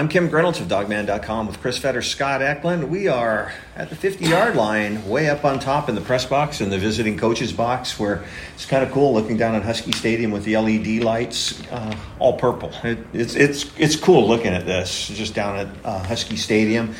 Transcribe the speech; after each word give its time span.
I'm 0.00 0.08
Kim 0.08 0.30
Grinolds 0.30 0.58
of 0.62 0.66
Dawgman.com 0.66 1.46
with 1.46 1.60
Chris 1.60 1.76
Fetter, 1.76 2.00
Scott 2.00 2.40
Eklund. 2.40 2.90
We 2.90 3.08
are 3.08 3.52
at 3.76 3.90
the 3.90 3.94
50 3.94 4.24
yard 4.24 4.56
line, 4.56 5.06
way 5.06 5.28
up 5.28 5.44
on 5.44 5.58
top 5.58 5.90
in 5.90 5.94
the 5.94 6.00
press 6.00 6.24
box 6.24 6.62
in 6.62 6.70
the 6.70 6.78
visiting 6.78 7.18
coaches 7.18 7.52
box, 7.52 8.00
where 8.00 8.24
it's 8.54 8.64
kind 8.64 8.82
of 8.82 8.92
cool 8.92 9.12
looking 9.12 9.36
down 9.36 9.54
at 9.54 9.62
Husky 9.62 9.92
Stadium 9.92 10.30
with 10.30 10.44
the 10.44 10.56
LED 10.56 11.04
lights, 11.04 11.62
uh, 11.70 11.94
all 12.18 12.38
purple. 12.38 12.72
It, 12.82 12.96
it's 13.12 13.34
it's 13.34 13.70
it's 13.76 13.94
cool 13.94 14.26
looking 14.26 14.54
at 14.54 14.64
this 14.64 15.08
just 15.08 15.34
down 15.34 15.58
at 15.58 15.68
uh, 15.84 16.02
Husky 16.04 16.36
Stadium, 16.36 16.94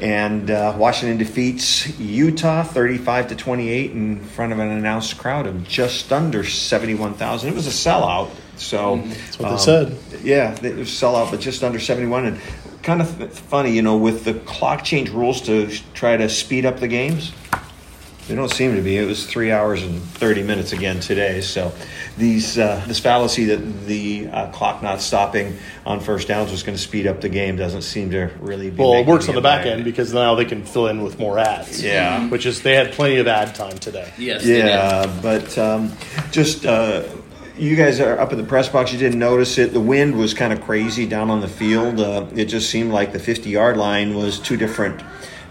and 0.00 0.50
uh, 0.50 0.74
Washington 0.78 1.18
defeats 1.18 1.86
Utah 2.00 2.62
35 2.62 3.28
to 3.28 3.36
28 3.36 3.90
in 3.90 4.18
front 4.18 4.54
of 4.54 4.60
an 4.60 4.70
announced 4.70 5.18
crowd 5.18 5.46
of 5.46 5.68
just 5.68 6.10
under 6.10 6.42
71,000. 6.42 7.50
It 7.50 7.54
was 7.54 7.66
a 7.66 7.70
sellout. 7.70 8.30
So 8.56 8.96
Mm-hmm. 8.96 9.10
That's 9.10 9.38
what 9.38 9.50
they 9.50 9.56
said. 9.58 9.98
Yeah, 10.22 10.54
it 10.62 10.76
was 10.76 10.88
sellout, 10.88 11.30
but 11.30 11.40
just 11.40 11.62
under 11.62 11.78
71. 11.78 12.26
And 12.26 12.40
kind 12.82 13.00
of 13.00 13.32
funny, 13.32 13.72
you 13.72 13.82
know, 13.82 13.96
with 13.96 14.24
the 14.24 14.34
clock 14.34 14.84
change 14.84 15.10
rules 15.10 15.40
to 15.42 15.68
try 15.94 16.16
to 16.16 16.28
speed 16.28 16.64
up 16.64 16.78
the 16.80 16.88
games. 16.88 17.32
They 18.28 18.34
don't 18.34 18.50
seem 18.50 18.74
to 18.74 18.82
be. 18.82 18.96
It 18.96 19.06
was 19.06 19.24
three 19.24 19.52
hours 19.52 19.84
and 19.84 20.02
30 20.02 20.42
minutes 20.42 20.72
again 20.72 20.98
today. 20.98 21.40
So 21.42 21.72
these 22.18 22.58
uh, 22.58 22.82
this 22.88 22.98
fallacy 22.98 23.44
that 23.44 23.86
the 23.86 24.26
uh, 24.26 24.50
clock 24.50 24.82
not 24.82 25.00
stopping 25.00 25.56
on 25.84 26.00
first 26.00 26.26
downs 26.26 26.50
was 26.50 26.64
going 26.64 26.76
to 26.76 26.82
speed 26.82 27.06
up 27.06 27.20
the 27.20 27.28
game 27.28 27.54
doesn't 27.54 27.82
seem 27.82 28.10
to 28.10 28.32
really 28.40 28.70
be. 28.70 28.82
Well, 28.82 28.94
it 28.94 29.06
works 29.06 29.28
on 29.28 29.36
the 29.36 29.40
back 29.40 29.64
end 29.64 29.84
because 29.84 30.12
now 30.12 30.34
they 30.34 30.44
can 30.44 30.64
fill 30.64 30.88
in 30.88 31.02
with 31.04 31.20
more 31.20 31.38
ads. 31.38 31.80
Yeah. 31.80 32.28
Which 32.28 32.46
is, 32.46 32.62
they 32.62 32.74
had 32.74 32.92
plenty 32.92 33.18
of 33.18 33.28
ad 33.28 33.54
time 33.54 33.78
today. 33.78 34.12
Yes. 34.18 34.44
Yeah, 34.44 35.06
but 35.22 35.56
um, 35.56 35.92
just 36.32 36.66
uh, 36.66 37.04
you 37.58 37.76
guys 37.76 38.00
are 38.00 38.18
up 38.18 38.32
in 38.32 38.38
the 38.38 38.44
press 38.44 38.68
box. 38.68 38.92
You 38.92 38.98
didn't 38.98 39.18
notice 39.18 39.58
it. 39.58 39.72
The 39.72 39.80
wind 39.80 40.16
was 40.16 40.34
kind 40.34 40.52
of 40.52 40.60
crazy 40.60 41.06
down 41.06 41.30
on 41.30 41.40
the 41.40 41.48
field. 41.48 42.00
Uh, 42.00 42.26
it 42.34 42.46
just 42.46 42.70
seemed 42.70 42.92
like 42.92 43.12
the 43.12 43.18
50 43.18 43.50
yard 43.50 43.76
line 43.76 44.14
was 44.14 44.38
two 44.38 44.56
different. 44.56 45.02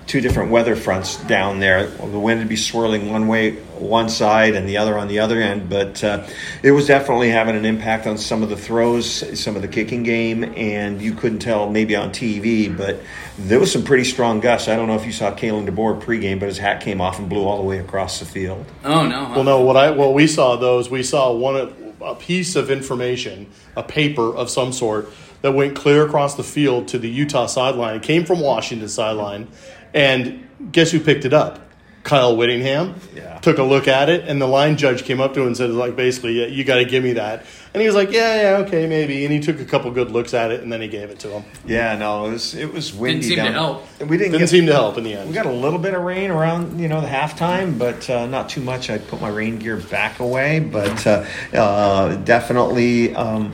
Two 0.08 0.22
different 0.22 0.52
weather 0.52 0.76
fronts 0.76 1.18
down 1.24 1.60
there. 1.60 1.88
The 1.88 2.20
wind 2.20 2.40
would 2.40 2.48
be 2.48 2.56
swirling 2.56 3.10
one 3.10 3.28
way, 3.28 3.54
one 3.80 4.08
side, 4.08 4.54
and 4.54 4.70
the 4.70 4.78
other 4.78 5.00
on 5.00 5.08
the 5.08 5.18
other 5.18 5.42
end. 5.42 5.68
But 5.68 6.04
uh, 6.04 6.28
it 6.62 6.70
was 6.70 6.86
definitely 6.86 7.32
having 7.32 7.56
an 7.56 7.66
impact 7.66 8.06
on 8.06 8.20
some 8.20 8.44
of 8.44 8.50
the 8.50 8.56
throws, 8.56 9.40
some 9.40 9.56
of 9.56 9.64
the 9.64 9.68
kicking 9.68 10.04
game, 10.04 10.44
and 10.56 11.02
you 11.02 11.16
couldn't 11.16 11.40
tell 11.40 11.72
maybe 11.72 11.96
on 11.96 12.12
TV, 12.12 12.76
but 12.78 13.00
there 13.40 13.60
was 13.60 13.72
some 13.72 13.84
pretty 13.84 14.04
strong 14.04 14.42
gusts. 14.42 14.68
I 14.68 14.76
don't 14.76 14.88
know 14.88 14.96
if 14.96 15.08
you 15.08 15.12
saw 15.12 15.34
Kalen 15.34 15.68
DeBoer 15.68 16.00
pregame, 16.00 16.40
but 16.40 16.50
his 16.50 16.60
hat 16.60 16.82
came 16.82 17.02
off 17.02 17.18
and 17.18 17.28
blew 17.28 17.44
all 17.44 17.58
the 17.58 17.64
way 17.64 17.80
across 17.80 18.20
the 18.20 18.26
field. 18.26 18.64
Oh 18.84 19.08
no. 19.08 19.32
Well, 19.32 19.44
no, 19.44 19.62
what 19.62 19.76
I 19.76 19.90
what 19.90 20.14
we 20.14 20.28
saw 20.28 20.56
those 20.56 20.88
we 20.88 21.02
saw 21.02 21.34
one 21.34 21.74
a 22.06 22.16
piece 22.16 22.56
of 22.56 22.70
information, 22.72 23.48
a 23.76 23.84
paper 23.84 24.34
of 24.36 24.50
some 24.50 24.72
sort 24.72 25.10
that 25.42 25.54
went 25.54 25.76
clear 25.76 26.06
across 26.06 26.36
the 26.36 26.44
field 26.44 26.88
to 26.90 26.98
the 26.98 27.10
Utah 27.10 27.46
sideline. 27.46 27.98
It 27.98 28.04
came 28.04 28.26
from 28.26 28.40
Washington 28.40 28.88
sideline, 28.90 29.48
and 29.94 30.48
guess 30.72 30.92
who 30.92 31.00
picked 31.00 31.26
it 31.26 31.34
up? 31.34 31.60
Kyle 32.04 32.38
Whittingham 32.38 32.96
Yeah. 33.16 33.40
took 33.40 33.58
a 33.58 33.64
look 33.64 33.88
at 33.88 34.10
it, 34.10 34.26
and 34.28 34.40
the 34.40 34.46
line 34.48 34.78
judge 34.78 35.04
came 35.06 35.20
up 35.20 35.34
to 35.34 35.42
him 35.42 35.48
and 35.48 35.58
said, 35.58 35.72
like, 35.72 35.96
basically, 35.96 36.40
yeah, 36.40 36.46
you 36.48 36.64
got 36.64 36.76
to 36.76 36.86
give 36.86 37.04
me 37.04 37.14
that. 37.14 37.46
And 37.76 37.82
he 37.82 37.88
was 37.88 37.96
like, 37.98 38.10
yeah, 38.10 38.42
yeah, 38.42 38.58
okay, 38.66 38.88
maybe. 38.88 39.26
And 39.26 39.34
he 39.34 39.42
took 39.42 39.60
a 39.60 39.66
couple 39.66 39.92
good 39.92 40.10
looks 40.10 40.34
at 40.34 40.50
it, 40.50 40.62
and 40.62 40.72
then 40.72 40.80
he 40.80 40.88
gave 40.88 41.10
it 41.10 41.20
to 41.20 41.28
him. 41.30 41.44
Yeah, 41.66 41.98
no, 41.98 42.26
it 42.28 42.32
was 42.32 42.56
it 42.56 42.72
was 42.72 42.94
windy. 42.94 43.20
Didn't 43.20 43.24
seem 43.28 43.36
to 43.40 43.44
down- 43.44 43.54
help. 43.54 43.84
We 44.00 44.06
didn't, 44.06 44.20
Didn't 44.20 44.40
get, 44.40 44.50
seem 44.50 44.66
to 44.68 44.72
help 44.72 44.98
in 44.98 45.04
the 45.04 45.14
end. 45.14 45.28
We 45.28 45.36
got 45.36 45.46
a 45.46 45.52
little 45.52 45.78
bit 45.78 45.94
of 45.94 46.02
rain 46.02 46.32
around, 46.32 46.80
you 46.80 46.88
know, 46.88 47.02
the 47.02 47.08
halftime, 47.08 47.78
but 47.78 48.10
uh, 48.10 48.28
not 48.28 48.48
too 48.48 48.62
much. 48.62 48.90
I 48.90 48.98
put 48.98 49.20
my 49.20 49.28
rain 49.28 49.60
gear 49.60 49.76
back 49.76 50.22
away, 50.22 50.62
but 50.62 51.06
uh, 51.06 51.26
uh, 51.54 52.16
definitely 52.24 53.14
um, 53.14 53.52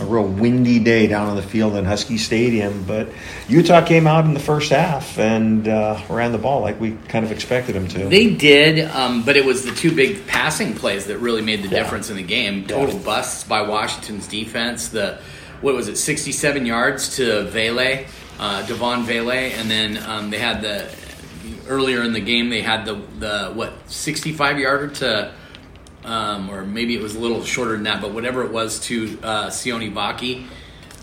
a 0.00 0.04
real 0.04 0.26
windy 0.26 0.78
day 0.78 1.06
down 1.06 1.28
on 1.28 1.36
the 1.36 1.42
field 1.42 1.74
in 1.74 1.84
Husky 1.84 2.18
Stadium. 2.18 2.84
But 2.84 3.08
Utah 3.48 3.84
came 3.84 4.06
out 4.06 4.24
in 4.24 4.34
the 4.34 4.40
first 4.40 4.70
half 4.70 5.18
and 5.18 5.66
uh, 5.66 6.00
ran 6.08 6.32
the 6.32 6.38
ball 6.38 6.60
like 6.60 6.80
we 6.80 6.92
kind 7.08 7.24
of 7.24 7.32
expected 7.32 7.74
them 7.74 7.88
to. 7.88 8.08
They 8.08 8.34
did, 8.34 8.88
um, 8.90 9.24
but 9.24 9.36
it 9.36 9.44
was 9.44 9.64
the 9.64 9.74
two 9.74 9.94
big 9.94 10.26
passing 10.26 10.74
plays 10.74 11.06
that 11.06 11.18
really 11.18 11.42
made 11.42 11.62
the 11.62 11.68
difference 11.68 12.10
in 12.10 12.16
the 12.16 12.22
game. 12.22 12.66
Total 12.66 12.98
busts 12.98 13.44
by 13.44 13.62
Washington's 13.62 14.28
defense. 14.28 14.88
The 14.88 15.18
what 15.60 15.74
was 15.74 15.88
it, 15.88 15.96
sixty-seven 15.96 16.66
yards 16.66 17.16
to 17.16 17.44
Vele, 17.44 18.04
uh, 18.38 18.66
Devaughn 18.66 19.04
Vele, 19.04 19.30
and 19.30 19.70
then 19.70 19.96
um, 20.04 20.30
they 20.30 20.38
had 20.38 20.60
the 20.60 20.88
earlier 21.68 22.02
in 22.02 22.12
the 22.12 22.20
game 22.20 22.50
they 22.50 22.62
had 22.62 22.84
the 22.84 22.94
the 23.18 23.52
what 23.54 23.72
sixty-five 23.90 24.58
yarder 24.58 24.88
to. 24.88 25.32
Um, 26.06 26.48
or 26.50 26.64
maybe 26.64 26.94
it 26.94 27.02
was 27.02 27.16
a 27.16 27.18
little 27.18 27.42
shorter 27.42 27.72
than 27.72 27.82
that, 27.82 28.00
but 28.00 28.12
whatever 28.12 28.44
it 28.44 28.52
was 28.52 28.78
to 28.80 29.18
uh, 29.24 29.46
Sione 29.48 29.92
Vaki. 29.92 30.46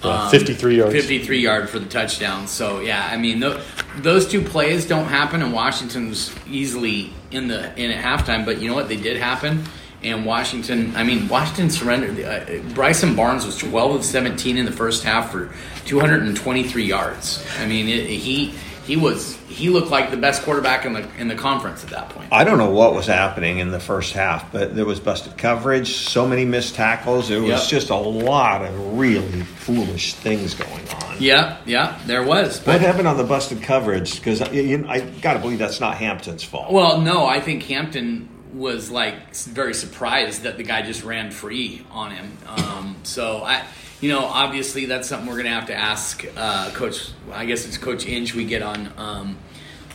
Yeah, 0.01 0.29
53 0.29 0.77
yards. 0.77 0.93
53 0.93 1.39
yard 1.39 1.69
for 1.69 1.79
the 1.79 1.85
touchdown. 1.85 2.47
So 2.47 2.79
yeah, 2.79 3.07
I 3.11 3.17
mean 3.17 3.41
th- 3.41 3.59
those 3.97 4.27
two 4.27 4.41
plays 4.41 4.87
don't 4.87 5.05
happen, 5.05 5.41
and 5.41 5.53
Washington's 5.53 6.33
easily 6.47 7.13
in 7.31 7.47
the 7.47 7.77
in 7.77 7.91
at 7.91 8.03
halftime. 8.03 8.45
But 8.45 8.61
you 8.61 8.69
know 8.69 8.75
what? 8.75 8.87
They 8.87 8.97
did 8.97 9.17
happen, 9.17 9.63
and 10.03 10.25
Washington. 10.25 10.95
I 10.95 11.03
mean, 11.03 11.27
Washington 11.27 11.69
surrendered. 11.69 12.23
Uh, 12.23 12.73
Bryson 12.73 13.15
Barnes 13.15 13.45
was 13.45 13.57
12 13.57 13.95
of 13.95 14.05
17 14.05 14.57
in 14.57 14.65
the 14.65 14.71
first 14.71 15.03
half 15.03 15.31
for 15.31 15.53
223 15.85 16.83
yards. 16.83 17.45
I 17.59 17.65
mean, 17.65 17.87
it, 17.87 18.07
he 18.07 18.53
he 18.85 18.97
was 18.97 19.35
he 19.47 19.69
looked 19.69 19.89
like 19.91 20.11
the 20.11 20.17
best 20.17 20.43
quarterback 20.43 20.85
in 20.85 20.93
the 20.93 21.07
in 21.17 21.27
the 21.27 21.35
conference 21.35 21.83
at 21.83 21.89
that 21.91 22.09
point. 22.09 22.27
I 22.31 22.43
don't 22.43 22.57
know 22.57 22.69
what 22.71 22.93
was 22.93 23.07
happening 23.07 23.59
in 23.59 23.71
the 23.71 23.79
first 23.79 24.13
half, 24.13 24.51
but 24.51 24.75
there 24.75 24.85
was 24.85 24.99
busted 24.99 25.37
coverage, 25.37 25.93
so 25.95 26.27
many 26.27 26.43
missed 26.45 26.75
tackles. 26.75 27.29
There 27.29 27.41
was 27.41 27.49
Yep. 27.49 27.67
just 27.69 27.89
a 27.89 27.95
lot 27.95 28.63
of 28.63 28.97
really 28.97 29.41
foolish 29.43 30.13
things 30.15 30.53
going 30.53 30.87
on. 30.89 31.15
Yeah, 31.19 31.57
yeah, 31.65 31.99
there 32.05 32.23
was. 32.23 32.59
What 32.65 32.81
happened 32.81 33.07
on 33.07 33.17
the 33.17 33.23
busted 33.23 33.61
coverage? 33.61 34.15
Because 34.15 34.41
I, 34.41 34.47
I 34.47 34.99
got 35.21 35.33
to 35.33 35.39
believe 35.39 35.59
that's 35.59 35.79
not 35.79 35.95
Hampton's 35.97 36.43
fault. 36.43 36.71
Well, 36.71 36.99
no, 37.01 37.25
I 37.25 37.39
think 37.39 37.63
Hampton 37.63 38.27
was 38.53 38.91
like 38.91 39.35
very 39.35 39.73
surprised 39.73 40.43
that 40.43 40.57
the 40.57 40.63
guy 40.63 40.81
just 40.83 41.03
ran 41.03 41.31
free 41.31 41.85
on 41.91 42.11
him. 42.11 42.37
Um, 42.47 42.95
so 43.03 43.43
I, 43.43 43.65
you 43.99 44.09
know, 44.09 44.19
obviously 44.25 44.85
that's 44.85 45.07
something 45.07 45.27
we're 45.29 45.37
gonna 45.37 45.49
have 45.49 45.67
to 45.67 45.75
ask 45.75 46.23
uh, 46.37 46.69
Coach. 46.71 47.09
I 47.31 47.45
guess 47.45 47.65
it's 47.65 47.77
Coach 47.77 48.05
Inge 48.05 48.35
we 48.35 48.45
get 48.45 48.61
on 48.61 48.91
um, 48.97 49.37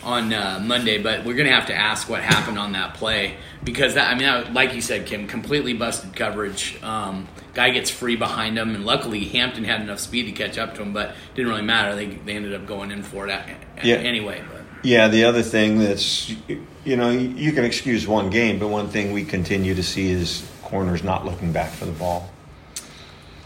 on 0.03 0.33
uh, 0.33 0.61
Monday, 0.63 1.01
but 1.01 1.25
we're 1.25 1.35
gonna 1.35 1.51
have 1.51 1.67
to 1.67 1.75
ask 1.75 2.09
what 2.09 2.21
happened 2.21 2.57
on 2.59 2.71
that 2.73 2.95
play 2.95 3.35
because 3.63 3.93
that 3.95 4.09
I 4.09 4.13
mean, 4.15 4.23
that, 4.23 4.53
like 4.53 4.73
you 4.73 4.81
said, 4.81 5.05
Kim, 5.05 5.27
completely 5.27 5.73
busted 5.73 6.15
coverage. 6.15 6.81
Um, 6.83 7.27
guy 7.53 7.69
gets 7.71 7.89
free 7.89 8.15
behind 8.15 8.57
him, 8.57 8.75
and 8.75 8.85
luckily 8.85 9.25
Hampton 9.25 9.63
had 9.63 9.81
enough 9.81 9.99
speed 9.99 10.23
to 10.23 10.31
catch 10.31 10.57
up 10.57 10.75
to 10.75 10.81
him, 10.81 10.91
but 10.93 11.15
didn't 11.35 11.49
really 11.49 11.61
matter. 11.63 11.95
They 11.95 12.07
they 12.07 12.35
ended 12.35 12.53
up 12.55 12.65
going 12.65 12.91
in 12.91 13.03
for 13.03 13.27
it 13.27 13.31
a- 13.31 13.55
a- 13.81 13.85
Yeah. 13.87 13.95
anyway. 13.95 14.41
But. 14.51 14.58
Yeah, 14.83 15.07
the 15.07 15.23
other 15.25 15.41
thing 15.41 15.79
that's, 15.79 16.29
you 16.85 16.95
know, 16.97 17.09
you 17.09 17.51
can 17.51 17.63
excuse 17.65 18.07
one 18.07 18.29
game, 18.29 18.59
but 18.59 18.67
one 18.69 18.87
thing 18.89 19.11
we 19.11 19.23
continue 19.25 19.75
to 19.75 19.83
see 19.83 20.09
is 20.11 20.49
corners 20.63 21.03
not 21.03 21.25
looking 21.25 21.51
back 21.51 21.71
for 21.71 21.85
the 21.85 21.91
ball. 21.91 22.29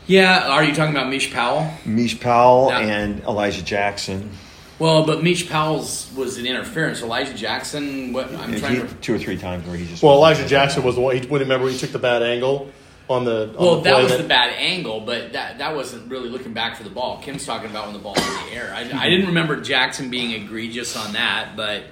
Yeah, 0.05 0.49
are 0.49 0.63
you 0.63 0.75
talking 0.75 0.93
about 0.95 1.09
Mish 1.09 1.31
Powell? 1.33 1.69
Mish 1.85 2.19
Powell 2.19 2.67
Yeah. 2.69 2.79
and 2.79 3.23
Elijah 3.23 3.63
Jackson. 3.63 4.31
Well, 4.79 5.05
but 5.05 5.23
Mish 5.23 5.47
Powell's 5.49 6.09
was 6.15 6.37
an 6.37 6.45
interference. 6.45 7.01
Elijah 7.01 7.33
Jackson, 7.33 8.11
what 8.11 8.33
I'm 8.35 8.51
He- 8.53 8.59
trying 8.59 8.85
to. 8.87 8.93
two 8.95 9.15
or 9.15 9.19
three 9.19 9.37
times 9.37 9.65
where 9.65 9.77
he 9.77 9.85
just. 9.87 10.03
Well, 10.03 10.15
Elijah 10.15 10.45
Jackson 10.47 10.83
was 10.83 10.95
the 10.95 11.01
one. 11.01 11.15
He, 11.15 11.25
when 11.27 11.39
remember 11.41 11.69
he 11.69 11.77
took 11.77 11.91
the 11.93 11.99
bad 11.99 12.21
angle 12.21 12.69
on 13.09 13.25
the. 13.25 13.49
On 13.49 13.55
Well, 13.55 13.75
the 13.77 13.83
that 13.83 14.03
was 14.03 14.17
the 14.17 14.23
bad 14.23 14.53
angle, 14.57 15.01
but 15.01 15.33
that 15.33 15.57
that 15.59 15.75
wasn't 15.75 16.09
really 16.09 16.29
looking 16.29 16.53
back 16.53 16.77
for 16.77 16.83
the 16.83 16.89
ball. 16.89 17.19
Kim's 17.21 17.45
talking 17.45 17.69
about 17.69 17.85
when 17.85 17.93
the 17.93 17.99
ball 17.99 18.13
was 18.13 18.25
in 18.25 18.45
the 18.47 18.53
air. 18.53 18.73
I, 18.75 18.81
I 18.81 19.09
didn't 19.09 19.27
remember 19.27 19.59
Jackson 19.61 20.09
being 20.09 20.31
egregious 20.31 20.95
on 20.95 21.13
that, 21.13 21.55
but 21.55 21.83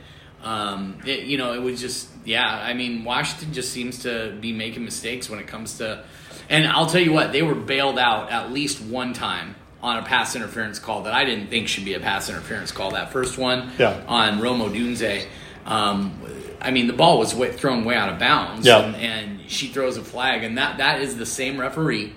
um, 0.44 1.00
it, 1.06 1.22
you 1.25 1.38
know, 1.38 1.54
it 1.54 1.62
was 1.62 1.80
just 1.81 2.10
yeah. 2.25 2.48
I 2.48 2.74
mean, 2.74 3.04
Washington 3.04 3.54
just 3.54 3.72
seems 3.72 4.04
to 4.04 4.36
be 4.40 4.54
making 4.54 4.84
mistakes 4.86 5.30
when 5.30 5.40
it 5.40 5.48
comes 5.48 5.78
to. 5.80 6.04
And 6.50 6.68
I'll 6.68 6.88
tell 6.88 7.02
you 7.02 7.13
what, 7.13 7.31
they 7.31 7.44
were 7.44 7.56
bailed 7.56 7.98
out 7.98 8.30
at 8.30 8.52
least 8.52 8.81
one 8.81 9.13
time 9.13 9.56
on 9.81 9.98
a 9.98 10.04
pass 10.04 10.36
interference 10.36 10.80
call 10.80 11.04
that 11.04 11.13
I 11.13 11.24
didn't 11.25 11.48
think 11.48 11.68
should 11.68 11.86
be 11.86 11.94
a 11.94 12.00
pass 12.00 12.30
interference 12.30 12.72
call. 12.72 12.92
That 12.92 13.12
first 13.12 13.38
one 13.38 13.72
Yeah. 13.80 14.02
on 14.08 14.40
Rome 14.42 14.60
Odunze. 14.60 15.25
Um, 15.66 16.19
I 16.62 16.72
mean, 16.72 16.88
the 16.88 16.94
ball 16.94 17.18
was 17.19 17.34
way, 17.36 17.52
thrown 17.52 17.86
way 17.86 17.96
out 17.96 18.10
of 18.10 18.19
bounds, 18.19 18.66
Yeah. 18.68 18.80
and, 18.80 18.96
and 18.96 19.40
she 19.50 19.68
throws 19.68 19.98
a 19.98 20.04
flag, 20.04 20.44
and 20.44 20.58
that 20.58 20.78
that 20.78 21.02
is 21.02 21.18
the 21.18 21.25
same 21.25 21.60
referee 21.60 22.13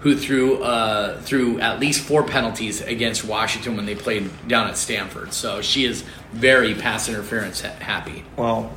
who 0.00 0.16
threw 0.16 0.62
uh, 0.62 1.20
threw 1.22 1.60
at 1.60 1.78
least 1.80 2.00
four 2.02 2.22
penalties 2.22 2.80
against 2.80 3.24
Washington 3.24 3.76
when 3.76 3.84
they 3.86 3.94
played 3.94 4.30
down 4.48 4.66
at 4.68 4.76
Stanford. 4.76 5.32
So 5.32 5.60
she 5.60 5.84
is 5.84 6.04
very 6.32 6.74
pass 6.74 7.08
interference 7.08 7.60
happy. 7.60 8.24
Well, 8.36 8.72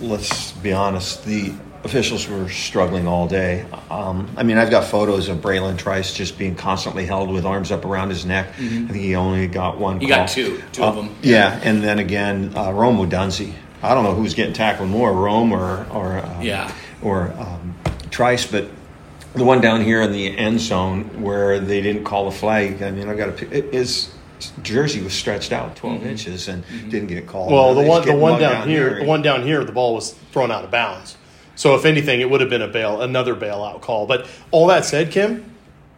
let's 0.00 0.52
be 0.52 0.72
honest. 0.72 1.24
The 1.24 1.54
officials 1.84 2.28
were 2.28 2.48
struggling 2.48 3.08
all 3.08 3.26
day. 3.26 3.64
Um, 3.90 4.28
I 4.36 4.42
mean, 4.42 4.56
I've 4.58 4.70
got 4.70 4.84
photos 4.84 5.28
of 5.28 5.38
Bralen 5.38 5.78
Trice 5.78 6.12
just 6.14 6.38
being 6.38 6.54
constantly 6.54 7.06
held 7.06 7.30
with 7.30 7.44
arms 7.44 7.72
up 7.72 7.84
around 7.84 8.10
his 8.10 8.24
neck. 8.24 8.48
I 8.50 8.52
think 8.68 8.90
he 8.94 9.14
only 9.16 9.46
got 9.48 9.78
one. 9.78 9.94
Mm-hmm. 9.96 10.00
He 10.04 10.08
call. 10.08 10.18
got 10.18 10.28
two, 10.28 10.62
two 10.72 10.82
of 10.84 10.98
Uh, 10.98 11.00
them. 11.02 11.16
Yeah, 11.22 11.58
and 11.64 11.82
then 11.82 11.98
again, 11.98 12.52
uh, 12.56 12.72
Rome 12.72 12.98
Odunze. 12.98 13.52
I 13.82 13.94
don't 13.94 14.04
know 14.04 14.14
who's 14.14 14.34
getting 14.34 14.52
tackled 14.54 14.88
more, 14.88 15.12
Rome 15.12 15.52
or 15.52 15.86
or 15.90 16.18
uh, 16.18 16.40
Yeah. 16.40 16.72
or 17.02 17.32
um, 17.38 17.74
Trice, 18.10 18.46
but 18.46 18.68
the 19.34 19.44
one 19.44 19.60
down 19.60 19.82
here 19.82 20.02
in 20.02 20.12
the 20.12 20.36
end 20.36 20.60
zone 20.60 21.22
where 21.22 21.58
they 21.58 21.80
didn't 21.80 22.04
call 22.04 22.28
a 22.28 22.30
flag. 22.30 22.82
I 22.82 22.90
mean, 22.90 23.08
I 23.08 23.14
got 23.14 23.36
to. 23.38 23.50
It, 23.50 23.72
his 23.72 24.12
jersey 24.62 25.00
was 25.02 25.12
stretched 25.14 25.52
out 25.52 25.76
12 25.76 25.98
Mm-hmm. 26.00 26.08
inches 26.08 26.48
and 26.48 26.64
didn't 26.90 27.06
get 27.08 27.26
called. 27.26 27.50
Well, 27.52 27.74
the 27.74 27.82
one 27.82 28.04
the 28.06 28.14
one 28.14 28.32
mugged 28.32 28.40
down 28.42 28.68
here, 28.68 29.00
the 29.00 29.04
one 29.04 29.22
down 29.22 29.42
here, 29.42 29.64
the 29.64 29.72
ball 29.72 29.94
was 29.94 30.12
thrown 30.32 30.50
out 30.50 30.64
of 30.64 30.70
bounds. 30.70 31.16
So 31.54 31.74
if 31.74 31.84
anything, 31.84 32.20
it 32.20 32.30
would 32.30 32.40
have 32.40 32.50
been 32.50 32.62
a 32.62 32.68
bail, 32.68 33.02
another 33.02 33.34
bailout 33.34 33.82
call. 33.82 34.06
But 34.06 34.26
all 34.52 34.66
that 34.68 34.84
said, 34.84 35.10
Kim, 35.10 35.44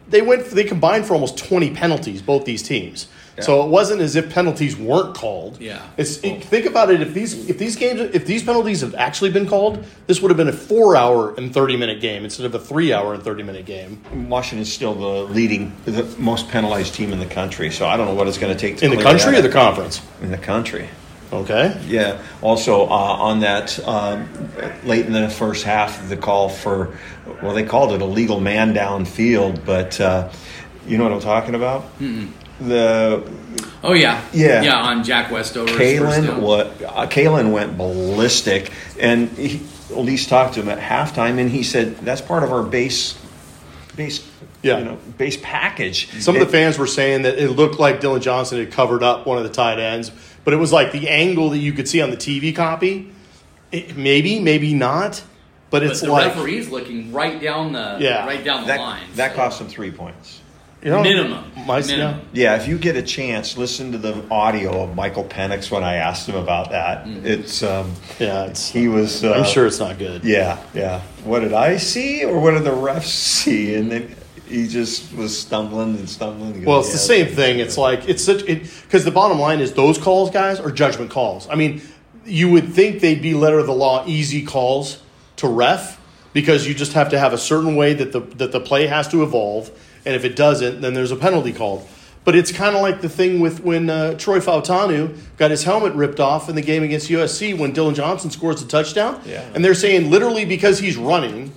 they 0.09 0.21
went 0.23 0.47
they 0.47 0.65
combined 0.65 1.07
for 1.07 1.15
almost 1.15 1.37
twenty 1.39 1.71
penalties, 1.75 2.23
both 2.23 2.45
these 2.45 2.63
teams. 2.63 3.09
So 3.43 3.65
it 3.65 3.69
wasn't 3.69 4.01
as 4.01 4.15
if 4.15 4.33
penalties 4.33 4.77
weren't 4.77 5.17
called. 5.17 5.61
Yeah. 5.61 5.83
It's 5.97 6.19
it, 6.19 6.45
think 6.45 6.67
about 6.67 6.91
it. 6.91 7.01
If 7.01 7.15
these 7.15 7.49
if 7.51 7.59
these 7.59 7.75
games 7.77 8.01
if 8.01 8.27
these 8.27 8.45
penalties 8.45 8.81
have 8.83 8.95
actually 8.95 9.31
been 9.31 9.49
called, 9.49 9.85
this 10.07 10.21
would 10.23 10.31
have 10.31 10.37
been 10.37 10.49
a 10.49 10.53
four 10.53 10.95
hour 10.97 11.35
and 11.35 11.53
thirty 11.53 11.77
minute 11.77 12.01
game 12.01 12.25
instead 12.25 12.47
of 12.47 12.55
a 12.55 12.61
three 12.61 12.93
hour 12.93 13.15
and 13.15 13.23
thirty 13.23 13.43
minute 13.43 13.67
game 13.67 14.01
Washington's 14.29 14.73
still 14.73 14.95
the 14.95 15.33
leading, 15.33 15.75
the 15.85 16.05
most 16.19 16.49
penalized 16.49 16.95
team 16.95 17.13
in 17.13 17.19
the 17.19 17.27
country. 17.27 17.71
So 17.71 17.87
I 17.87 17.97
don't 17.97 18.07
know 18.07 18.15
what 18.15 18.29
it's 18.29 18.39
going 18.39 18.55
to 18.55 18.59
take 18.59 18.79
to 18.79 18.85
in 18.85 18.91
the 18.93 19.03
country 19.03 19.33
that 19.33 19.41
or 19.41 19.43
the 19.43 19.53
conference. 19.53 20.01
in 20.23 20.31
the 20.31 20.39
country. 20.39 20.89
Okay. 21.33 21.81
Yeah. 21.87 22.23
Also, 22.43 22.85
uh, 22.85 22.89
on 22.89 23.41
that, 23.41 23.79
um, 23.89 24.29
late 24.85 25.07
in 25.07 25.13
the 25.13 25.29
first 25.29 25.65
half, 25.65 26.09
the 26.09 26.17
call 26.17 26.49
for, 26.49 26.97
well, 27.43 27.55
they 27.55 27.65
called 27.65 27.93
it 27.93 28.01
a 28.03 28.05
legal 28.05 28.39
man 28.39 28.73
down 28.73 29.05
field, 29.05 29.65
but 29.65 30.01
uh, 30.01 30.31
you 30.87 30.97
know 30.97 31.05
what 31.05 31.13
I'm 31.13 31.21
talking 31.21 31.55
about? 31.57 31.87
The 32.61 33.23
Oh 33.83 33.93
yeah, 33.93 34.23
Yeah. 34.33 34.63
yeah. 34.63 34.77
On 34.81 35.05
Jack 35.05 35.31
Westover's 35.31 35.73
first 35.73 35.81
Kalen, 35.81 36.41
what 36.41 36.69
uh, 36.83 37.07
Kalen 37.07 37.53
went 37.53 37.77
ballistic, 37.77 38.71
and 38.99 39.29
he, 39.31 39.61
Elise 39.93 40.27
talked 40.27 40.55
to 40.55 40.61
him 40.63 40.69
at 40.71 40.79
halftime, 40.79 41.39
and 41.39 41.51
he 41.51 41.63
said 41.63 41.99
that's 41.99 42.21
part 42.23 42.43
of 42.43 42.53
our 42.53 42.63
base, 42.63 43.19
base, 43.97 44.27
Yeah. 44.63 44.79
you 44.79 44.85
know, 44.87 44.99
base 45.19 45.37
package. 45.43 46.09
Some 46.23 46.37
of 46.37 46.41
It- 46.43 46.47
the 46.47 46.51
fans 46.51 46.79
were 46.79 46.87
saying 46.87 47.23
that 47.23 47.39
it 47.39 47.51
looked 47.51 47.79
like 47.79 48.01
Dillon 48.01 48.23
Johnson 48.23 48.59
had 48.59 48.71
covered 48.73 49.03
up 49.03 49.27
one 49.27 49.37
of 49.37 49.45
the 49.45 49.51
tight 49.51 49.79
ends, 49.79 50.11
but 50.45 50.55
it 50.55 50.59
was 50.59 50.73
like 50.73 50.93
the 50.93 51.09
angle 51.11 51.51
that 51.51 51.59
you 51.59 51.73
could 51.73 51.89
see 51.89 52.01
on 52.01 52.11
the 52.11 52.17
TV 52.17 52.53
copy. 52.55 53.11
It, 53.73 53.97
maybe, 53.97 54.39
maybe 54.41 54.73
not, 54.73 55.23
but 55.71 55.81
But 55.81 55.83
it's 55.91 56.01
the 56.01 56.11
like 56.11 56.29
referee's 56.35 56.71
looking 56.71 57.13
right 57.13 57.39
down 57.43 57.73
the 57.73 57.97
Yeah. 58.01 58.25
right 58.25 58.43
down 58.43 58.63
the 58.63 58.69
that, 58.69 58.81
line. 58.81 59.03
that 59.17 59.33
so- 59.33 59.37
cost 59.37 59.61
him 59.61 59.69
three 59.69 59.91
points. 59.91 60.41
You 60.85 60.91
know, 60.91 61.03
minimum. 61.03 61.45
My, 61.67 61.81
minimum. 61.81 62.21
Yeah, 62.35 62.57
if 62.57 62.69
you 62.69 62.79
get 62.79 62.95
a 62.95 63.03
chance, 63.03 63.57
listen 63.57 63.93
to 63.93 63.99
the 63.99 64.23
audio 64.31 64.83
of 64.83 64.95
Michael 64.95 65.25
Penix 65.25 65.71
when 65.71 65.83
I 65.83 65.95
asked 65.95 66.29
him 66.29 66.37
about 66.37 66.71
that. 66.71 67.07
Mm-hmm. 67.07 67.27
It's 67.27 67.63
um, 67.63 67.95
Yeah, 68.21 68.27
yeah 68.27 68.45
it's, 68.51 68.69
he 68.69 68.89
was. 68.89 69.25
Uh, 69.25 69.33
I'm 69.33 69.45
sure 69.45 69.67
it's 69.67 69.79
not 69.79 69.99
good. 69.99 70.25
Yeah, 70.25 70.63
yeah. 70.75 71.01
What 71.25 71.41
did 71.41 71.55
I 71.55 71.79
see, 71.79 72.25
or 72.25 72.39
what 72.39 72.51
did 72.53 72.65
the 72.65 72.71
refs 72.71 73.05
see? 73.05 73.75
And 73.75 73.91
then 73.91 74.15
he 74.47 74.69
just 74.69 75.15
was 75.15 75.39
stumbling 75.39 75.97
and 75.97 76.09
stumbling. 76.09 76.53
Goes, 76.53 76.67
Well, 76.67 76.81
it's 76.81 76.93
the 76.93 77.15
"Yeah, 77.15 77.25
same 77.25 77.35
thing. 77.35 77.59
It's 77.61 77.79
like 77.79 78.07
it's 78.07 78.23
such 78.23 78.43
it 78.43 78.71
because 78.83 79.07
the 79.07 79.11
bottom 79.11 79.39
line 79.39 79.61
is 79.61 79.73
those 79.73 79.97
calls, 79.97 80.31
guys, 80.31 80.61
are 80.61 80.71
judgment 80.71 81.11
calls. 81.11 81.49
I 81.49 81.55
mean, 81.55 81.81
you 82.27 82.51
would 82.51 82.75
think 82.75 83.01
they'd 83.01 83.23
be 83.23 83.33
letter 83.33 83.59
of 83.59 83.67
the 83.67 83.75
law, 83.75 84.05
easy 84.07 84.45
calls 84.45 85.01
to 85.37 85.49
ref 85.49 85.99
because 86.35 86.67
you 86.67 86.75
just 86.75 86.93
have 86.93 87.09
to 87.11 87.19
have 87.19 87.33
a 87.33 87.39
certain 87.39 87.75
way 87.75 87.95
that 87.95 88.13
the 88.13 88.21
that 88.37 88.53
the 88.53 88.61
play 88.61 88.87
has 88.87 89.09
to 89.09 89.23
evolve, 89.23 89.71
and 90.07 90.15
if 90.15 90.25
it 90.25 90.37
doesn't, 90.37 90.81
then 90.81 90.95
there's 90.95 91.11
a 91.13 91.17
penalty 91.17 91.53
called. 91.53 91.87
But 92.25 92.35
it's 92.35 92.51
kind 92.53 92.75
of 92.75 92.81
like 92.81 93.03
the 93.03 93.09
thing 93.09 93.41
with 93.41 93.63
when 93.63 93.91
uh, 93.91 94.15
Troy 94.15 94.39
Fautanu 94.41 95.15
got 95.37 95.51
his 95.51 95.65
helmet 95.65 95.93
ripped 95.93 96.21
off 96.21 96.49
in 96.49 96.55
the 96.57 96.63
game 96.63 96.83
against 96.83 97.09
USC 97.11 97.57
when 97.59 97.73
Dillon 97.73 97.95
Johnson 97.95 98.31
scores 98.31 98.63
a 98.63 98.67
touchdown, 98.67 99.21
Yeah. 99.27 99.43
and 99.55 99.63
they're 99.65 99.75
saying 99.75 100.11
literally 100.11 100.45
because 100.47 100.79
he's 100.79 100.97
running 100.97 101.53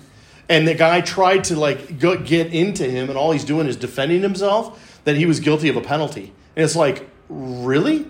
and 0.49 0.67
the 0.67 0.73
guy 0.73 0.99
tried 1.01 1.45
to 1.45 1.55
like 1.57 1.99
go, 1.99 2.17
get 2.17 2.53
into 2.53 2.83
him 2.89 3.09
and 3.09 3.17
all 3.17 3.31
he's 3.31 3.45
doing 3.45 3.67
is 3.67 3.75
defending 3.77 4.21
himself 4.21 4.99
that 5.05 5.15
he 5.15 5.25
was 5.25 5.39
guilty 5.39 5.69
of 5.69 5.75
a 5.77 5.81
penalty 5.81 6.33
and 6.55 6.63
it's 6.65 6.75
like 6.75 7.09
really 7.29 8.05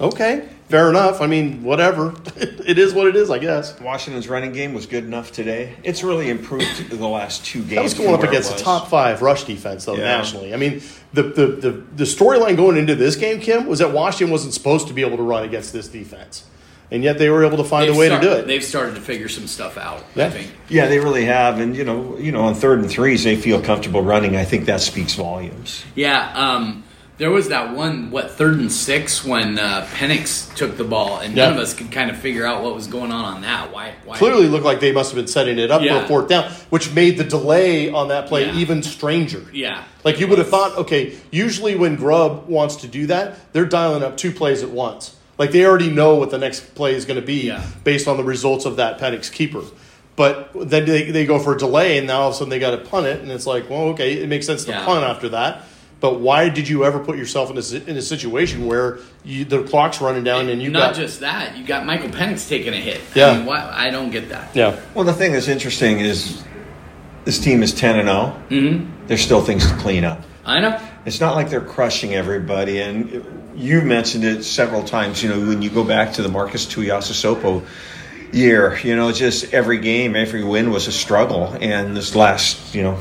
okay 0.00 0.48
fair 0.68 0.90
enough 0.90 1.20
i 1.20 1.26
mean 1.26 1.62
whatever 1.62 2.14
it 2.36 2.78
is 2.78 2.92
what 2.92 3.06
it 3.06 3.14
is 3.16 3.30
i 3.30 3.38
guess 3.38 3.78
Washington's 3.80 4.28
running 4.28 4.52
game 4.52 4.74
was 4.74 4.86
good 4.86 5.04
enough 5.04 5.30
today. 5.32 5.74
It's 5.84 6.02
really 6.02 6.28
improved 6.28 6.90
the 6.90 7.06
last 7.06 7.44
two 7.44 7.60
games. 7.60 7.70
that 7.74 7.82
was 7.84 7.94
going 7.94 8.14
up 8.14 8.22
against 8.22 8.56
the 8.56 8.62
top 8.62 8.88
five 8.88 9.22
rush 9.22 9.44
defense 9.44 9.84
though 9.84 9.94
Yeah. 9.96 10.04
nationally 10.18 10.52
i 10.52 10.56
mean 10.56 10.82
the, 11.12 11.22
the, 11.22 11.46
the, 11.46 11.70
the 11.70 12.04
storyline 12.04 12.56
going 12.56 12.76
into 12.76 12.94
this 12.94 13.14
game 13.16 13.40
kim 13.40 13.66
was 13.66 13.78
that 13.78 13.92
washington 13.92 14.30
wasn't 14.32 14.54
supposed 14.54 14.88
to 14.88 14.92
be 14.94 15.02
able 15.02 15.16
to 15.18 15.22
run 15.22 15.44
against 15.44 15.72
this 15.72 15.88
defense 15.88 16.44
and 16.90 17.02
yet 17.02 17.18
they 17.18 17.28
were 17.30 17.44
able 17.44 17.56
to 17.56 17.64
find 17.64 17.88
They've 17.88 17.96
a 17.96 17.98
way 17.98 18.06
start- 18.06 18.22
to 18.22 18.28
do 18.28 18.34
it 18.34 18.46
They've 18.46 18.62
started 18.64 18.94
to 18.94 19.00
figure 19.00 19.28
some 19.28 19.48
stuff 19.48 19.76
out. 19.76 20.04
Yeah. 20.14 20.26
I 20.26 20.30
think. 20.30 20.52
Yeah, 20.68 20.86
they 20.86 21.00
really 21.00 21.24
have, 21.24 21.58
and 21.58 21.74
you 21.76 21.82
know, 21.84 22.16
you 22.16 22.30
know, 22.30 22.42
on 22.42 22.54
third 22.54 22.78
and 22.78 22.88
threes, 22.88 23.24
they 23.24 23.34
feel 23.34 23.60
comfortable 23.60 24.02
running. 24.02 24.36
I 24.36 24.44
think 24.44 24.66
that 24.66 24.80
speaks 24.80 25.14
volumes. 25.14 25.84
Yeah, 25.96 26.30
um, 26.36 26.84
there 27.18 27.30
was 27.30 27.48
that 27.48 27.74
one, 27.74 28.10
what, 28.10 28.30
third 28.32 28.58
and 28.58 28.70
six 28.70 29.24
when 29.24 29.58
uh, 29.58 29.86
Penix 29.92 30.54
took 30.54 30.76
the 30.76 30.84
ball, 30.84 31.18
and 31.20 31.34
none 31.34 31.52
of 31.52 31.58
us 31.58 31.72
could 31.72 31.90
kind 31.90 32.10
of 32.10 32.18
figure 32.18 32.44
out 32.44 32.62
what 32.62 32.74
was 32.74 32.86
going 32.86 33.10
on 33.10 33.24
on 33.24 33.40
that. 33.42 33.72
Why? 33.72 33.94
why 34.04 34.18
clearly 34.18 34.48
looked 34.48 34.64
like 34.66 34.80
they 34.80 34.92
must 34.92 35.10
have 35.12 35.16
been 35.16 35.26
setting 35.26 35.58
it 35.58 35.70
up 35.70 35.80
for 35.80 35.88
a 36.04 36.06
fourth 36.06 36.28
down, 36.28 36.50
which 36.70 36.92
made 36.92 37.16
the 37.16 37.24
delay 37.24 37.88
on 37.90 38.08
that 38.08 38.26
play 38.28 38.44
Yeah. 38.46 38.56
even 38.56 38.82
stranger. 38.82 39.42
Yeah. 39.52 39.84
Like 40.04 40.20
you 40.20 40.26
would 40.28 40.38
have 40.38 40.48
thought, 40.50 40.76
okay, 40.76 41.16
usually 41.30 41.74
when 41.74 41.96
Grubb 41.96 42.48
wants 42.48 42.76
to 42.76 42.86
do 42.88 43.06
that, 43.06 43.52
they're 43.54 43.64
dialing 43.64 44.02
up 44.02 44.16
two 44.18 44.30
plays 44.32 44.62
at 44.62 44.70
once. 44.70 45.16
Like 45.38 45.52
they 45.52 45.64
already 45.64 45.90
know 45.90 46.16
what 46.16 46.30
the 46.30 46.38
next 46.38 46.74
play 46.74 46.94
is 46.94 47.04
going 47.06 47.20
to 47.20 47.26
be 47.26 47.46
Yeah. 47.46 47.64
based 47.84 48.08
on 48.08 48.16
the 48.18 48.24
results 48.24 48.64
of 48.66 48.76
that 48.76 48.98
Penix 48.98 49.32
keeper. 49.32 49.62
But 50.16 50.50
then 50.54 50.86
they, 50.86 51.10
they 51.10 51.26
go 51.26 51.38
for 51.38 51.54
a 51.54 51.58
delay, 51.58 51.98
and 51.98 52.06
now 52.06 52.20
all 52.22 52.28
of 52.28 52.34
a 52.34 52.36
sudden 52.38 52.48
they 52.50 52.58
got 52.58 52.70
to 52.70 52.78
punt 52.78 53.06
it, 53.06 53.20
and 53.20 53.30
it's 53.30 53.46
like, 53.46 53.68
well, 53.68 53.82
okay, 53.88 54.14
it 54.14 54.28
makes 54.30 54.46
sense 54.46 54.64
to 54.64 54.70
Yeah. 54.70 54.84
punt 54.84 55.04
after 55.04 55.28
that. 55.30 55.64
But 55.98 56.20
why 56.20 56.50
did 56.50 56.68
you 56.68 56.84
ever 56.84 56.98
put 56.98 57.16
yourself 57.16 57.50
in 57.50 57.56
a, 57.56 57.90
in 57.90 57.96
a 57.96 58.02
situation 58.02 58.66
where 58.66 58.98
you, 59.24 59.44
the 59.44 59.62
clock's 59.62 60.00
running 60.00 60.24
down 60.24 60.48
and 60.50 60.62
you 60.62 60.68
Not 60.68 60.94
got 60.94 60.94
just 60.94 61.20
that, 61.20 61.56
you 61.56 61.64
got 61.64 61.86
Michael 61.86 62.10
Penix 62.10 62.48
taking 62.48 62.74
a 62.74 62.76
hit. 62.76 63.00
Yeah. 63.14 63.28
I 63.28 63.36
mean, 63.38 63.46
why, 63.46 63.70
I 63.74 63.90
don't 63.90 64.10
get 64.10 64.28
that. 64.28 64.54
yeah 64.54 64.78
Well, 64.94 65.04
the 65.04 65.14
thing 65.14 65.32
that's 65.32 65.48
interesting 65.48 66.00
is 66.00 66.44
this 67.24 67.38
team 67.38 67.62
is 67.62 67.72
ten 67.72 67.98
and 67.98 68.08
zero. 68.08 68.42
Mm-hmm. 68.50 69.06
There's 69.06 69.22
still 69.22 69.42
things 69.42 69.66
to 69.66 69.76
clean 69.78 70.04
up. 70.04 70.22
I 70.44 70.60
know. 70.60 70.80
It's 71.06 71.20
not 71.20 71.34
like 71.34 71.50
they're 71.50 71.60
crushing 71.60 72.14
everybody, 72.14 72.80
and 72.80 73.52
you 73.56 73.80
mentioned 73.80 74.24
it 74.24 74.44
several 74.44 74.84
times. 74.84 75.22
You 75.22 75.30
know, 75.30 75.40
when 75.40 75.62
you 75.62 75.70
go 75.70 75.82
back 75.82 76.14
to 76.14 76.22
the 76.22 76.28
Marques 76.28 76.66
Tuiasosopo 76.66 77.64
year, 78.32 78.78
you 78.84 78.94
know, 78.96 79.12
just 79.12 79.54
every 79.54 79.78
game, 79.78 80.14
every 80.14 80.44
win 80.44 80.70
was 80.70 80.86
a 80.86 80.92
struggle, 80.92 81.56
and 81.60 81.96
this 81.96 82.14
last, 82.14 82.74
you 82.74 82.82
know, 82.82 82.96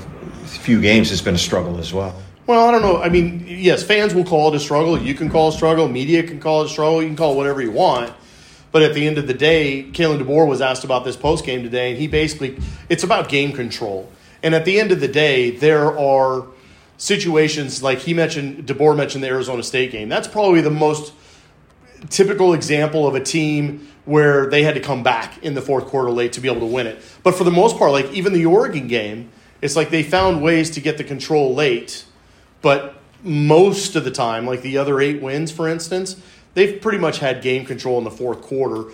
few 0.45 0.81
games 0.81 1.09
has 1.09 1.21
been 1.21 1.35
a 1.35 1.39
struggle 1.39 1.77
as 1.77 1.93
well. 1.93 2.15
Well, 2.47 2.67
I 2.67 2.71
don't 2.71 2.83
know. 2.83 3.01
I 3.01 3.09
mean, 3.09 3.45
yes, 3.47 3.83
fans 3.83 4.13
will 4.13 4.23
call 4.23 4.53
it 4.53 4.55
a 4.55 4.59
struggle. 4.59 5.01
You 5.01 5.15
can 5.15 5.31
call 5.31 5.49
it 5.49 5.55
a 5.55 5.57
struggle. 5.57 5.87
Media 5.87 6.21
can 6.21 6.39
call 6.39 6.61
it 6.61 6.65
a 6.65 6.69
struggle. 6.69 7.01
You 7.01 7.07
can 7.07 7.17
call 7.17 7.33
it 7.33 7.37
whatever 7.37 7.61
you 7.61 7.71
want. 7.71 8.13
But 8.71 8.83
at 8.83 8.93
the 8.93 9.07
end 9.07 9.17
of 9.17 9.25
the 9.25 9.33
day, 9.33 9.87
Kalen 9.91 10.21
DeBoer 10.21 10.47
was 10.47 10.61
asked 10.61 10.83
about 10.83 11.05
this 11.05 11.15
post 11.15 11.45
game 11.45 11.63
today, 11.63 11.91
and 11.91 11.99
he 11.99 12.07
basically 12.07 12.59
it's 12.89 13.03
about 13.03 13.29
game 13.29 13.51
control. 13.51 14.11
And 14.43 14.53
at 14.53 14.65
the 14.65 14.79
end 14.79 14.91
of 14.91 14.99
the 14.99 15.07
day, 15.07 15.51
there 15.51 15.97
are 15.97 16.45
situations 16.97 17.81
like 17.81 17.99
he 17.99 18.13
mentioned. 18.13 18.67
DeBoer 18.67 18.95
mentioned 18.95 19.23
the 19.23 19.27
Arizona 19.27 19.63
State 19.63 19.91
game. 19.91 20.07
That's 20.09 20.27
probably 20.27 20.61
the 20.61 20.69
most 20.69 21.13
typical 22.09 22.53
example 22.53 23.07
of 23.07 23.15
a 23.15 23.21
team 23.21 23.87
where 24.05 24.45
they 24.47 24.61
had 24.61 24.75
to 24.75 24.81
come 24.81 25.01
back 25.01 25.43
in 25.43 25.55
the 25.55 25.61
fourth 25.61 25.85
quarter 25.85 26.11
late 26.11 26.33
to 26.33 26.41
be 26.41 26.47
able 26.47 26.59
to 26.59 26.71
win 26.71 26.85
it. 26.85 27.01
But 27.23 27.33
for 27.33 27.43
the 27.43 27.51
most 27.51 27.77
part, 27.77 27.91
like 27.91 28.11
even 28.11 28.33
the 28.33 28.45
Oregon 28.45 28.87
game, 28.87 29.31
it's 29.61 29.75
like 29.75 29.89
they 29.89 30.03
found 30.03 30.43
ways 30.43 30.69
to 30.71 30.81
get 30.81 30.97
the 30.97 31.03
control 31.03 31.55
late, 31.55 32.05
but 32.65 32.95
most 33.21 33.95
of 33.95 34.05
the 34.05 34.09
time, 34.09 34.47
like 34.47 34.63
the 34.63 34.79
other 34.79 34.99
eight 34.99 35.21
wins, 35.21 35.51
for 35.51 35.69
instance, 35.69 36.19
they've 36.55 36.81
pretty 36.81 36.97
much 36.97 37.19
had 37.19 37.43
game 37.43 37.63
control 37.63 37.99
in 37.99 38.03
the 38.03 38.09
fourth 38.09 38.41
quarter. 38.41 38.85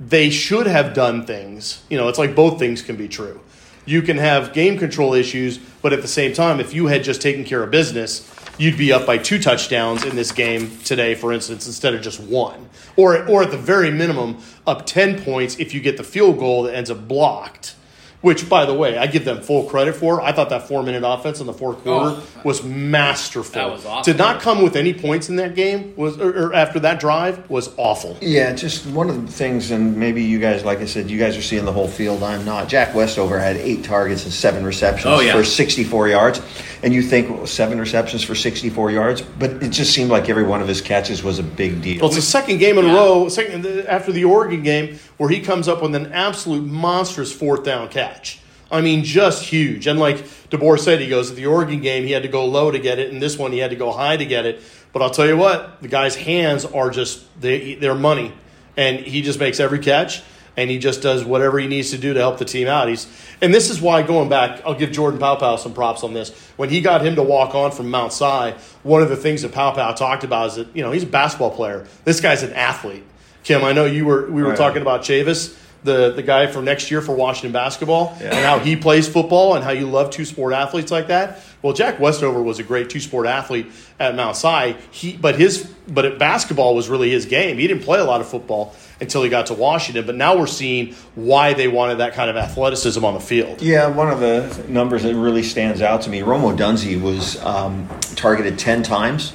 They 0.00 0.28
should 0.28 0.66
have 0.66 0.92
done 0.92 1.24
things. 1.24 1.84
You 1.88 1.98
know, 1.98 2.08
it's 2.08 2.18
like 2.18 2.34
both 2.34 2.58
things 2.58 2.82
can 2.82 2.96
be 2.96 3.06
true. 3.06 3.40
You 3.86 4.02
can 4.02 4.16
have 4.16 4.52
game 4.52 4.76
control 4.76 5.14
issues, 5.14 5.58
but 5.82 5.92
at 5.92 6.02
the 6.02 6.08
same 6.08 6.32
time, 6.32 6.58
if 6.58 6.74
you 6.74 6.88
had 6.88 7.04
just 7.04 7.22
taken 7.22 7.44
care 7.44 7.62
of 7.62 7.70
business, 7.70 8.28
you'd 8.58 8.76
be 8.76 8.92
up 8.92 9.06
by 9.06 9.18
two 9.18 9.38
touchdowns 9.38 10.04
in 10.04 10.16
this 10.16 10.32
game 10.32 10.76
today, 10.78 11.14
for 11.14 11.32
instance, 11.32 11.68
instead 11.68 11.94
of 11.94 12.02
just 12.02 12.18
one. 12.18 12.68
Or, 12.96 13.24
or 13.28 13.44
at 13.44 13.52
the 13.52 13.56
very 13.56 13.92
minimum, 13.92 14.38
up 14.66 14.84
10 14.84 15.22
points 15.22 15.60
if 15.60 15.74
you 15.74 15.80
get 15.80 15.96
the 15.96 16.02
field 16.02 16.40
goal 16.40 16.64
that 16.64 16.74
ends 16.74 16.90
up 16.90 17.06
blocked. 17.06 17.76
Which, 18.22 18.48
by 18.48 18.64
the 18.64 18.74
way, 18.74 18.96
I 18.96 19.06
give 19.06 19.24
them 19.24 19.42
full 19.42 19.64
credit 19.64 19.94
for. 19.94 20.20
I 20.20 20.32
thought 20.32 20.48
that 20.48 20.66
four 20.68 20.82
minute 20.82 21.02
offense 21.06 21.40
in 21.40 21.46
the 21.46 21.52
fourth 21.52 21.78
oh, 21.80 21.82
quarter 21.82 22.16
Oh. 22.16 22.40
was 22.44 22.62
masterful. 22.62 23.54
That 23.60 23.70
was 23.70 23.84
awesome. 23.84 24.10
Did 24.10 24.18
not 24.18 24.40
come 24.40 24.62
with 24.62 24.76
any 24.76 24.94
points 24.94 25.28
in 25.28 25.36
that 25.36 25.54
game. 25.54 25.92
Was 25.96 26.18
or, 26.18 26.48
or 26.48 26.54
after 26.54 26.80
that 26.80 27.00
drive 27.00 27.48
was 27.50 27.70
awful. 27.76 28.16
Yeah, 28.20 28.52
just 28.54 28.86
one 28.86 29.10
of 29.10 29.26
the 29.26 29.30
things, 29.32 29.70
and 29.70 29.96
maybe 29.96 30.22
you 30.22 30.38
guys, 30.38 30.64
like 30.64 30.78
I 30.78 30.86
said, 30.86 31.10
you 31.10 31.18
guys 31.18 31.36
are 31.36 31.42
seeing 31.42 31.64
the 31.64 31.72
whole 31.72 31.88
field. 31.88 32.22
I'm 32.22 32.44
not. 32.44 32.68
Jack 32.68 32.94
Westover 32.94 33.38
had 33.38 33.56
eight 33.56 33.84
targets 33.84 34.24
and 34.24 34.32
seven 34.32 34.64
receptions 34.64 35.06
Oh, 35.06 35.20
yeah. 35.20 35.32
for 35.34 35.44
64 35.44 36.08
yards. 36.08 36.40
And 36.84 36.92
you 36.92 37.00
think 37.02 37.30
well, 37.30 37.46
seven 37.46 37.78
receptions 37.78 38.24
for 38.24 38.34
64 38.34 38.90
yards, 38.90 39.22
but 39.22 39.50
it 39.62 39.68
just 39.70 39.92
seemed 39.94 40.10
like 40.10 40.28
every 40.28 40.42
one 40.42 40.60
of 40.60 40.66
his 40.66 40.80
catches 40.80 41.22
was 41.22 41.38
a 41.38 41.42
big 41.44 41.80
deal. 41.80 42.00
Well, 42.00 42.06
it's 42.08 42.16
the 42.16 42.22
second 42.22 42.58
game 42.58 42.76
in 42.76 42.84
a 42.86 42.92
row, 42.92 43.28
second 43.28 43.64
after 43.86 44.10
the 44.10 44.24
Oregon 44.24 44.62
game, 44.64 44.98
where 45.22 45.30
he 45.30 45.38
comes 45.38 45.68
up 45.68 45.80
with 45.80 45.94
an 45.94 46.12
absolute 46.12 46.64
monstrous 46.64 47.32
fourth 47.32 47.62
down 47.62 47.88
catch. 47.88 48.40
I 48.72 48.80
mean, 48.80 49.04
just 49.04 49.44
huge. 49.44 49.86
And 49.86 50.00
like 50.00 50.16
DeBoer 50.50 50.80
said, 50.80 50.98
he 50.98 51.08
goes 51.08 51.30
at 51.30 51.36
the 51.36 51.46
Oregon 51.46 51.80
game, 51.80 52.02
he 52.02 52.10
had 52.10 52.24
to 52.24 52.28
go 52.28 52.44
low 52.44 52.72
to 52.72 52.80
get 52.80 52.98
it, 52.98 53.12
and 53.12 53.22
this 53.22 53.38
one 53.38 53.52
he 53.52 53.58
had 53.58 53.70
to 53.70 53.76
go 53.76 53.92
high 53.92 54.16
to 54.16 54.24
get 54.26 54.46
it. 54.46 54.60
But 54.92 55.00
I'll 55.00 55.10
tell 55.10 55.28
you 55.28 55.36
what, 55.36 55.80
the 55.80 55.86
guy's 55.86 56.16
hands 56.16 56.64
are 56.64 56.90
just 56.90 57.24
they 57.40 57.76
they're 57.76 57.94
money, 57.94 58.32
and 58.76 58.98
he 58.98 59.22
just 59.22 59.38
makes 59.38 59.60
every 59.60 59.78
catch, 59.78 60.24
and 60.56 60.68
he 60.68 60.80
just 60.80 61.02
does 61.02 61.24
whatever 61.24 61.60
he 61.60 61.68
needs 61.68 61.92
to 61.92 61.98
do 61.98 62.14
to 62.14 62.18
help 62.18 62.38
the 62.38 62.44
team 62.44 62.66
out. 62.66 62.88
He's 62.88 63.06
and 63.40 63.54
this 63.54 63.70
is 63.70 63.80
why 63.80 64.02
going 64.02 64.28
back, 64.28 64.60
I'll 64.66 64.74
give 64.74 64.90
Jordan 64.90 65.20
Paopao 65.20 65.56
some 65.56 65.72
props 65.72 66.02
on 66.02 66.14
this. 66.14 66.36
When 66.56 66.68
he 66.68 66.80
got 66.80 67.06
him 67.06 67.14
to 67.14 67.22
walk 67.22 67.54
on 67.54 67.70
from 67.70 67.90
Mount 67.92 68.12
Si, 68.12 68.54
one 68.82 69.02
of 69.04 69.08
the 69.08 69.16
things 69.16 69.42
that 69.42 69.52
Paopao 69.52 69.94
talked 69.94 70.24
about 70.24 70.48
is 70.48 70.54
that 70.56 70.74
you 70.74 70.82
know 70.82 70.90
he's 70.90 71.04
a 71.04 71.06
basketball 71.06 71.52
player. 71.52 71.86
This 72.02 72.20
guy's 72.20 72.42
an 72.42 72.54
athlete. 72.54 73.04
Kim, 73.44 73.64
I 73.64 73.72
know 73.72 73.84
you 73.86 74.04
were 74.04 74.30
we 74.30 74.42
were 74.42 74.50
Right. 74.50 74.58
talking 74.58 74.82
about 74.82 75.02
Chavis, 75.02 75.54
the 75.84 76.12
the 76.12 76.22
guy 76.22 76.46
for 76.46 76.62
next 76.62 76.90
year 76.90 77.00
for 77.00 77.12
Washington 77.14 77.52
basketball, 77.52 78.16
Yeah. 78.20 78.28
and 78.28 78.44
how 78.46 78.58
he 78.60 78.76
plays 78.76 79.08
football 79.08 79.54
and 79.54 79.64
how 79.64 79.70
you 79.72 79.86
love 79.86 80.10
two 80.10 80.24
sport 80.24 80.52
athletes 80.54 80.92
like 80.92 81.08
that. 81.08 81.40
Well, 81.60 81.72
Jack 81.72 82.00
Westover 82.00 82.42
was 82.42 82.58
a 82.58 82.62
great 82.64 82.90
two 82.90 82.98
sport 83.00 83.26
athlete 83.26 83.66
at 84.00 84.14
Mount 84.16 84.36
Si. 84.36 84.76
He 84.90 85.12
but 85.20 85.36
his 85.36 85.66
but 85.88 86.04
at 86.04 86.18
basketball 86.18 86.74
was 86.76 86.88
really 86.88 87.10
his 87.10 87.24
game. 87.26 87.58
He 87.58 87.66
didn't 87.66 87.82
play 87.82 87.98
a 87.98 88.04
lot 88.04 88.20
of 88.20 88.28
football 88.28 88.74
until 89.00 89.22
he 89.24 89.28
got 89.28 89.46
to 89.46 89.54
Washington. 89.54 90.06
But 90.06 90.14
now 90.14 90.36
we're 90.36 90.46
seeing 90.46 90.94
why 91.16 91.54
they 91.54 91.66
wanted 91.66 91.96
that 91.98 92.14
kind 92.14 92.30
of 92.30 92.36
athleticism 92.36 93.04
on 93.04 93.14
the 93.14 93.20
field. 93.20 93.60
Yeah, 93.60 93.88
one 93.88 94.08
of 94.08 94.20
the 94.20 94.64
numbers 94.68 95.02
that 95.02 95.14
really 95.16 95.42
stands 95.42 95.82
out 95.82 96.02
to 96.02 96.10
me, 96.10 96.22
Rome 96.22 96.42
Odunze 96.42 97.00
was 97.02 97.40
um, 97.44 97.88
targeted 98.14 98.58
10 98.60 98.84
times. 98.84 99.32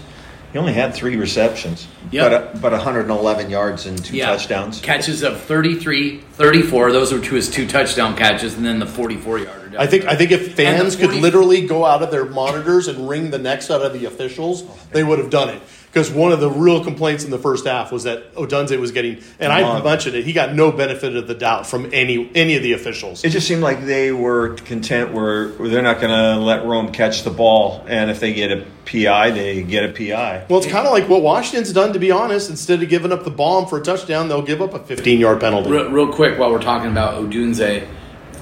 He 0.53 0.59
only 0.59 0.73
had 0.73 0.93
three 0.93 1.17
receptions, 1.17 1.87
Yep. 2.11 2.31
but, 2.31 2.33
uh, 2.33 2.59
but 2.61 2.71
111 2.71 3.49
yards 3.49 3.85
and 3.85 4.03
two 4.03 4.15
Yeah. 4.15 4.27
touchdowns. 4.27 4.79
Catches 4.79 5.21
of 5.21 5.41
33, 5.41 6.21
34. 6.33 6.91
Those 6.91 7.11
were 7.11 7.19
two 7.19 7.35
his 7.35 7.49
two 7.49 7.67
touchdown 7.67 8.15
catches, 8.15 8.55
and 8.55 8.65
then 8.65 8.79
the 8.79 8.85
44 8.85 9.39
yarder. 9.39 9.71
I 9.77 9.85
think 9.85 10.05
I 10.05 10.15
think 10.15 10.31
if 10.31 10.55
fans 10.55 10.95
could 10.95 11.13
literally 11.13 11.61
go 11.61 11.85
out 11.85 12.01
of 12.01 12.09
their 12.11 12.25
monitors 12.25 12.87
and 12.87 13.07
wring 13.07 13.29
the 13.29 13.37
necks 13.37 13.69
out 13.69 13.81
of 13.81 13.93
the 13.93 14.05
officials, 14.05 14.63
they 14.91 15.03
would 15.03 15.19
have 15.19 15.29
done 15.29 15.49
it. 15.49 15.61
Because 15.87 16.11
one 16.11 16.31
of 16.31 16.39
the 16.39 16.49
real 16.49 16.83
complaints 16.83 17.23
in 17.23 17.31
the 17.31 17.39
first 17.39 17.65
half 17.65 17.91
was 17.91 18.03
that 18.03 18.35
Odunze 18.35 18.77
was 18.79 18.91
getting, 18.91 19.23
and 19.39 19.51
I 19.51 19.61
Mon- 19.61 19.83
mentioned 19.83 20.15
it, 20.15 20.25
he 20.25 20.33
got 20.33 20.53
no 20.53 20.71
benefit 20.71 21.15
of 21.15 21.27
the 21.27 21.33
doubt 21.33 21.65
from 21.65 21.89
any 21.91 22.29
any 22.35 22.55
of 22.55 22.61
the 22.61 22.73
officials. 22.73 23.23
It 23.23 23.29
just 23.29 23.47
seemed 23.47 23.61
like 23.61 23.85
they 23.85 24.11
were 24.11 24.55
content 24.55 25.13
where, 25.13 25.49
where 25.49 25.69
they're 25.69 25.81
not 25.81 25.99
going 25.99 26.11
to 26.11 26.39
let 26.43 26.65
Rome 26.65 26.91
catch 26.91 27.23
the 27.23 27.31
ball, 27.31 27.83
and 27.87 28.11
if 28.11 28.19
they 28.19 28.33
get 28.33 28.51
a 28.51 28.65
PI, 28.85 29.31
they 29.31 29.63
get 29.63 29.85
a 29.85 29.93
PI. 29.93 30.45
Well, 30.49 30.59
it's 30.59 30.67
kind 30.67 30.85
of 30.85 30.93
like 30.93 31.09
what 31.09 31.21
Washington's 31.21 31.73
done, 31.73 31.93
to 31.93 31.99
be 31.99 32.11
honest. 32.11 32.49
Instead 32.49 32.83
of 32.83 32.89
giving 32.89 33.11
up 33.11 33.23
the 33.23 33.31
bomb 33.31 33.65
for 33.67 33.79
a 33.79 33.83
touchdown, 33.83 34.27
they'll 34.27 34.41
give 34.41 34.61
up 34.61 34.73
a 34.73 34.79
15 34.79 35.19
yard 35.19 35.39
penalty. 35.39 35.69
real, 35.71 35.89
real 35.89 36.13
quick 36.13 36.37
while 36.37 36.51
we're 36.51 36.61
talking 36.61 36.91
about 36.91 37.21
Odunze, 37.23 37.87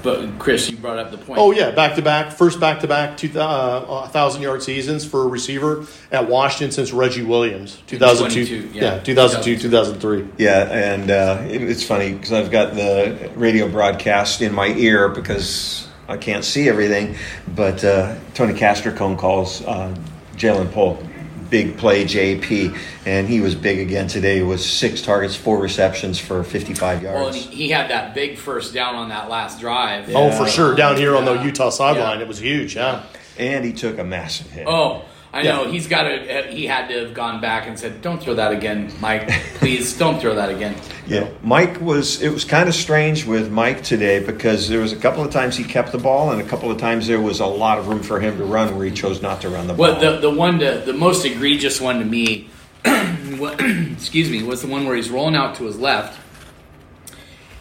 but 0.06 0.38
Chris, 0.38 0.70
you 0.70 0.76
brought 0.76 0.98
up 0.98 1.10
the 1.10 1.18
point. 1.18 1.40
Oh 1.40 1.50
yeah, 1.50 1.72
back 1.72 1.96
to 1.96 2.02
back, 2.02 2.30
first 2.30 2.60
back 2.60 2.78
to 2.80 2.86
back, 2.86 3.16
two 3.16 3.28
uh, 3.38 4.06
thousand 4.06 4.40
yard 4.40 4.62
seasons 4.62 5.04
for 5.04 5.24
a 5.24 5.26
receiver 5.26 5.84
at 6.12 6.28
Washington 6.28 6.70
since 6.70 6.92
Reggie 6.92 7.24
Williams, 7.24 7.82
two 7.88 7.98
thousand 7.98 8.30
two, 8.30 8.44
yeah, 8.44 8.68
yeah. 8.72 8.98
two 9.00 9.16
thousand 9.16 9.42
two, 9.42 9.58
two 9.58 9.68
thousand 9.68 9.98
three. 9.98 10.24
Yeah, 10.38 10.70
and 10.70 11.10
uh, 11.10 11.44
it, 11.48 11.60
it's 11.60 11.82
funny 11.82 12.14
because 12.14 12.32
I've 12.32 12.52
got 12.52 12.76
the 12.76 13.32
radio 13.34 13.68
broadcast 13.68 14.42
in 14.42 14.54
my 14.54 14.68
ear 14.68 15.08
because 15.08 15.88
I 16.08 16.18
can't 16.18 16.44
see 16.44 16.68
everything. 16.68 17.16
But 17.56 17.84
uh, 17.84 18.14
Tony 18.34 18.54
Castricone 18.54 19.18
calls 19.18 19.62
uh, 19.64 19.92
Ja'Lynn 20.36 20.70
Polk 20.70 21.00
big 21.50 21.76
play 21.78 22.04
JP, 22.04 22.76
and 23.06 23.28
he 23.28 23.40
was 23.40 23.54
big 23.54 23.78
again 23.78 24.06
today. 24.08 24.42
With 24.42 24.60
six 24.60 25.02
targets, 25.02 25.34
four 25.36 25.58
receptions 25.58 26.18
for 26.18 26.42
55 26.42 27.02
yards. 27.02 27.16
Well, 27.16 27.26
and 27.28 27.36
he, 27.36 27.54
he 27.64 27.68
had 27.70 27.90
that 27.90 28.14
big 28.14 28.38
first 28.38 28.74
down 28.74 28.94
on 28.94 29.08
that 29.10 29.28
last 29.30 29.60
drive. 29.60 30.10
Oh, 30.14 30.30
for 30.30 30.46
sure, 30.48 30.74
down 30.74 30.96
here 30.96 31.16
on 31.16 31.24
the 31.24 31.34
Utah 31.42 31.70
sideline, 31.70 32.18
Yeah. 32.18 32.24
it 32.24 32.28
was 32.28 32.38
huge. 32.38 32.76
Yeah. 32.76 33.02
and 33.38 33.64
he 33.64 33.72
took 33.72 33.98
a 33.98 34.04
massive 34.04 34.50
hit. 34.50 34.66
Oh, 34.66 35.04
I 35.36 35.42
Yeah. 35.42 35.52
know. 35.56 35.70
He's 35.70 35.86
got 35.86 36.04
to. 36.04 36.46
He 36.50 36.64
had 36.64 36.88
to 36.88 36.98
have 37.00 37.12
gone 37.12 37.42
back 37.42 37.66
and 37.68 37.78
said, 37.78 38.00
"Don't 38.00 38.22
throw 38.22 38.34
that 38.36 38.52
again, 38.52 38.90
Mike. 39.00 39.28
Please 39.56 39.92
don't 39.92 40.18
throw 40.18 40.34
that 40.34 40.48
again." 40.48 40.74
Yeah, 41.08 41.28
Mike 41.44 41.80
was. 41.80 42.20
It 42.20 42.30
was 42.30 42.44
kind 42.44 42.68
of 42.68 42.74
strange 42.74 43.26
with 43.26 43.48
Mike 43.52 43.84
today 43.84 44.18
because 44.18 44.68
there 44.68 44.80
was 44.80 44.92
a 44.92 44.96
couple 44.96 45.22
of 45.22 45.30
times 45.30 45.56
he 45.56 45.62
kept 45.62 45.92
the 45.92 45.98
ball, 45.98 46.32
and 46.32 46.40
a 46.40 46.44
couple 46.44 46.68
of 46.68 46.78
times 46.78 47.06
there 47.06 47.20
was 47.20 47.38
a 47.38 47.46
lot 47.46 47.78
of 47.78 47.86
room 47.86 48.02
for 48.02 48.18
him 48.18 48.36
to 48.38 48.44
run 48.44 48.74
where 48.76 48.84
he 48.86 48.90
chose 48.90 49.22
not 49.22 49.40
to 49.42 49.48
run 49.48 49.68
the 49.68 49.74
ball. 49.74 49.86
Well, 49.92 50.00
the 50.00 50.18
the 50.18 50.30
one 50.30 50.58
to 50.58 50.82
the 50.84 50.92
most 50.92 51.24
egregious 51.24 51.80
one 51.80 52.00
to 52.00 52.04
me, 52.04 52.48
excuse 52.84 54.30
me, 54.30 54.42
was 54.42 54.62
the 54.62 54.66
one 54.68 54.84
where 54.84 54.96
he's 54.96 55.08
rolling 55.10 55.36
out 55.36 55.54
to 55.56 55.64
his 55.64 55.78
left, 55.78 56.18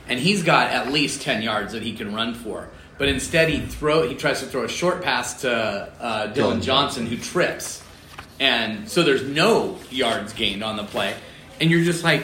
and 0.08 0.20
he's 0.20 0.42
got 0.42 0.72
at 0.72 0.92
least 0.92 1.22
ten 1.22 1.44
yards 1.44 1.74
that 1.74 1.84
he 1.84 1.94
can 1.94 2.16
run 2.16 2.34
for. 2.34 2.70
But 2.98 3.10
instead, 3.10 3.50
he 3.50 3.60
throw 3.60 4.08
he 4.08 4.16
tries 4.16 4.40
to 4.40 4.46
throw 4.46 4.64
a 4.64 4.70
short 4.70 5.02
pass 5.02 5.42
to 5.42 5.52
uh, 6.00 6.28
Dillon 6.28 6.62
Johnson, 6.62 7.06
who 7.06 7.18
trips, 7.18 7.84
and 8.40 8.90
so 8.90 9.04
there's 9.04 9.24
no 9.24 9.78
yards 9.92 10.34
gained 10.34 10.64
on 10.64 10.78
the 10.78 10.84
play, 10.84 11.14
and 11.60 11.70
you're 11.70 11.84
just 11.84 12.04
like. 12.04 12.24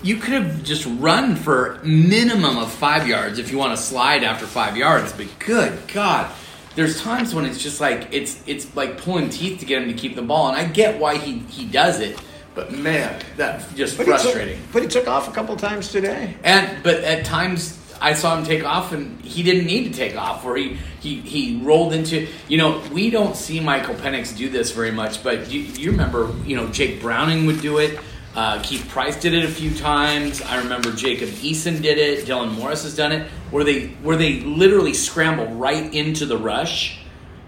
You 0.00 0.18
could 0.18 0.34
have 0.34 0.62
just 0.62 0.86
run 1.00 1.34
for 1.34 1.80
minimum 1.82 2.56
of 2.56 2.70
five 2.70 3.08
yards 3.08 3.40
if 3.40 3.50
you 3.50 3.58
want 3.58 3.76
to 3.76 3.82
slide 3.82 4.22
after 4.22 4.46
five 4.46 4.76
yards, 4.76 5.12
but 5.12 5.26
good 5.40 5.76
God, 5.92 6.30
there's 6.76 7.00
times 7.00 7.34
when 7.34 7.44
it's 7.44 7.60
just 7.60 7.80
like 7.80 8.06
it's 8.12 8.40
it's 8.46 8.76
like 8.76 8.98
pulling 8.98 9.28
teeth 9.28 9.58
to 9.58 9.66
get 9.66 9.82
him 9.82 9.88
to 9.88 9.94
keep 9.94 10.14
the 10.14 10.22
ball, 10.22 10.46
and 10.50 10.56
I 10.56 10.66
get 10.66 11.00
why 11.00 11.16
he 11.18 11.40
he 11.50 11.66
does 11.66 11.98
it, 11.98 12.16
but 12.54 12.70
man, 12.70 13.20
that's 13.36 13.72
just 13.74 13.96
But 13.96 14.06
he 14.06 14.12
took- 14.12 14.20
frustrating. 14.20 14.60
but 14.72 14.82
he 14.82 14.88
took 14.88 15.08
off 15.08 15.26
a 15.26 15.32
couple 15.32 15.56
times 15.56 15.90
today. 15.90 16.36
And 16.44 16.80
but 16.84 16.98
at 17.02 17.24
times 17.24 17.76
I 18.00 18.14
saw 18.14 18.36
him 18.38 18.44
take 18.44 18.64
off, 18.64 18.92
and 18.92 19.20
he 19.24 19.42
didn't 19.42 19.66
need 19.66 19.92
to 19.92 19.98
take 19.98 20.16
off, 20.16 20.44
or 20.44 20.56
he 20.56 20.78
he 21.00 21.20
he 21.20 21.60
rolled 21.62 21.92
into. 21.92 22.26
You 22.48 22.58
know, 22.58 22.82
we 22.92 23.10
don't 23.10 23.36
see 23.36 23.60
Michael 23.60 23.94
Penix 23.94 24.36
do 24.36 24.48
this 24.48 24.72
very 24.72 24.90
much, 24.90 25.22
but 25.22 25.50
you, 25.50 25.60
you 25.60 25.90
remember, 25.90 26.32
you 26.44 26.56
know, 26.56 26.68
Jake 26.68 27.00
Browning 27.00 27.46
would 27.46 27.60
do 27.60 27.78
it. 27.78 27.98
Uh, 28.34 28.60
Keith 28.62 28.88
Price 28.88 29.20
did 29.20 29.34
it 29.34 29.44
a 29.44 29.48
few 29.48 29.74
times. 29.74 30.42
I 30.42 30.58
remember 30.58 30.92
Jacob 30.92 31.28
Eason 31.28 31.82
did 31.82 31.98
it. 31.98 32.26
Dylan 32.26 32.52
Morris 32.52 32.84
has 32.84 32.94
done 32.94 33.12
it, 33.12 33.26
where 33.50 33.64
they 33.64 33.88
where 34.02 34.16
they 34.16 34.40
literally 34.40 34.94
scramble 34.94 35.46
right 35.56 35.92
into 35.92 36.26
the 36.26 36.36
rush. 36.36 36.98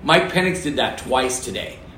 Mike 0.03 0.33
Penix 0.33 0.63
did 0.63 0.77
that 0.77 0.99
twice 0.99 1.45
today, 1.45 1.79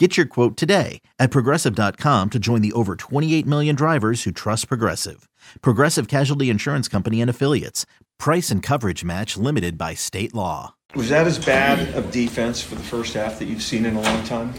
Get 0.00 0.16
your 0.16 0.24
quote 0.24 0.56
today 0.56 1.02
at 1.18 1.30
progressive.com 1.30 2.30
to 2.30 2.38
join 2.38 2.62
the 2.62 2.72
over 2.72 2.96
28 2.96 3.44
million 3.44 3.76
drivers 3.76 4.22
who 4.22 4.32
trust 4.32 4.66
Progressive. 4.66 5.28
Progressive 5.60 6.08
Casualty 6.08 6.48
Insurance 6.48 6.88
Company 6.88 7.20
and 7.20 7.28
Affiliates. 7.28 7.84
Price 8.18 8.50
and 8.50 8.62
coverage 8.62 9.04
match 9.04 9.36
limited 9.36 9.76
by 9.76 9.92
state 9.92 10.34
law. 10.34 10.74
Was 10.94 11.10
that 11.10 11.26
as 11.26 11.38
bad 11.38 11.94
of 11.94 12.10
defense 12.10 12.62
for 12.62 12.76
the 12.76 12.82
first 12.82 13.12
half 13.12 13.38
that 13.40 13.44
you've 13.44 13.62
seen 13.62 13.84
in 13.84 13.94
a 13.94 14.00
long 14.00 14.24
time? 14.24 14.54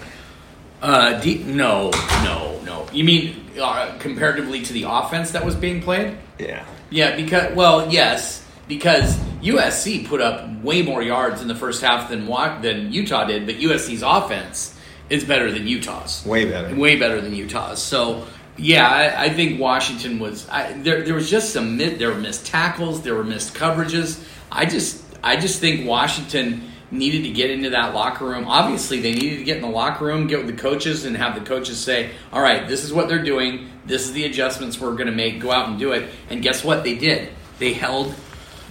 Uh, 0.79 1.19
de- 1.19 1.43
no, 1.43 1.89
no, 2.23 2.61
no. 2.63 2.85
You 2.93 3.03
mean 3.03 3.43
uh, 3.59 3.97
comparatively 3.97 4.61
to 4.61 4.73
the 4.73 4.85
offense 4.87 5.31
that 5.31 5.43
was 5.43 5.55
being 5.55 5.81
played? 5.81 6.19
Yeah. 6.37 6.63
Yeah, 6.91 7.15
because 7.15 7.55
well, 7.55 7.91
yes, 7.91 8.45
because 8.67 9.17
USC 9.41 10.05
put 10.05 10.21
up 10.21 10.61
way 10.61 10.83
more 10.83 11.01
yards 11.01 11.41
in 11.41 11.47
the 11.47 11.55
first 11.55 11.81
half 11.81 12.11
than 12.11 12.27
than 12.61 12.93
Utah 12.93 13.25
did, 13.25 13.47
but 13.47 13.55
USC's 13.55 14.03
offense 14.03 14.77
is 15.11 15.25
better 15.25 15.51
than 15.51 15.67
Utah's. 15.67 16.25
Way 16.25 16.45
better. 16.45 16.73
Way 16.73 16.95
better 16.95 17.19
than 17.19 17.35
Utah's. 17.35 17.81
So 17.81 18.25
yeah, 18.57 18.87
I, 18.87 19.25
I 19.25 19.29
think 19.29 19.59
Washington 19.59 20.19
was. 20.19 20.47
I, 20.49 20.73
there, 20.73 21.03
there 21.03 21.13
was 21.13 21.29
just 21.29 21.51
some 21.51 21.77
mi- 21.77 21.95
there 21.95 22.09
were 22.09 22.15
missed 22.15 22.45
tackles, 22.45 23.01
there 23.01 23.13
were 23.15 23.23
missed 23.23 23.53
coverages. 23.53 24.23
I 24.51 24.65
just, 24.65 25.03
I 25.21 25.35
just 25.35 25.59
think 25.59 25.87
Washington 25.87 26.69
needed 26.91 27.23
to 27.23 27.29
get 27.29 27.49
into 27.49 27.71
that 27.71 27.93
locker 27.93 28.25
room. 28.25 28.47
Obviously, 28.47 29.01
they 29.01 29.13
needed 29.13 29.37
to 29.37 29.43
get 29.43 29.57
in 29.57 29.63
the 29.63 29.69
locker 29.69 30.05
room, 30.05 30.27
get 30.27 30.45
with 30.45 30.55
the 30.55 30.61
coaches, 30.61 31.05
and 31.05 31.15
have 31.17 31.35
the 31.35 31.45
coaches 31.45 31.77
say, 31.77 32.11
"All 32.31 32.41
right, 32.41 32.67
this 32.67 32.85
is 32.85 32.93
what 32.93 33.09
they're 33.09 33.23
doing. 33.23 33.69
This 33.85 34.05
is 34.05 34.13
the 34.13 34.23
adjustments 34.23 34.79
we're 34.79 34.93
going 34.93 35.07
to 35.07 35.11
make. 35.11 35.41
Go 35.41 35.51
out 35.51 35.67
and 35.67 35.77
do 35.77 35.91
it." 35.91 36.09
And 36.29 36.41
guess 36.41 36.63
what? 36.63 36.85
They 36.85 36.95
did. 36.95 37.29
They 37.59 37.73
held 37.73 38.15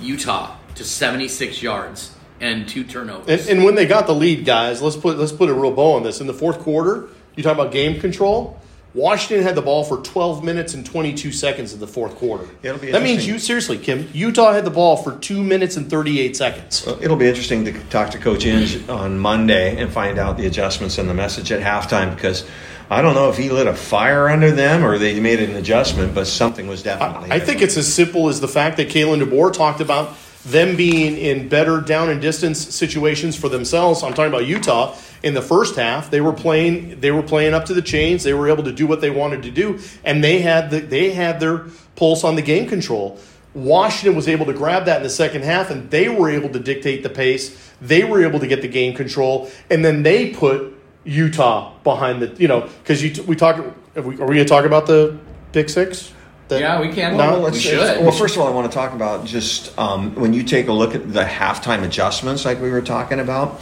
Utah 0.00 0.56
to 0.76 0.84
76 0.84 1.62
yards 1.62 2.14
and 2.40 2.68
two 2.68 2.84
turnovers. 2.84 3.48
And, 3.48 3.58
and 3.58 3.64
when 3.64 3.74
they 3.74 3.86
got 3.86 4.06
the 4.06 4.14
lead, 4.14 4.44
guys, 4.44 4.82
let's 4.82 4.96
put 4.96 5.18
let's 5.18 5.32
put 5.32 5.48
a 5.48 5.54
real 5.54 5.72
bow 5.72 5.92
on 5.92 6.02
this. 6.02 6.20
In 6.20 6.26
the 6.26 6.34
fourth 6.34 6.58
quarter, 6.60 7.08
you 7.36 7.42
talk 7.42 7.54
about 7.54 7.72
game 7.72 8.00
control. 8.00 8.58
Washington 8.92 9.44
had 9.44 9.54
the 9.54 9.62
ball 9.62 9.84
for 9.84 9.98
12 9.98 10.42
minutes 10.42 10.74
and 10.74 10.84
22 10.84 11.30
seconds 11.30 11.72
in 11.72 11.78
the 11.78 11.86
fourth 11.86 12.16
quarter. 12.16 12.48
It'll 12.60 12.78
be 12.78 12.90
that 12.90 13.02
means 13.02 13.24
you 13.24 13.38
seriously, 13.38 13.78
Kim. 13.78 14.08
Utah 14.12 14.52
had 14.52 14.64
the 14.64 14.70
ball 14.70 14.96
for 14.96 15.16
two 15.18 15.44
minutes 15.44 15.76
and 15.76 15.88
38 15.88 16.36
seconds. 16.36 16.84
It'll 17.00 17.16
be 17.16 17.28
interesting 17.28 17.64
to 17.66 17.72
talk 17.84 18.10
to 18.10 18.18
Coach 18.18 18.46
Inge 18.46 18.88
on 18.88 19.16
Monday 19.16 19.80
and 19.80 19.92
find 19.92 20.18
out 20.18 20.36
the 20.36 20.46
adjustments 20.46 20.98
and 20.98 21.08
the 21.08 21.14
message 21.14 21.52
at 21.52 21.62
halftime 21.62 22.12
because 22.12 22.44
I 22.90 23.00
don't 23.00 23.14
know 23.14 23.30
if 23.30 23.36
he 23.36 23.50
lit 23.50 23.68
a 23.68 23.74
fire 23.74 24.28
under 24.28 24.50
them 24.50 24.84
or 24.84 24.98
they 24.98 25.20
made 25.20 25.38
an 25.38 25.54
adjustment, 25.54 26.12
but 26.12 26.26
something 26.26 26.66
was 26.66 26.82
definitely. 26.82 27.30
I 27.30 27.38
think 27.38 27.62
it's 27.62 27.76
as 27.76 27.92
simple 27.92 28.28
as 28.28 28.40
the 28.40 28.48
fact 28.48 28.76
that 28.78 28.88
Kalen 28.88 29.22
DeBoer 29.22 29.52
talked 29.52 29.80
about 29.80 30.16
them 30.44 30.76
being 30.76 31.16
in 31.16 31.48
better 31.48 31.80
down 31.80 32.08
and 32.08 32.20
distance 32.20 32.58
situations 32.74 33.36
for 33.36 33.48
themselves. 33.48 34.02
I'm 34.02 34.14
talking 34.14 34.32
about 34.32 34.46
Utah. 34.46 34.96
In 35.22 35.34
the 35.34 35.42
first 35.42 35.76
half, 35.76 36.10
they 36.10 36.20
were 36.20 36.32
playing. 36.32 37.00
They 37.00 37.10
were 37.10 37.22
playing 37.22 37.52
up 37.52 37.66
to 37.66 37.74
the 37.74 37.82
chains. 37.82 38.24
They 38.24 38.32
were 38.32 38.48
able 38.48 38.64
to 38.64 38.72
do 38.72 38.86
what 38.86 39.00
they 39.00 39.10
wanted 39.10 39.42
to 39.42 39.50
do, 39.50 39.78
and 40.02 40.24
they 40.24 40.40
had 40.40 40.70
the, 40.70 40.80
they 40.80 41.10
had 41.10 41.40
their 41.40 41.66
pulse 41.94 42.24
on 42.24 42.36
the 42.36 42.42
game 42.42 42.68
control. 42.68 43.18
Washington 43.52 44.16
was 44.16 44.28
able 44.28 44.46
to 44.46 44.52
grab 44.52 44.86
that 44.86 44.98
in 44.98 45.02
the 45.02 45.10
second 45.10 45.42
half, 45.42 45.70
and 45.70 45.90
they 45.90 46.08
were 46.08 46.30
able 46.30 46.48
to 46.50 46.58
dictate 46.58 47.02
the 47.02 47.10
pace. 47.10 47.70
They 47.82 48.04
were 48.04 48.24
able 48.24 48.40
to 48.40 48.46
get 48.46 48.62
the 48.62 48.68
game 48.68 48.94
control, 48.94 49.50
and 49.68 49.84
then 49.84 50.02
they 50.02 50.30
put 50.30 50.74
Utah 51.04 51.74
behind 51.82 52.22
the 52.22 52.40
you 52.40 52.48
know 52.48 52.68
because 52.82 53.02
we 53.02 53.36
talk. 53.36 53.58
Are 53.96 54.02
we, 54.02 54.10
we 54.10 54.16
going 54.16 54.36
to 54.36 54.44
talk 54.44 54.64
about 54.64 54.86
the 54.86 55.18
pick 55.52 55.68
six? 55.68 56.14
That- 56.50 56.60
yeah, 56.60 56.80
we 56.80 56.88
can. 56.92 57.16
No, 57.16 57.36
we 57.38 57.44
let's- 57.44 57.58
should. 57.60 58.02
Well, 58.02 58.12
first 58.12 58.36
of 58.36 58.42
all, 58.42 58.48
I 58.48 58.50
want 58.50 58.70
to 58.70 58.74
talk 58.76 58.92
about 58.92 59.24
just 59.24 59.76
um, 59.78 60.14
when 60.14 60.32
you 60.34 60.42
take 60.42 60.68
a 60.68 60.72
look 60.72 60.94
at 60.94 61.12
the 61.12 61.24
halftime 61.24 61.82
adjustments, 61.82 62.44
like 62.44 62.60
we 62.60 62.70
were 62.70 62.82
talking 62.82 63.18
about. 63.20 63.60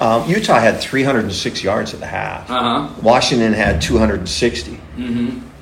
Um, 0.00 0.28
Utah 0.28 0.58
had 0.58 0.80
306 0.80 1.62
yards 1.62 1.94
at 1.94 2.00
the 2.00 2.06
half. 2.06 2.50
Uh-huh. 2.50 2.88
Washington 3.02 3.52
had 3.52 3.80
260. 3.80 4.80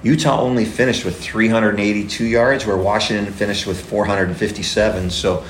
Utah 0.03 0.41
only 0.41 0.65
finished 0.65 1.05
with 1.05 1.21
382 1.21 2.25
yards, 2.25 2.65
where 2.65 2.77
Washington 2.79 3.31
finished 3.35 3.67
with 3.67 3.79
457. 3.85 5.11
So 5.11 5.45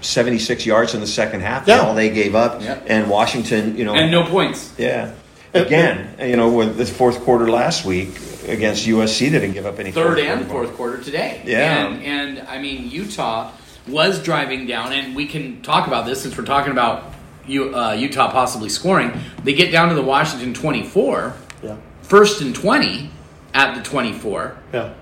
76 0.00 0.64
yards 0.64 0.94
in 0.94 1.00
the 1.00 1.06
second 1.08 1.40
half. 1.40 1.66
Yeah. 1.66 1.80
All 1.80 1.94
they 1.94 2.10
gave 2.10 2.36
up, 2.36 2.62
Yep. 2.62 2.84
and 2.86 3.10
Washington, 3.10 3.76
you 3.76 3.84
know, 3.84 3.94
and 3.96 4.10
no 4.12 4.22
points. 4.24 4.70
yeah. 4.78 5.12
Again, 5.54 6.14
you 6.20 6.36
know, 6.36 6.50
with 6.50 6.76
the 6.76 6.84
fourth 6.86 7.18
quarter 7.24 7.50
last 7.50 7.84
week 7.84 8.10
against 8.48 8.86
USC, 8.86 9.20
they 9.30 9.38
didn't 9.38 9.52
give 9.54 9.66
up 9.66 9.78
any 9.78 9.90
third 9.92 10.16
fourth 10.18 10.18
and 10.18 10.48
quarter 10.48 10.66
fourth 10.68 10.76
quarter 10.76 11.02
today. 11.02 11.42
Yeah. 11.44 11.86
and, 11.86 12.02
and 12.02 12.48
I 12.48 12.58
mean 12.60 12.90
Utah 12.90 13.52
was 13.88 14.22
driving 14.22 14.66
down, 14.66 14.92
and 14.92 15.14
we 15.14 15.26
can 15.26 15.62
talk 15.62 15.86
about 15.86 16.06
this 16.06 16.22
since 16.22 16.36
we're 16.36 16.44
talking 16.44 16.72
about 16.72 17.12
U, 17.46 17.74
uh, 17.76 17.92
Utah 17.92 18.30
possibly 18.32 18.68
scoring. 18.68 19.12
They 19.44 19.52
get 19.54 19.70
down 19.70 19.88
to 19.90 19.94
the 19.94 20.02
Washington 20.02 20.52
twenty-four, 20.54 21.34
Yeah. 21.62 21.76
first 22.02 22.40
and 22.40 22.54
twenty 22.54 23.10
at 23.54 23.74
the 23.76 23.82
twenty-four, 23.82 24.56
Yeah. 24.72 24.94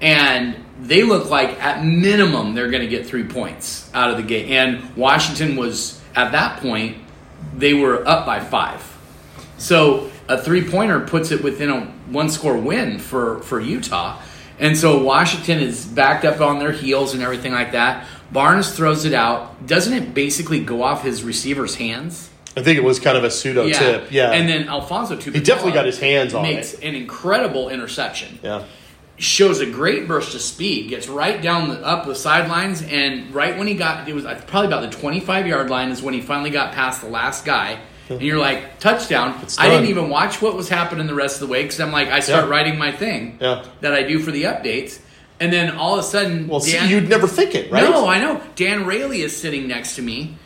and 0.00 0.56
they 0.82 1.02
look 1.02 1.30
like 1.30 1.58
at 1.62 1.82
minimum 1.84 2.54
they're 2.54 2.70
going 2.70 2.82
to 2.82 2.88
get 2.88 3.06
three 3.06 3.24
points 3.24 3.90
out 3.94 4.10
of 4.10 4.18
the 4.18 4.22
gate. 4.22 4.50
And 4.50 4.94
Washington 4.94 5.56
was 5.56 6.00
at 6.14 6.32
that 6.32 6.60
point 6.60 6.98
they 7.56 7.72
were 7.72 8.06
up 8.06 8.26
by 8.26 8.40
five. 8.40 8.82
So 9.56 10.10
a 10.28 10.40
three 10.40 10.68
pointer 10.68 11.00
puts 11.00 11.30
it 11.30 11.42
within 11.42 11.70
a 11.70 11.80
one 12.10 12.28
score 12.28 12.56
win 12.56 12.98
for, 12.98 13.40
for 13.42 13.60
Utah. 13.60 14.20
And 14.58 14.76
so 14.76 15.02
Washington 15.02 15.60
is 15.60 15.84
backed 15.84 16.24
up 16.24 16.40
on 16.40 16.58
their 16.58 16.72
heels 16.72 17.14
and 17.14 17.22
everything 17.22 17.52
like 17.52 17.72
that. 17.72 18.06
Barnes 18.32 18.74
throws 18.74 19.04
it 19.04 19.12
out. 19.12 19.66
Doesn't 19.66 19.92
it 19.92 20.14
basically 20.14 20.60
go 20.60 20.82
off 20.82 21.02
his 21.02 21.22
receiver's 21.22 21.76
hands? 21.76 22.30
I 22.56 22.62
think 22.62 22.78
it 22.78 22.84
was 22.84 22.98
kind 22.98 23.18
of 23.18 23.24
a 23.24 23.30
pseudo 23.30 23.68
tip. 23.68 24.10
Yeah. 24.10 24.32
And 24.32 24.48
then 24.48 24.66
Alphonzo 24.68 25.16
He 25.20 25.40
definitely 25.40 25.72
got 25.72 25.84
his 25.84 25.98
hands 25.98 26.32
on 26.32 26.42
makes 26.42 26.72
it. 26.72 26.84
an 26.84 26.94
incredible 26.94 27.68
interception 27.68 28.38
yeah. 28.42 28.64
shows 29.18 29.60
a 29.60 29.66
great 29.66 30.08
burst 30.08 30.34
of 30.34 30.40
speed, 30.40 30.88
gets 30.88 31.06
right 31.06 31.42
down 31.42 31.68
the, 31.68 31.84
up 31.84 32.06
the 32.06 32.14
sidelines, 32.14 32.82
and 32.82 33.34
right 33.34 33.58
when 33.58 33.66
he 33.66 33.74
got, 33.74 34.08
it 34.08 34.14
was 34.14 34.24
uh, 34.24 34.42
probably 34.46 34.68
about 34.68 34.90
the 34.90 34.98
25 34.98 35.46
yard 35.46 35.68
line 35.68 35.90
is 35.90 36.00
when 36.02 36.14
he 36.14 36.22
finally 36.22 36.50
got 36.50 36.72
past 36.72 37.02
the 37.02 37.08
last 37.08 37.44
guy. 37.44 37.78
And 38.08 38.22
you're 38.26 38.38
like, 38.38 38.78
touchdown. 38.80 39.34
I 39.58 39.68
didn't 39.68 39.86
even 39.86 40.08
watch 40.10 40.40
what 40.42 40.56
was 40.56 40.68
happening 40.68 41.06
the 41.06 41.14
rest 41.14 41.40
of 41.40 41.48
the 41.48 41.52
way 41.52 41.62
because 41.62 41.80
I'm 41.80 41.92
like, 41.92 42.08
I 42.08 42.20
start 42.20 42.44
Yeah. 42.44 42.50
writing 42.50 42.78
my 42.78 42.92
thing 42.92 43.38
Yeah. 43.40 43.64
that 43.80 43.92
I 43.92 44.02
do 44.02 44.18
for 44.20 44.30
the 44.30 44.44
updates. 44.44 45.00
And 45.40 45.52
then 45.52 45.76
all 45.76 45.94
of 45.94 46.00
a 46.00 46.02
sudden, 46.02 46.48
Well, 46.48 46.60
see, 46.60 46.78
you'd 46.88 47.08
never 47.10 47.26
think 47.26 47.54
it, 47.54 47.70
right? 47.70 47.82
no, 47.82 48.06
I 48.06 48.18
know. 48.18 48.40
Dan 48.54 48.86
Raley 48.86 49.20
is 49.20 49.36
sitting 49.36 49.68
next 49.68 49.96
to 49.96 50.02
me, 50.02 50.36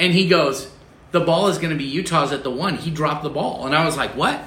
and 0.00 0.12
he 0.12 0.26
goes, 0.26 0.66
"The 1.12 1.20
ball 1.20 1.46
is 1.48 1.58
going 1.58 1.70
to 1.70 1.76
be 1.76 1.84
Utah's 1.84 2.32
at 2.32 2.42
the 2.42 2.50
one." 2.50 2.76
He 2.76 2.90
dropped 2.90 3.22
the 3.22 3.30
ball, 3.30 3.64
and 3.64 3.76
I 3.76 3.84
was 3.84 3.96
like, 3.96 4.16
"What?" 4.16 4.40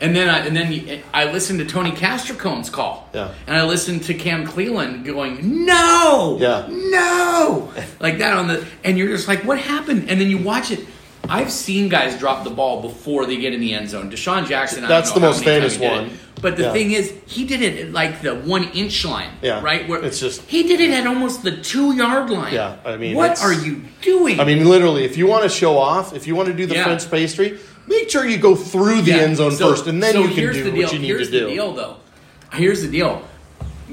And 0.00 0.16
then 0.16 0.30
I 0.30 0.38
and 0.46 0.56
then 0.56 1.02
I 1.12 1.30
listened 1.30 1.58
to 1.58 1.66
Tony 1.66 1.90
Castricone's 1.90 2.70
call, 2.70 3.06
Yeah. 3.12 3.32
and 3.46 3.54
I 3.54 3.64
listened 3.64 4.04
to 4.04 4.14
Cam 4.14 4.46
Cleland 4.46 5.04
going, 5.04 5.66
"No, 5.66 6.38
Yeah. 6.40 6.64
no," 6.70 7.70
like 8.00 8.16
that 8.20 8.32
on 8.32 8.48
the, 8.48 8.64
and 8.82 8.96
you're 8.96 9.08
just 9.08 9.28
like, 9.28 9.44
"What 9.44 9.58
happened?" 9.58 10.06
And 10.08 10.18
then 10.18 10.30
you 10.30 10.38
watch 10.38 10.70
it. 10.70 10.86
I've 11.28 11.52
seen 11.52 11.88
guys 11.88 12.18
drop 12.18 12.44
the 12.44 12.50
ball 12.50 12.82
before 12.82 13.24
they 13.26 13.36
get 13.36 13.54
in 13.54 13.60
the 13.60 13.72
end 13.74 13.88
zone. 13.88 14.10
DeSean 14.10 14.48
Jackson, 14.48 14.78
I 14.84 14.88
don't 14.88 14.88
That's 14.88 15.12
the 15.12 15.20
most 15.20 15.44
famous 15.44 15.74
he 15.74 15.80
did 15.80 15.92
it. 15.92 15.96
one. 15.96 16.10
But 16.42 16.56
the 16.56 16.64
Yeah. 16.64 16.72
thing 16.72 16.92
is, 16.92 17.12
he 17.26 17.44
did 17.44 17.60
it 17.60 17.78
at 17.78 17.92
like 17.92 18.22
the 18.22 18.34
one 18.34 18.70
inch 18.72 19.04
line, 19.04 19.28
Yeah. 19.42 19.60
right? 19.62 19.86
Where 19.88 20.02
It's 20.02 20.18
just- 20.18 20.42
he 20.48 20.62
did 20.62 20.80
it 20.80 20.90
at 20.90 21.06
almost 21.06 21.44
the 21.44 21.52
two 21.52 21.94
yard 21.94 22.30
line. 22.30 22.54
Yeah, 22.54 22.76
I 22.84 22.96
mean, 22.96 23.14
what 23.14 23.40
are 23.42 23.52
you 23.52 23.82
doing? 24.00 24.40
I 24.40 24.44
mean, 24.44 24.66
literally, 24.68 25.04
if 25.04 25.16
you 25.18 25.26
want 25.26 25.42
to 25.44 25.50
show 25.50 25.76
off, 25.76 26.16
if 26.16 26.26
you 26.26 26.34
want 26.34 26.48
to 26.48 26.54
do 26.54 26.64
the 26.66 26.76
Yeah. 26.76 26.84
French 26.84 27.08
pastry, 27.10 27.58
make 27.86 28.08
sure 28.10 28.26
you 28.26 28.38
go 28.38 28.54
through 28.56 29.02
the 29.02 29.10
Yeah, 29.12 29.16
end 29.18 29.36
zone 29.36 29.52
so- 29.52 29.68
first, 29.70 29.86
and 29.86 30.02
then 30.02 30.14
so 30.14 30.22
you 30.22 30.28
can 30.28 30.36
do 30.64 30.72
what 30.82 30.92
you 30.92 30.98
need 30.98 31.06
here's 31.06 31.28
to 31.28 31.40
do. 31.40 31.46
the 31.46 31.52
deal, 31.52 31.72
though. 31.74 31.96
Here's 32.54 32.80
the 32.82 32.88
deal. 32.88 33.22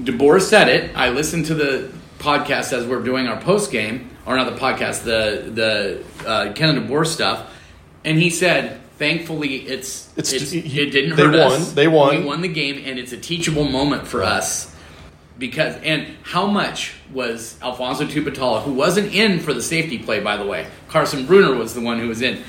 DeBoer 0.02 0.42
said 0.42 0.70
it. 0.70 0.92
I 0.96 1.10
listened 1.10 1.46
to 1.48 1.54
the 1.54 1.90
podcast 2.20 2.72
as 2.72 2.86
we're 2.86 3.02
doing 3.02 3.28
our 3.28 3.38
post 3.38 3.72
game, 3.72 4.10
or 4.28 4.36
not 4.36 4.54
the 4.54 4.60
podcast, 4.60 5.04
the 5.04 5.50
the 5.52 6.28
uh, 6.30 6.54
Ken 6.54 6.76
DeBoer 6.76 7.08
stuff, 7.08 7.50
and 8.06 8.20
he 8.20 8.30
said, 8.30 8.80
"Thankfully, 9.00 9.56
it's, 9.68 10.10
It's- 10.18 10.34
it's 10.34 10.52
he- 10.52 10.60
it 10.82 10.92
didn't 10.92 11.16
they 11.16 11.24
hurt 11.24 11.34
won. 11.38 11.52
us. 11.62 11.72
They 11.72 11.88
won. 11.88 12.20
We 12.20 12.24
won 12.26 12.42
the 12.42 12.48
game, 12.50 12.84
and 12.86 13.00
it's 13.00 13.14
a 13.14 13.18
teachable 13.18 13.64
moment 13.66 14.06
for 14.08 14.22
us." 14.24 14.74
Because 15.40 15.76
and 15.84 16.08
how 16.24 16.48
much 16.48 16.94
was 17.14 17.58
Alphonzo 17.62 18.06
Tuputala, 18.08 18.64
who 18.64 18.74
wasn't 18.74 19.14
in 19.14 19.40
for 19.40 19.54
the 19.54 19.62
safety 19.62 20.00
play, 20.00 20.20
by 20.20 20.36
the 20.36 20.46
way? 20.46 20.66
Carson 20.90 21.28
Bruener 21.28 21.56
was 21.58 21.76
the 21.76 21.82
one 21.82 22.00
who 22.00 22.08
was 22.08 22.22
in. 22.24 22.42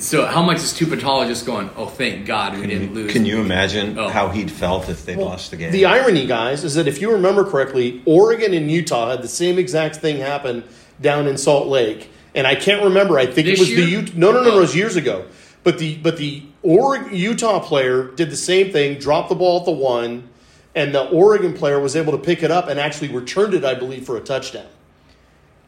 So 0.00 0.24
how 0.26 0.42
much 0.42 0.56
is 0.58 0.72
Tuputala 0.72 1.26
just 1.28 1.44
going? 1.44 1.68
Oh, 1.76 1.84
thank 1.86 2.24
God 2.26 2.58
we 2.58 2.66
didn't 2.66 2.94
lose. 2.94 3.12
Can 3.12 3.24
you 3.26 3.40
imagine 3.40 3.98
Oh. 3.98 4.08
how 4.08 4.28
he'd 4.28 4.50
felt 4.50 4.88
if 4.88 5.04
they 5.04 5.16
lost 5.16 5.50
the 5.50 5.56
game? 5.58 5.70
The 5.70 5.84
irony, 5.84 6.26
guys, 6.26 6.64
is 6.64 6.74
that 6.74 6.86
if 6.88 7.00
you 7.00 7.10
remember 7.12 7.44
correctly, 7.44 8.00
Oregon 8.06 8.52
and 8.54 8.70
Utah 8.70 9.10
had 9.10 9.22
the 9.22 9.28
same 9.28 9.58
exact 9.58 9.96
thing 9.96 10.16
happen 10.18 10.64
down 11.00 11.26
in 11.26 11.36
Salt 11.38 11.66
Lake, 11.68 12.10
and 12.34 12.46
I 12.46 12.54
can't 12.54 12.82
remember. 12.84 13.18
I 13.18 13.26
think 13.26 13.46
This 13.46 13.58
it 13.58 13.62
was 13.62 13.70
year? 13.70 13.80
the 13.80 13.90
Utah. 13.90 14.12
No, 14.16 14.32
no, 14.32 14.42
no, 14.42 14.50
no, 14.50 14.54
Oh. 14.54 14.58
it 14.58 14.60
was 14.60 14.72
oh. 14.72 14.76
years 14.78 14.96
ago. 14.96 15.24
But 15.64 15.78
the 15.78 15.96
but 15.96 16.16
the 16.16 16.42
Oregon 16.62 17.14
Utah 17.14 17.60
player 17.60 18.04
did 18.04 18.30
the 18.30 18.36
same 18.36 18.72
thing, 18.72 18.98
dropped 18.98 19.28
the 19.28 19.34
ball 19.34 19.60
at 19.60 19.64
the 19.64 19.72
one, 19.72 20.28
and 20.74 20.94
the 20.94 21.08
Oregon 21.08 21.52
player 21.52 21.80
was 21.80 21.96
able 21.96 22.12
to 22.12 22.18
pick 22.18 22.42
it 22.42 22.50
up 22.50 22.68
and 22.68 22.78
actually 22.80 23.08
returned 23.08 23.54
it, 23.54 23.64
I 23.64 23.74
believe, 23.74 24.06
for 24.06 24.16
a 24.16 24.20
touchdown. 24.20 24.66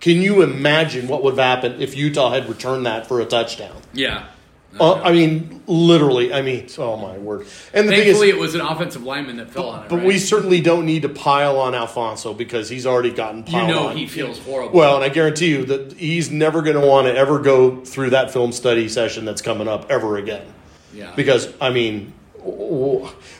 Can 0.00 0.22
you 0.22 0.40
imagine 0.42 1.08
what 1.08 1.22
would 1.22 1.36
have 1.36 1.44
happened 1.62 1.82
if 1.82 1.94
Utah 1.96 2.30
had 2.30 2.48
returned 2.48 2.86
that 2.86 3.06
for 3.06 3.20
a 3.20 3.26
touchdown? 3.26 3.76
Yeah. 3.92 4.28
Uh, 4.78 4.94
I 5.02 5.12
mean, 5.12 5.62
literally. 5.66 6.32
I 6.32 6.42
mean, 6.42 6.68
oh 6.78 6.96
my 6.96 7.18
word! 7.18 7.46
And 7.74 7.88
the 7.88 7.92
Thankfully, 7.92 8.28
thing 8.28 8.28
is, 8.28 8.34
it 8.34 8.38
was 8.38 8.54
an 8.54 8.60
offensive 8.60 9.02
lineman 9.02 9.36
that 9.38 9.50
fell 9.50 9.68
on 9.68 9.84
it. 9.84 9.88
but 9.88 9.96
right? 9.96 10.06
we 10.06 10.18
certainly 10.18 10.60
don't 10.60 10.86
need 10.86 11.02
to 11.02 11.08
pile 11.08 11.58
on 11.58 11.74
Alphonzo 11.74 12.34
because 12.34 12.68
he's 12.68 12.86
already 12.86 13.10
gotten 13.10 13.44
you 13.46 13.66
know 13.66 13.88
on. 13.88 13.96
he 13.96 14.06
feels 14.06 14.38
horrible. 14.38 14.72
well, 14.78 14.94
and 14.94 15.04
I 15.04 15.08
guarantee 15.08 15.48
you 15.48 15.64
that 15.64 15.94
he's 15.94 16.30
never 16.30 16.62
going 16.62 16.80
to 16.80 16.86
want 16.86 17.08
to 17.08 17.16
ever 17.16 17.40
go 17.40 17.84
through 17.84 18.10
that 18.10 18.30
film 18.30 18.52
study 18.52 18.88
session 18.88 19.24
that's 19.24 19.42
coming 19.42 19.66
up 19.66 19.90
ever 19.90 20.16
again. 20.16 20.46
Yeah. 20.94 21.12
Because 21.16 21.52
I 21.60 21.70
mean, 21.70 22.12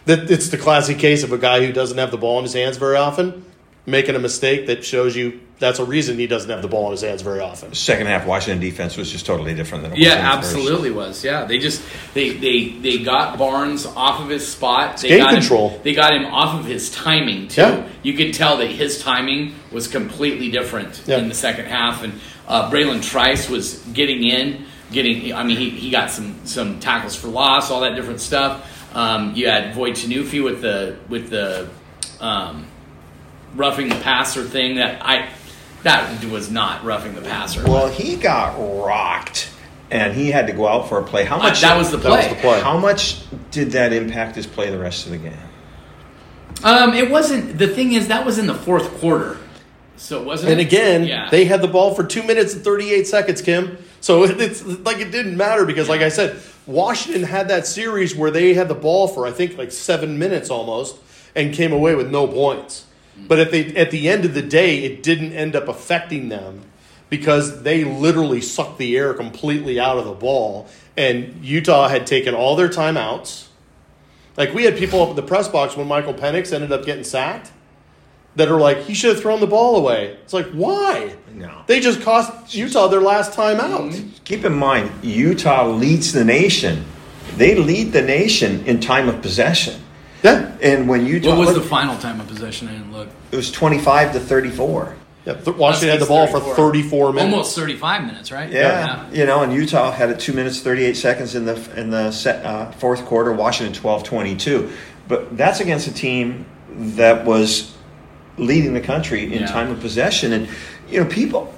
that 0.07 0.31
it's 0.31 0.49
the 0.49 0.59
classic 0.59 0.99
case 0.99 1.23
of 1.23 1.33
a 1.33 1.39
guy 1.39 1.65
who 1.65 1.73
doesn't 1.73 1.99
have 1.99 2.11
the 2.11 2.19
ball 2.19 2.39
in 2.39 2.45
his 2.45 2.55
hands 2.55 2.77
very 2.77 2.97
often, 2.97 3.45
making 3.87 4.15
a 4.15 4.19
mistake 4.19 4.67
that 4.67 4.85
shows 4.85 5.17
you 5.17 5.41
that's 5.59 5.79
a 5.79 5.85
reason 5.85 6.17
he 6.19 6.27
doesn't 6.27 6.49
have 6.49 6.63
the 6.63 6.69
ball 6.69 6.87
in 6.87 6.93
his 6.93 7.03
hands 7.03 7.21
very 7.21 7.41
often. 7.41 7.75
Second 7.75 8.07
half, 8.07 8.27
Washington 8.27 8.61
defense 8.61 8.97
was 8.97 9.11
just 9.13 9.27
totally 9.27 9.55
different 9.55 9.83
than 9.83 9.93
it 9.93 9.97
was. 9.99 10.05
Yeah, 10.07 10.19
in 10.19 10.25
the 10.25 10.43
first. 10.43 10.55
absolutely 10.57 10.91
was. 10.91 11.23
Yeah, 11.23 11.45
they 11.45 11.59
just 11.59 11.83
they 12.15 12.31
they 12.31 12.69
they 12.71 12.99
got 13.03 13.39
Barnes 13.39 13.85
off 13.85 14.21
of 14.23 14.29
his 14.31 14.47
spot. 14.47 14.99
They 14.99 15.09
game 15.09 15.19
got 15.21 15.33
control. 15.35 15.71
Him, 15.71 15.81
they 15.83 15.93
got 15.95 16.15
him 16.15 16.25
off 16.27 16.59
of 16.61 16.65
his 16.67 16.91
timing 16.91 17.49
too. 17.49 17.61
Yeah. 17.61 17.89
You 18.03 18.15
could 18.15 18.33
tell 18.33 18.57
that 18.59 18.69
his 18.71 19.03
timing 19.03 19.55
was 19.71 19.87
completely 19.89 20.51
different 20.51 21.03
Yeah. 21.07 21.19
in 21.19 21.29
the 21.29 21.35
second 21.35 21.67
half, 21.67 22.03
and 22.03 22.15
uh, 22.49 22.71
Bralen 22.71 23.03
Trice 23.03 23.51
was 23.51 23.79
getting 23.93 24.23
in, 24.25 24.65
getting. 24.93 25.35
I 25.35 25.43
mean, 25.45 25.59
he, 25.59 25.69
he 25.71 25.91
got 25.91 26.11
some 26.11 26.35
some 26.47 26.81
tackles 26.81 27.17
for 27.17 27.29
loss, 27.29 27.71
all 27.71 27.81
that 27.83 27.97
different 27.97 28.21
stuff. 28.21 28.67
Um, 28.97 29.35
you 29.35 29.49
had 29.49 29.75
Voi 29.75 29.91
Tunuufi 29.91 30.43
with 30.43 30.63
the 30.63 30.97
with 31.11 31.29
the 31.29 31.69
um, 32.21 32.67
roughing 33.55 33.89
the 33.89 33.97
passer 33.97 34.45
thing 34.45 34.77
that 34.77 35.05
I 35.05 35.29
that 35.83 36.23
was 36.27 36.51
not 36.51 36.85
roughing 36.85 37.15
the 37.15 37.23
passer. 37.23 37.65
Well, 37.65 37.89
he 37.89 38.17
got 38.17 38.55
rocked, 38.85 39.51
and 39.91 40.13
he 40.15 40.31
had 40.31 40.47
to 40.49 40.53
go 40.53 40.69
out 40.69 40.89
for 40.89 40.99
a 40.99 41.03
play. 41.03 41.25
How 41.25 41.37
Uh, 41.39 41.45
much? 41.45 41.61
that 41.63 41.77
was 41.79 41.91
the 41.91 41.97
That 41.97 42.11
was 42.11 42.27
play. 42.27 42.35
the 42.35 42.41
play. 42.41 42.61
How 42.61 42.77
much 42.77 43.19
did 43.51 43.73
that 43.73 43.93
impact 43.93 44.37
his 44.37 44.47
play 44.47 44.71
the 44.71 44.79
rest 44.79 45.07
of 45.07 45.13
the 45.13 45.19
game? 45.19 45.33
Um, 46.63 46.93
it 46.93 47.11
wasn't. 47.11 47.59
The 47.59 47.69
thing 47.69 47.93
is, 47.95 48.09
that 48.09 48.27
was 48.27 48.39
in 48.39 48.47
the 48.47 48.55
fourth 48.55 48.91
quarter, 49.01 49.39
so 49.97 50.21
it 50.21 50.27
wasn't. 50.27 50.53
And 50.53 50.61
again, 50.61 51.05
yeah. 51.05 51.29
they 51.31 51.47
had 51.47 51.63
the 51.63 51.69
ball 51.69 51.95
for 51.95 52.05
two 52.05 52.23
minutes 52.23 52.53
and 52.55 52.63
38 52.63 53.07
seconds, 53.07 53.41
Kim. 53.41 53.79
So 54.03 54.25
it's 54.29 54.63
like 54.65 54.99
it 54.99 55.11
didn't 55.11 55.37
matter 55.39 55.65
because, 55.65 55.89
like 55.89 56.03
I 56.03 56.11
said, 56.11 56.39
Washington 56.67 57.23
had 57.23 57.49
that 57.49 57.67
series 57.67 58.15
where 58.15 58.31
they 58.31 58.53
had 58.53 58.69
the 58.69 58.75
ball 58.75 59.09
for, 59.09 59.27
I 59.27 59.31
think, 59.31 59.57
like 59.57 59.73
seven 59.73 60.19
minutes 60.19 60.51
almost 60.51 60.97
and 61.35 61.55
came 61.55 61.73
away 61.73 61.95
with 61.95 62.11
no 62.11 62.27
points. 62.27 62.85
But 63.29 63.39
at 63.39 63.51
the, 63.51 63.77
at 63.77 63.91
the 63.91 64.09
end 64.09 64.25
of 64.25 64.35
the 64.35 64.43
day, 64.43 64.85
it 64.85 65.03
didn't 65.03 65.33
end 65.33 65.55
up 65.55 65.69
affecting 65.69 66.29
them 66.29 66.63
because 67.09 67.63
they 67.63 67.85
literally 67.85 68.41
sucked 68.41 68.79
the 68.79 68.97
air 68.97 69.15
completely 69.15 69.79
out 69.79 69.99
of 69.99 70.05
the 70.05 70.13
ball. 70.13 70.69
And 70.97 71.45
Utah 71.45 71.89
had 71.89 72.07
taken 72.07 72.35
all 72.35 72.57
their 72.57 72.69
timeouts. 72.69 73.49
Like 74.37 74.55
we 74.55 74.65
had 74.65 74.77
people 74.77 75.03
up 75.03 75.11
at 75.11 75.17
the 75.17 75.23
press 75.23 75.49
box 75.49 75.77
when 75.77 75.89
Michael 75.89 76.15
Penix 76.15 76.53
ended 76.53 76.73
up 76.73 76.85
getting 76.85 77.05
sacked 77.05 77.53
that 78.37 78.49
are 78.49 78.61
like, 78.61 78.79
he 78.85 78.95
should 78.95 79.15
have 79.15 79.21
thrown 79.21 79.41
the 79.41 79.47
ball 79.47 79.77
away. 79.77 80.17
It's 80.23 80.33
like, 80.33 80.47
why? 80.53 81.17
No. 81.35 81.63
They 81.67 81.81
just 81.81 82.01
cost 82.03 82.55
Utah 82.55 82.87
their 82.89 83.01
last 83.01 83.33
time 83.33 83.59
out. 83.59 83.91
Mm-hmm. 83.91 84.11
Keep 84.25 84.45
in 84.45 84.55
mind, 84.55 84.91
Utah 85.03 85.67
leads 85.67 86.13
the 86.13 86.25
nation. 86.25 86.85
They 87.37 87.57
lead 87.57 87.93
the 87.93 88.03
nation 88.03 88.65
in 88.67 88.81
time 88.81 89.09
of 89.09 89.21
possession. 89.21 89.83
Yeah. 90.23 90.57
And 90.63 90.89
when 90.89 91.07
Utah, 91.07 91.31
what 91.31 91.47
was 91.47 91.55
the 91.55 91.63
final 91.63 91.97
time 91.99 92.21
of 92.21 92.29
possession? 92.29 92.69
I 92.69 92.73
didn't 92.73 92.93
look. 92.93 93.09
it 93.33 93.37
was 93.37 93.51
twenty-five 93.51 94.13
to 94.13 94.21
thirty-four. 94.21 94.95
yeah. 95.25 95.35
Th- 95.35 95.57
Washington 95.57 95.91
had 95.91 96.01
the 96.01 96.07
ball 96.07 96.27
for 96.27 96.41
34 96.41 97.13
minutes. 97.13 97.33
almost 97.33 97.57
thirty-five 97.57 98.05
minutes, 98.05 98.31
right? 98.31 98.51
Yeah, 98.51 99.11
you 99.13 99.25
know, 99.27 99.43
and 99.43 99.53
Utah 99.53 99.91
had 99.91 100.11
it 100.11 100.21
two 100.21 100.33
minutes 100.33 100.61
thirty-eight 100.61 100.97
seconds 100.97 101.35
in 101.35 101.45
the 101.47 101.57
in 101.81 101.91
the 101.91 102.11
set, 102.11 102.45
uh, 102.45 102.71
fourth 102.73 103.05
quarter. 103.07 103.33
Washington 103.33 103.81
12-22. 103.83 104.71
but 105.09 105.37
that's 105.37 105.61
against 105.61 105.89
a 105.89 105.93
team 105.93 106.45
that 106.97 107.25
was 107.25 107.75
leading 108.39 108.75
the 108.75 108.81
country 108.81 109.25
in 109.25 109.41
Yeah. 109.41 109.47
time 109.47 109.71
of 109.71 109.81
possession. 109.81 110.33
And 110.33 110.49
you 110.91 111.03
know, 111.03 111.09
people, 111.09 111.53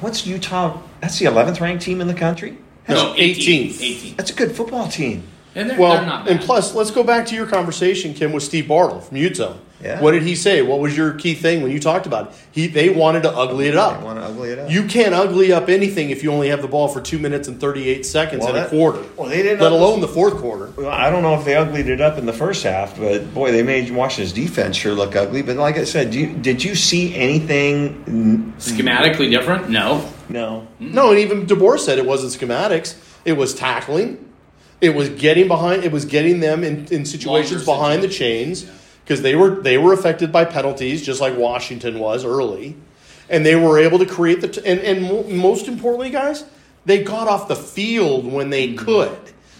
what's 0.00 0.26
Utah? 0.26 0.80
That's 1.00 1.18
the 1.18 1.26
eleventh 1.26 1.60
ranked 1.60 1.82
team 1.84 2.00
in 2.00 2.06
the 2.06 2.14
country. 2.14 2.58
No, 2.88 3.12
18th. 3.14 3.16
18th. 3.16 3.72
18th. 3.80 4.16
That's 4.16 4.30
a 4.30 4.34
good 4.34 4.52
football 4.56 4.88
team. 4.88 5.24
And 5.58 5.68
they're, 5.70 5.78
Well, 5.78 5.94
they're 5.96 6.06
not 6.06 6.24
bad. 6.26 6.36
and 6.36 6.40
plus, 6.40 6.74
let's 6.74 6.90
go 6.92 7.02
back 7.02 7.26
to 7.26 7.34
your 7.34 7.46
conversation, 7.46 8.14
Kim, 8.14 8.32
with 8.32 8.44
Steve 8.44 8.68
Bartle 8.68 9.00
from 9.00 9.16
Utah. 9.16 9.54
Yeah. 9.82 10.00
What 10.00 10.10
did 10.10 10.24
he 10.24 10.34
say? 10.34 10.60
What 10.62 10.80
was 10.80 10.96
your 10.96 11.12
key 11.14 11.34
thing 11.34 11.62
when 11.62 11.70
you 11.70 11.78
talked 11.78 12.06
about 12.06 12.28
it? 12.30 12.34
He 12.50 12.66
they 12.66 12.88
wanted 12.90 13.22
to 13.22 13.30
ugly 13.30 13.68
it 13.68 13.76
up. 13.76 14.00
They 14.00 14.04
want 14.04 14.18
to 14.18 14.24
ugly 14.24 14.50
it 14.50 14.58
up. 14.58 14.68
You 14.70 14.84
can't 14.86 15.14
ugly 15.14 15.52
up 15.52 15.68
anything 15.68 16.10
if 16.10 16.24
you 16.24 16.32
only 16.32 16.48
have 16.48 16.62
the 16.62 16.66
ball 16.68 16.88
for 16.88 17.00
two 17.00 17.18
minutes 17.20 17.46
and 17.46 17.60
thirty 17.60 17.88
eight 17.88 18.04
seconds 18.04 18.44
Well, 18.44 18.56
in 18.56 18.62
a 18.64 18.68
quarter. 18.68 19.04
well, 19.16 19.28
they 19.28 19.40
didn't 19.40 19.60
let 19.60 19.68
ugly- 19.72 19.78
alone 19.78 20.00
the 20.00 20.08
fourth 20.08 20.34
quarter. 20.38 20.72
Well, 20.76 20.88
I 20.90 21.10
don't 21.10 21.22
know 21.22 21.34
if 21.34 21.44
they 21.44 21.54
uglied 21.54 21.88
it 21.88 22.00
up 22.00 22.18
in 22.18 22.26
the 22.26 22.32
first 22.32 22.64
half, 22.64 22.98
but 22.98 23.32
boy, 23.32 23.52
they 23.52 23.62
made 23.62 23.88
Washington's 23.92 24.32
defense 24.32 24.76
sure 24.76 24.94
look 24.94 25.14
ugly. 25.14 25.42
But 25.42 25.56
like 25.58 25.76
I 25.76 25.84
said, 25.84 26.10
do 26.10 26.18
you, 26.18 26.34
did 26.34 26.64
you 26.64 26.74
see 26.74 27.14
anything? 27.14 28.54
schematically 28.58 29.30
different. 29.30 29.70
No, 29.70 30.04
No. 30.28 30.66
No, 30.80 31.10
and 31.10 31.18
even 31.20 31.46
DeBoer 31.46 31.78
said 31.78 31.98
it 31.98 32.06
wasn't 32.06 32.32
schematics. 32.32 32.96
It 33.24 33.34
was 33.34 33.54
tackling. 33.54 34.24
It 34.80 34.94
was 34.94 35.08
getting 35.10 35.48
behind. 35.48 35.84
It 35.84 35.92
was 35.92 36.04
getting 36.04 36.40
them 36.40 36.62
in, 36.64 36.86
in 36.86 37.04
situations 37.04 37.66
Longer 37.66 37.80
behind 37.80 38.02
the 38.02 38.08
chains 38.08 38.64
because 39.04 39.22
they 39.22 39.34
were 39.34 39.60
they 39.60 39.78
were 39.78 39.92
affected 39.92 40.30
by 40.30 40.44
penalties 40.44 41.04
just 41.04 41.20
like 41.20 41.36
Washington 41.36 41.98
was 41.98 42.24
early, 42.24 42.76
and 43.28 43.44
they 43.44 43.56
were 43.56 43.78
able 43.78 43.98
to 43.98 44.06
create 44.06 44.40
the 44.40 44.48
t- 44.48 44.62
and 44.64 44.80
and 44.80 45.02
mo- 45.02 45.24
most 45.24 45.66
importantly, 45.66 46.10
guys, 46.10 46.44
they 46.84 47.02
got 47.02 47.26
off 47.26 47.48
the 47.48 47.56
field 47.56 48.30
when 48.30 48.50
they 48.50 48.68
Mm-hmm. 48.68 48.84
could. 48.84 49.18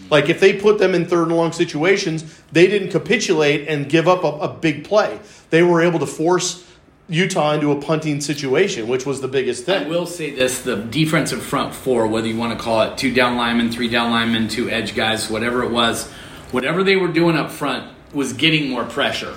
Like 0.09 0.29
if 0.29 0.39
they 0.39 0.53
put 0.53 0.79
them 0.79 0.95
in 0.95 1.05
third 1.05 1.27
and 1.27 1.35
long 1.35 1.51
situations, 1.51 2.23
they 2.53 2.67
didn't 2.67 2.89
capitulate 2.89 3.67
and 3.67 3.89
give 3.89 4.07
up 4.07 4.23
a, 4.23 4.27
a 4.27 4.47
big 4.53 4.85
play. 4.85 5.19
They 5.49 5.61
were 5.61 5.81
able 5.81 5.99
to 5.99 6.07
force 6.07 6.63
Utah 7.09 7.53
into 7.53 7.71
a 7.71 7.81
punting 7.81 8.21
situation, 8.21 8.87
which 8.87 9.05
was 9.05 9.19
the 9.19 9.27
biggest 9.27 9.65
thing. 9.65 9.85
I 9.85 9.89
will 9.89 10.05
say 10.05 10.31
this: 10.31 10.61
the 10.61 10.75
defensive 10.77 11.41
front 11.41 11.73
four, 11.73 12.07
whether 12.07 12.27
you 12.27 12.37
want 12.37 12.57
to 12.57 12.63
call 12.63 12.81
it 12.83 12.97
two 12.97 13.13
down 13.13 13.35
linemen, 13.35 13.71
three 13.71 13.87
down 13.89 14.11
linemen, 14.11 14.47
two 14.47 14.69
edge 14.69 14.95
guys, 14.95 15.29
whatever 15.29 15.63
it 15.63 15.71
was, 15.71 16.09
whatever 16.51 16.83
they 16.83 16.95
were 16.95 17.07
doing 17.07 17.35
up 17.35 17.49
front 17.51 17.91
was 18.13 18.33
getting 18.33 18.69
more 18.69 18.83
pressure 18.85 19.33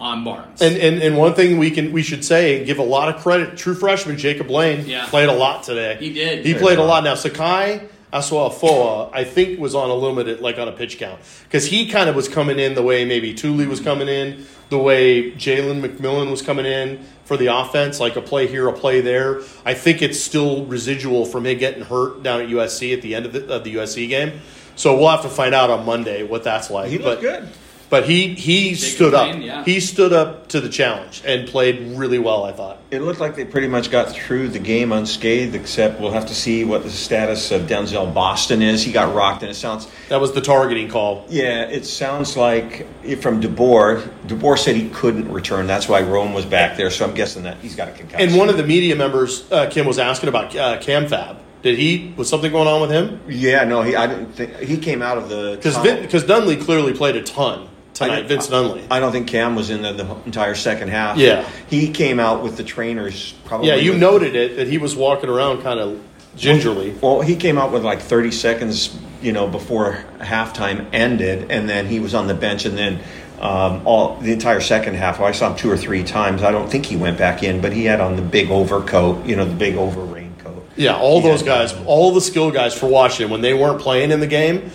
on 0.00 0.22
Barnes. 0.24 0.60
And, 0.60 0.76
and 0.76 1.02
and 1.02 1.16
one 1.16 1.34
thing 1.34 1.56
we 1.58 1.70
can 1.70 1.92
we 1.92 2.02
should 2.02 2.24
say 2.24 2.58
and 2.58 2.66
give 2.66 2.78
a 2.78 2.82
lot 2.82 3.08
of 3.14 3.22
credit, 3.22 3.56
true 3.56 3.74
freshman 3.74 4.18
Jacob 4.18 4.50
Lane 4.50 4.84
Yeah. 4.86 5.06
played 5.06 5.28
a 5.28 5.34
lot 5.34 5.62
today. 5.62 5.96
He 5.98 6.12
did. 6.12 6.44
He 6.44 6.52
played 6.54 6.78
a 6.78 6.84
lot. 6.84 7.04
Now 7.04 7.14
Sakai 7.14 7.88
Aswafoa, 8.12 9.10
I 9.12 9.24
think, 9.24 9.58
was 9.58 9.74
on 9.74 9.90
a 9.90 9.94
limited 9.94 10.40
like 10.40 10.58
on 10.58 10.68
a 10.68 10.72
pitch 10.72 10.98
count 10.98 11.20
because 11.44 11.66
he 11.66 11.88
kind 11.88 12.08
of 12.08 12.14
was 12.14 12.28
coming 12.28 12.58
in 12.58 12.74
the 12.74 12.82
way 12.82 13.04
maybe 13.04 13.32
Thule 13.34 13.66
was 13.66 13.80
coming 13.80 14.08
in, 14.08 14.46
the 14.68 14.78
way 14.78 15.32
Jalen 15.32 15.80
McMillan 15.84 16.30
was 16.30 16.42
coming 16.42 16.66
in 16.66 17.04
for 17.24 17.36
the 17.36 17.46
offense, 17.46 18.00
like 18.00 18.16
a 18.16 18.20
play 18.20 18.46
here, 18.46 18.68
a 18.68 18.72
play 18.72 19.00
there. 19.00 19.40
I 19.64 19.74
think 19.74 20.02
it's 20.02 20.20
still 20.20 20.66
residual 20.66 21.24
from 21.24 21.46
him 21.46 21.58
getting 21.58 21.82
hurt 21.82 22.22
down 22.22 22.42
at 22.42 22.48
USC 22.48 22.94
at 22.94 23.02
the 23.02 23.14
end 23.14 23.26
of 23.26 23.32
the, 23.32 23.52
of 23.52 23.64
the 23.64 23.74
USC 23.76 24.08
game. 24.08 24.40
So 24.76 24.96
we'll 24.96 25.08
have 25.08 25.22
to 25.22 25.28
find 25.28 25.54
out 25.54 25.70
on 25.70 25.86
Monday 25.86 26.22
what 26.22 26.44
that's 26.44 26.70
like. 26.70 26.90
He 26.90 26.98
looked 26.98 27.22
but, 27.22 27.40
good. 27.42 27.48
But 27.94 28.06
he 28.06 28.34
he 28.34 28.74
stood 28.74 29.14
up. 29.14 29.40
Yeah. 29.40 29.64
He 29.64 29.78
stood 29.78 30.12
up 30.12 30.48
to 30.48 30.60
the 30.60 30.68
challenge 30.68 31.22
and 31.24 31.46
played 31.46 31.96
really 31.96 32.18
well. 32.18 32.42
I 32.42 32.50
thought. 32.50 32.78
It 32.90 33.02
looked 33.02 33.20
like 33.20 33.36
they 33.36 33.44
pretty 33.44 33.68
much 33.68 33.88
got 33.88 34.10
through 34.10 34.48
the 34.48 34.58
game 34.58 34.90
unscathed, 34.90 35.54
except 35.54 36.00
we'll 36.00 36.10
have 36.10 36.26
to 36.26 36.34
see 36.34 36.64
what 36.64 36.82
the 36.82 36.90
status 36.90 37.52
of 37.52 37.68
Denzel 37.68 38.12
Boston 38.12 38.62
is. 38.62 38.82
He 38.82 38.90
got 38.90 39.14
rocked, 39.14 39.42
and 39.42 39.50
it 39.52 39.54
sounds, 39.54 39.86
That 40.08 40.20
was 40.20 40.32
the 40.32 40.40
targeting 40.40 40.88
call. 40.88 41.24
yeah, 41.28 41.68
it 41.68 41.86
sounds 41.86 42.36
like 42.36 42.78
from 43.20 43.40
DeBoer. 43.40 44.02
DeBoer 44.26 44.58
said 44.58 44.74
he 44.74 44.88
couldn't 44.88 45.30
return. 45.30 45.68
That's 45.68 45.88
why 45.88 46.02
Rome 46.02 46.34
was 46.34 46.44
back 46.44 46.76
there. 46.76 46.90
So 46.90 47.04
I'm 47.06 47.14
guessing 47.14 47.44
that 47.44 47.58
he's 47.58 47.76
got 47.76 47.86
a 47.86 47.92
concussion. 47.92 48.28
And 48.28 48.36
one 48.36 48.48
of 48.48 48.56
the 48.56 48.66
media 48.66 48.96
members, 48.96 49.48
uh, 49.52 49.70
Kim, 49.70 49.86
was 49.86 50.00
asking 50.00 50.30
about 50.30 50.56
uh, 50.56 50.80
Cam 50.80 51.06
Fab. 51.06 51.36
Did 51.62 51.78
he 51.78 52.12
was 52.16 52.28
something 52.28 52.50
going 52.50 52.66
on 52.66 52.80
with 52.80 52.90
him? 52.90 53.20
yeah, 53.28 53.62
no, 53.62 53.82
he 53.82 53.94
I 53.94 54.08
didn't 54.08 54.32
think 54.32 54.56
he 54.56 54.78
came 54.78 55.00
out 55.00 55.16
of 55.16 55.28
the 55.28 55.54
Because 55.54 55.78
because 55.78 56.24
Nunley 56.24 56.60
clearly 56.60 56.92
played 56.92 57.14
a 57.14 57.22
ton 57.22 57.68
I 57.68 57.73
tonight. 57.94 58.26
Vince 58.26 58.48
Nunley. 58.48 58.84
I 58.90 59.00
don't 59.00 59.12
think 59.12 59.26
Cam 59.28 59.54
was 59.56 59.70
in 59.70 59.82
the, 59.82 59.92
the 59.92 60.14
entire 60.26 60.54
second 60.54 60.88
half. 60.88 61.16
Yeah. 61.16 61.48
he 61.68 61.90
came 61.90 62.20
out 62.20 62.42
with 62.42 62.56
the 62.56 62.64
trainers. 62.64 63.32
Probably 63.44 63.68
Yeah, 63.68 63.76
you 63.76 63.92
with- 63.92 64.00
noted 64.00 64.36
it 64.36 64.56
that 64.56 64.68
he 64.68 64.78
was 64.78 64.94
walking 64.94 65.30
around 65.30 65.62
kind 65.62 65.80
of 65.80 66.00
gingerly. 66.36 66.94
Well, 67.00 67.20
he 67.20 67.36
came 67.36 67.56
out 67.58 67.72
with 67.72 67.84
like 67.84 68.00
30 68.00 68.30
seconds, 68.32 68.96
you 69.22 69.32
know, 69.32 69.46
before 69.46 70.04
halftime 70.18 70.86
ended, 70.92 71.50
and 71.50 71.68
then 71.68 71.86
he 71.86 72.00
was 72.00 72.14
on 72.14 72.26
the 72.26 72.34
bench, 72.34 72.64
and 72.64 72.76
then 72.76 72.98
um, 73.40 73.82
all 73.86 74.16
the 74.16 74.32
entire 74.32 74.60
second 74.60 74.94
half. 74.94 75.18
Well, 75.18 75.28
I 75.28 75.32
saw 75.32 75.50
him 75.50 75.56
two 75.56 75.70
or 75.70 75.76
three 75.76 76.02
times. 76.02 76.42
I 76.42 76.50
don't 76.50 76.68
think 76.70 76.86
he 76.86 76.96
went 76.96 77.18
back 77.18 77.42
in, 77.42 77.60
but 77.60 77.72
he 77.72 77.84
had 77.84 78.00
on 78.00 78.16
the 78.16 78.22
big 78.22 78.50
overcoat, 78.50 79.24
you 79.26 79.36
know, 79.36 79.44
the 79.44 79.54
big 79.54 79.76
over 79.76 80.00
raincoat. 80.02 80.66
Yeah, 80.76 80.96
all 80.96 81.20
He 81.20 81.28
those 81.28 81.42
guys, 81.42 81.72
all 81.86 82.12
the 82.12 82.20
skill 82.20 82.50
guys 82.50 82.74
for 82.76 82.86
Washington 82.88 83.30
when 83.30 83.40
they 83.40 83.54
weren't 83.54 83.80
playing 83.80 84.10
in 84.10 84.18
the 84.20 84.26
game, 84.26 84.70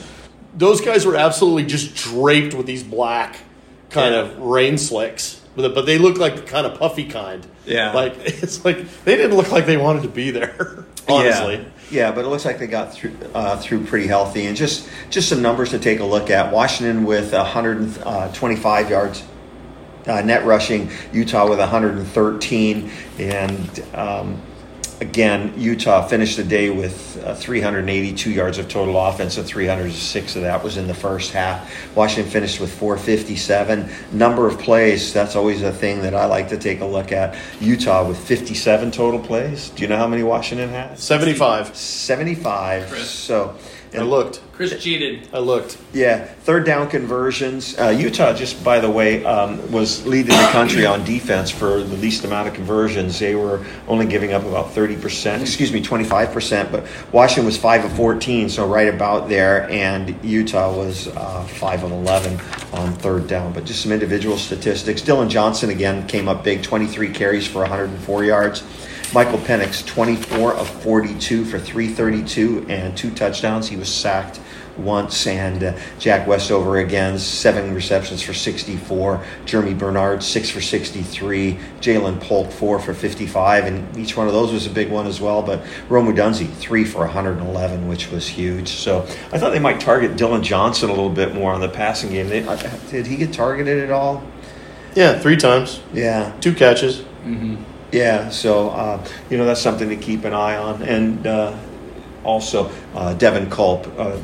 those 0.56 0.82
guys 0.82 1.06
were 1.06 1.16
absolutely 1.16 1.66
just 1.66 1.96
draped 1.96 2.54
with 2.54 2.66
these 2.66 2.84
black 2.84 3.38
kind 3.90 4.14
Yeah. 4.14 4.22
of 4.22 4.40
rain 4.40 4.78
slicks, 4.78 5.42
but 5.56 5.74
but 5.76 5.86
they 5.86 5.98
look 5.98 6.18
like 6.18 6.36
the 6.36 6.42
kind 6.42 6.66
of 6.66 6.78
puffy 6.80 7.06
kind. 7.06 7.46
Yeah. 7.66 7.94
like 7.94 8.16
it's 8.26 8.64
like 8.66 8.78
they 9.06 9.16
didn't 9.16 9.36
look 9.38 9.52
like 9.52 9.66
they 9.66 9.78
wanted 9.78 10.04
to 10.04 10.10
be 10.10 10.32
there. 10.32 10.86
Honestly, 11.08 11.56
Yeah. 11.56 11.64
Yeah, 11.92 12.12
but 12.12 12.24
it 12.24 12.28
looks 12.28 12.46
like 12.46 12.60
they 12.60 12.68
got 12.68 12.94
through 12.94 13.16
uh, 13.34 13.58
through 13.58 13.86
pretty 13.86 14.06
healthy, 14.06 14.46
and 14.46 14.56
just 14.56 14.88
just 15.10 15.28
some 15.28 15.42
numbers 15.42 15.72
to 15.72 15.80
take 15.80 16.00
a 16.02 16.06
look 16.06 16.30
at. 16.30 16.54
Washington 16.54 17.04
with 17.04 17.34
125 17.34 18.90
yards 18.92 19.24
uh, 20.06 20.22
net 20.22 20.46
rushing, 20.46 20.92
Utah 21.14 21.50
with 21.50 21.58
113, 21.60 22.92
and 23.18 23.84
um, 23.96 24.40
again, 25.02 25.54
Utah 25.58 26.06
finished 26.08 26.38
the 26.38 26.44
day 26.44 26.70
with 26.70 27.22
uh, 27.24 27.34
382 27.36 28.32
yards 28.32 28.58
of 28.58 28.68
total 28.68 29.00
offense, 29.00 29.38
and 29.38 29.46
306 29.46 30.36
of 30.36 30.42
that 30.42 30.64
was 30.64 30.78
in 30.78 30.88
the 30.88 30.94
first 30.94 31.32
half. 31.32 31.96
Washington 31.96 32.32
finished 32.32 32.60
with 32.60 32.74
457. 32.78 33.90
Number 34.12 34.48
of 34.48 34.60
plays, 34.60 35.14
that's 35.14 35.36
always 35.36 35.62
a 35.62 35.72
thing 35.72 36.02
that 36.02 36.14
I 36.14 36.26
like 36.26 36.50
to 36.50 36.58
take 36.58 36.82
a 36.82 36.86
look 36.86 37.12
at. 37.12 37.36
Utah 37.60 38.08
with 38.08 38.20
57 38.20 38.92
total 38.92 39.20
plays. 39.20 39.70
Do 39.70 39.84
you 39.84 39.88
know 39.88 39.98
how 39.98 40.08
many 40.08 40.24
Washington 40.24 40.70
has? 40.70 41.02
75. 41.02 41.76
75. 41.76 42.90
Chris. 42.90 43.10
So, 43.10 43.56
I 43.94 44.02
looked. 44.02 44.42
Chris 44.54 44.78
cheated. 44.82 45.28
I 45.34 45.40
looked. 45.40 45.78
yeah, 45.94 46.26
third 46.26 46.66
down 46.66 46.90
conversions. 46.90 47.80
Uh, 47.80 47.90
Utah, 47.90 48.34
just 48.34 48.62
by 48.64 48.80
the 48.80 48.90
way, 48.90 49.24
um, 49.24 49.72
was 49.72 50.06
leading 50.06 50.36
the 50.36 50.50
country 50.52 50.86
on 50.86 51.04
defense 51.06 51.50
for 51.50 51.82
the 51.82 51.96
least 51.98 52.24
amount 52.26 52.50
of 52.50 52.54
conversions. 52.54 53.18
They 53.18 53.36
were 53.36 53.66
only 53.88 54.06
giving 54.06 54.34
up 54.34 54.44
about 54.44 54.68
30%, 54.74 55.42
excuse 55.42 55.72
me, 55.72 55.82
25%, 55.82 56.72
but 56.72 56.86
Washington 57.14 57.46
was 57.46 57.58
5 57.58 57.86
of 57.86 57.92
14, 57.94 58.50
so 58.50 58.68
right 58.68 58.94
about 58.94 59.30
there, 59.30 59.70
and 59.72 60.22
Utah 60.24 60.76
was 60.76 61.08
uh, 61.08 61.44
5 61.46 61.86
of 61.86 61.92
11 61.92 62.34
on 62.74 62.94
third 62.96 63.28
down. 63.28 63.54
But 63.54 63.66
just 63.66 63.82
some 63.82 63.92
individual 63.92 64.38
statistics. 64.38 65.02
Dillon 65.02 65.30
Johnson, 65.30 65.70
again, 65.70 66.06
came 66.08 66.28
up 66.28 66.44
big 66.44 66.64
23 66.64 67.12
carries 67.14 67.48
for 67.48 67.60
104 67.60 68.24
yards. 68.26 68.64
Michael 69.12 69.40
Penix, 69.40 69.86
24 69.86 70.54
of 70.54 70.70
42 70.84 71.46
for 71.46 71.58
332 71.58 72.68
and 72.70 72.96
two 72.96 73.10
touchdowns. 73.12 73.68
He 73.68 73.76
was 73.76 73.94
sacked 73.94 74.40
once. 74.78 75.26
And 75.26 75.64
uh, 75.64 75.78
Jack 75.98 76.28
Westover 76.28 76.78
again, 76.78 77.18
seven 77.18 77.74
receptions 77.74 78.22
for 78.22 78.34
64. 78.34 79.24
Germie 79.46 79.78
Bernard, 79.78 80.22
six 80.22 80.50
for 80.50 80.62
63. 80.62 81.58
Ja'Lynn 81.82 82.22
Polk, 82.22 82.52
four 82.52 82.80
for 82.80 82.94
55. 82.94 83.66
And 83.66 83.98
each 83.98 84.16
one 84.16 84.28
of 84.28 84.34
those 84.34 84.54
was 84.54 84.68
a 84.68 84.70
big 84.70 84.92
one 84.92 85.08
as 85.08 85.20
well. 85.20 85.42
But 85.42 85.64
Rome 85.90 86.14
Odunze, 86.14 86.48
three 86.56 86.84
for 86.84 87.00
111, 87.00 87.88
which 87.88 88.12
was 88.12 88.28
huge. 88.28 88.70
So 88.70 89.02
I 89.32 89.40
thought 89.40 89.52
they 89.52 89.60
might 89.60 89.80
target 89.80 90.18
Dillon 90.18 90.44
Johnson 90.44 90.90
a 90.90 90.94
little 90.94 91.10
bit 91.10 91.34
more 91.34 91.52
on 91.52 91.62
the 91.62 91.70
passing 91.70 92.12
game. 92.12 92.30
They, 92.30 92.44
uh, 92.44 92.56
did 92.90 93.08
he 93.08 93.18
get 93.18 93.34
targeted 93.34 93.84
at 93.84 93.92
all? 93.92 94.24
Yeah, 94.96 95.18
three 95.20 95.38
times. 95.38 95.82
Yeah. 95.94 96.32
Two 96.42 96.54
catches. 96.54 97.04
Yeah, 97.92 98.30
so 98.30 98.70
uh, 98.70 99.06
you 99.30 99.38
know 99.38 99.46
that's 99.46 99.62
something 99.62 99.90
to 99.90 99.96
keep 99.96 100.24
an 100.26 100.34
eye 100.34 100.58
on, 100.58 100.84
and 100.84 101.26
uh, 101.26 101.58
also 102.24 102.72
uh, 102.94 103.14
Devin 103.16 103.50
Culp 103.50 103.88
uh, 103.98 104.20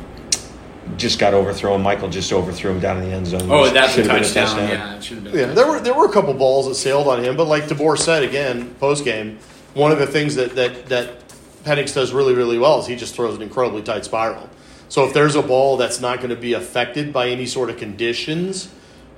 just 0.97 1.19
got 1.19 1.33
overthrown. 1.33 1.81
Michael 1.81 2.09
just 2.09 2.31
overthrew 2.31 2.71
him 2.71 2.79
down 2.79 2.97
in 2.97 3.09
the 3.09 3.15
end 3.15 3.27
zone. 3.27 3.49
Oh, 3.49 3.69
that's 3.69 3.93
a 3.93 3.95
Should 3.95 4.07
have 4.07 4.21
been 4.21 4.33
touchdown. 4.33 4.69
Yeah, 4.69 4.95
it 4.95 5.03
should 5.03 5.17
have 5.17 5.23
been. 5.25 5.35
Yeah, 5.35 5.53
there 5.53 5.67
were 5.67 5.79
there 5.79 5.93
were 5.93 6.05
a 6.05 6.11
couple 6.11 6.33
balls 6.35 6.67
that 6.67 6.75
sailed 6.75 7.07
on 7.07 7.23
him, 7.23 7.35
but 7.35 7.45
like 7.45 7.63
DeBoer 7.63 7.97
said 7.97 8.23
again 8.23 8.75
post 8.75 9.03
game, 9.03 9.39
one 9.73 9.91
of 9.91 9.99
the 9.99 10.07
things 10.07 10.35
that 10.35 10.55
that 10.55 10.85
that 10.87 11.27
Penix 11.63 11.93
does 11.95 12.13
really 12.13 12.35
really 12.35 12.59
well 12.59 12.79
is 12.79 12.87
he 12.87 12.95
just 12.95 13.15
throws 13.15 13.35
an 13.35 13.41
incredibly 13.41 13.81
tight 13.81 14.05
spiral. 14.05 14.49
So 14.89 15.05
if 15.05 15.13
there's 15.13 15.35
a 15.35 15.41
ball 15.41 15.77
that's 15.77 15.99
not 15.99 16.17
going 16.19 16.29
to 16.29 16.35
be 16.35 16.53
affected 16.53 17.11
by 17.11 17.29
any 17.29 17.47
sort 17.47 17.71
of 17.71 17.77
conditions, 17.77 18.69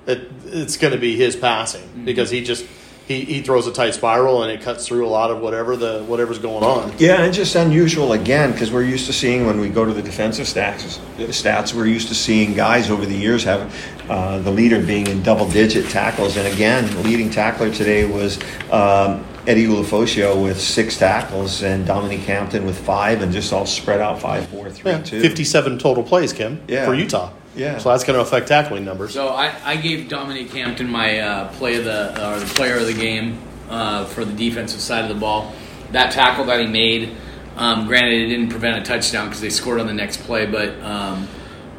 it, 0.05 0.31
it's 0.45 0.77
going 0.77 0.93
to 0.93 0.99
be 0.99 1.17
his 1.17 1.35
passing 1.35 2.03
because 2.05 2.29
he 2.29 2.41
just 2.41 2.65
he, 3.07 3.21
he 3.23 3.41
throws 3.41 3.65
a 3.67 3.71
tight 3.71 3.93
spiral 3.93 4.43
and 4.43 4.51
it 4.51 4.61
cuts 4.61 4.85
through 4.85 5.07
a 5.07 5.09
lot 5.09 5.31
of 5.31 5.39
whatever 5.39 5.77
the 5.77 6.03
whatever's 6.03 6.39
going 6.39 6.63
on. 6.63 6.93
Yeah, 6.97 7.23
and 7.23 7.33
just 7.33 7.55
unusual 7.55 8.11
again 8.11 8.51
because 8.51 8.69
we're 8.71 8.83
used 8.83 9.05
to 9.05 9.13
seeing 9.13 9.45
when 9.45 9.59
we 9.61 9.69
go 9.69 9.85
to 9.85 9.93
the 9.93 10.01
defensive 10.01 10.45
stats, 10.45 10.99
stats 11.17 11.73
we're 11.73 11.85
used 11.87 12.09
to 12.09 12.15
seeing 12.15 12.53
guys 12.53 12.89
over 12.89 13.05
the 13.05 13.15
years 13.15 13.45
have 13.45 13.73
uh, 14.09 14.39
the 14.39 14.51
leader 14.51 14.81
being 14.85 15.07
in 15.07 15.23
double 15.23 15.47
digit 15.49 15.89
tackles. 15.89 16.35
And 16.35 16.53
again, 16.53 16.85
the 16.95 17.01
leading 17.03 17.29
tackler 17.29 17.71
today 17.73 18.03
was 18.05 18.37
um, 18.71 19.25
Eddie 19.47 19.67
Ulofoshio 19.67 20.43
with 20.43 20.59
six 20.59 20.97
tackles 20.97 21.63
and 21.63 21.85
Dominique 21.87 22.21
Hampton 22.25 22.65
with 22.65 22.77
five 22.77 23.21
and 23.21 23.31
just 23.31 23.53
all 23.53 23.65
spread 23.65 24.01
out 24.01 24.19
five, 24.21 24.45
four, 24.49 24.69
three, 24.69 24.91
Yeah, 24.91 25.01
two. 25.01 25.21
57 25.21 25.79
total 25.79 26.03
plays, 26.03 26.33
Kim, 26.33 26.61
Yeah. 26.67 26.85
for 26.85 26.93
Utah. 26.93 27.31
Yeah. 27.57 27.79
So 27.79 27.89
that's 27.89 28.03
going 28.03 28.15
to 28.15 28.21
affect 28.21 28.47
tackling 28.47 28.85
numbers. 28.85 29.13
So 29.13 29.29
I, 29.29 29.53
I 29.63 29.75
gave 29.77 30.07
Dominique 30.07 30.53
Hampton 30.53 30.89
my 30.89 31.19
uh, 31.19 31.53
play 31.53 31.75
of 31.75 31.85
the 31.85 32.09
or 32.29 32.39
the 32.39 32.45
player 32.45 32.77
of 32.77 32.85
the 32.85 32.93
game 32.93 33.39
uh, 33.69 34.05
for 34.05 34.23
the 34.23 34.33
defensive 34.33 34.79
side 34.79 35.03
of 35.03 35.09
the 35.09 35.19
ball. 35.19 35.53
That 35.91 36.11
tackle 36.11 36.45
that 36.45 36.59
he 36.59 36.67
made, 36.67 37.15
um, 37.55 37.87
granted 37.87 38.21
it 38.21 38.27
didn't 38.27 38.49
prevent 38.49 38.77
a 38.77 38.83
touchdown 38.83 39.27
because 39.27 39.41
they 39.41 39.49
scored 39.49 39.79
on 39.79 39.87
the 39.87 39.93
next 39.93 40.21
play, 40.21 40.45
but 40.45 40.79
um, 40.81 41.27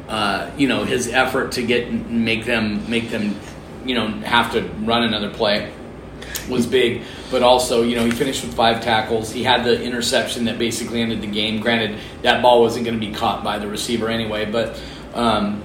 uh, 0.09 0.51
you 0.57 0.67
know 0.67 0.83
his 0.83 1.07
effort 1.07 1.53
to 1.53 1.63
get 1.63 1.91
make 1.91 2.43
them 2.43 2.89
make 2.89 3.09
them 3.09 3.39
you 3.85 3.95
know 3.95 4.07
have 4.07 4.51
to 4.51 4.63
run 4.83 5.03
another 5.03 5.29
play 5.29 5.71
was 6.49 6.65
big, 6.67 7.03
but 7.31 7.41
also 7.41 7.83
you 7.83 7.95
know 7.95 8.03
he 8.03 8.11
finished 8.11 8.43
with 8.43 8.53
five 8.53 8.83
tackles. 8.83 9.31
He 9.31 9.43
had 9.43 9.63
the 9.63 9.81
interception 9.81 10.43
that 10.45 10.57
basically 10.59 11.01
ended 11.01 11.21
the 11.21 11.27
game. 11.27 11.61
Granted, 11.61 11.99
that 12.23 12.41
ball 12.41 12.61
wasn't 12.61 12.83
going 12.83 12.99
to 12.99 13.05
be 13.05 13.13
caught 13.13 13.45
by 13.45 13.59
the 13.59 13.67
receiver 13.69 14.09
anyway, 14.09 14.43
but. 14.43 14.77
Um, 15.13 15.63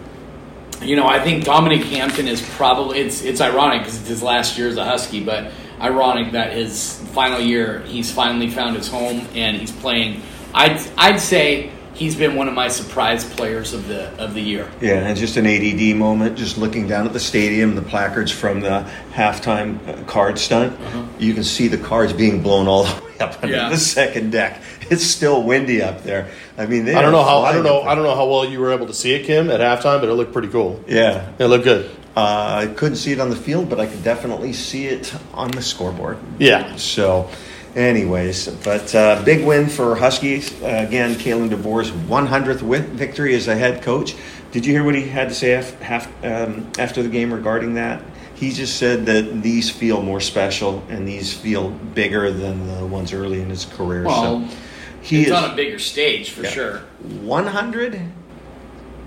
you 0.85 0.97
know, 0.97 1.07
I 1.07 1.19
think 1.23 1.45
Dominique 1.45 1.85
Hampton 1.85 2.29
is 2.29 2.43
probably 2.57 2.99
it's 3.01 3.23
it's 3.23 3.41
ironic 3.41 3.81
because 3.83 3.99
it's 4.01 4.09
his 4.09 4.23
last 4.23 4.59
year 4.59 4.69
as 4.69 4.77
a 4.77 4.85
Husky, 4.85 5.23
but 5.25 5.51
ironic 5.81 6.33
that 6.33 6.53
his 6.53 7.01
final 7.13 7.41
year 7.41 7.81
he's 7.81 8.11
finally 8.13 8.51
found 8.51 8.77
his 8.77 8.89
home 8.89 9.27
and 9.35 9.57
he's 9.57 9.73
playing. 9.73 10.23
I'd 10.55 10.81
I'd 10.97 11.21
say 11.21 11.71
he's 11.95 12.17
been 12.17 12.35
one 12.35 12.49
of 12.49 12.55
my 12.55 12.69
surprise 12.69 13.25
players 13.25 13.73
of 13.73 13.87
the 13.89 14.09
of 14.23 14.35
the 14.35 14.41
year. 14.41 14.71
Yeah, 14.81 14.95
and 15.07 15.17
just 15.17 15.37
an 15.37 15.47
ADD 15.47 15.97
moment, 15.97 16.37
just 16.37 16.59
looking 16.59 16.87
down 16.87 17.07
at 17.07 17.13
the 17.13 17.21
stadium, 17.21 17.75
the 17.75 17.83
placards 17.83 18.31
from 18.33 18.61
the 18.61 18.89
halftime 19.13 19.87
uh, 19.89 20.03
card 20.05 20.39
stunt. 20.39 20.79
You 21.19 21.35
can 21.35 21.45
see 21.45 21.69
the 21.69 21.79
cards 21.79 22.13
being 22.13 22.43
blown 22.43 22.69
all 22.69 22.85
the 22.85 23.05
way 23.05 23.19
up 23.21 23.43
under 23.43 23.55
Yeah. 23.57 23.69
the 23.69 23.77
second 23.79 24.31
deck. 24.33 24.61
It's 24.91 25.05
still 25.05 25.43
windy 25.43 25.83
up 25.83 26.03
there. 26.03 26.29
I 26.59 26.67
mean, 26.67 26.85
they 26.85 26.95
I 26.95 27.03
don't 27.03 27.13
know 27.13 27.25
how 27.25 27.41
I 27.41 27.53
don't 27.53 27.65
know. 27.65 27.83
I 27.83 27.95
don't 27.95 28.05
know 28.05 28.15
how 28.15 28.27
well 28.29 28.45
you 28.45 28.61
were 28.61 28.73
able 28.73 28.87
to 28.87 28.95
see 28.95 29.13
it, 29.15 29.25
Kim, 29.27 29.51
at 29.51 29.61
halftime, 29.61 30.01
but 30.01 30.09
it 30.09 30.15
looked 30.15 30.33
pretty 30.33 30.49
cool. 30.49 30.83
Yeah, 30.87 31.31
It 31.39 31.47
looked 31.47 31.65
good. 31.65 31.91
uh, 32.17 32.67
I 32.69 32.73
couldn't 32.75 32.97
see 32.97 33.13
it 33.13 33.21
on 33.21 33.31
the 33.31 33.37
field, 33.37 33.69
but 33.69 33.81
I 33.81 33.87
could 33.87 34.05
definitely 34.05 34.53
see 34.53 34.87
it 34.87 35.13
on 35.33 35.51
the 35.51 35.63
scoreboard. 35.63 36.19
Yeah. 36.39 36.77
So, 36.77 37.29
anyways, 37.75 38.49
but 38.65 38.95
uh, 38.95 39.23
big 39.25 39.45
win 39.45 39.69
for 39.69 39.97
Huskies. 39.97 40.53
Uh, 40.63 40.85
again, 40.87 41.15
Kalen 41.17 41.51
DeBoer's 41.51 41.91
100th 41.91 42.63
win- 42.63 42.97
victory 42.97 43.35
as 43.35 43.49
a 43.49 43.57
head 43.57 43.83
coach. 43.83 44.15
Did 44.53 44.65
you 44.67 44.73
hear 44.73 44.85
what 44.85 44.95
he 44.95 45.09
had 45.09 45.29
to 45.31 45.35
say 45.35 45.55
af- 45.55 45.81
half, 45.81 46.07
um, 46.25 46.71
after 46.79 47.03
the 47.03 47.09
game 47.09 47.33
regarding 47.33 47.75
that? 47.75 48.03
He 48.37 48.53
just 48.53 48.77
said 48.79 49.07
that 49.07 49.43
these 49.43 49.71
feel 49.71 50.03
more 50.03 50.21
special 50.21 50.83
and 50.89 51.07
these 51.07 51.33
feel 51.33 51.71
bigger 51.71 52.31
than 52.33 52.67
the 52.67 52.85
ones 52.87 53.13
early 53.13 53.41
in 53.41 53.49
his 53.49 53.65
career. 53.65 54.05
Well, 54.05 54.49
so 54.49 54.57
he 55.05 55.21
it's 55.21 55.29
is 55.31 55.33
on 55.37 55.51
a 55.51 55.55
bigger 55.55 55.79
stage 55.79 56.31
for 56.31 56.43
Yeah. 56.43 56.51
sure. 56.51 56.81
100 57.23 58.01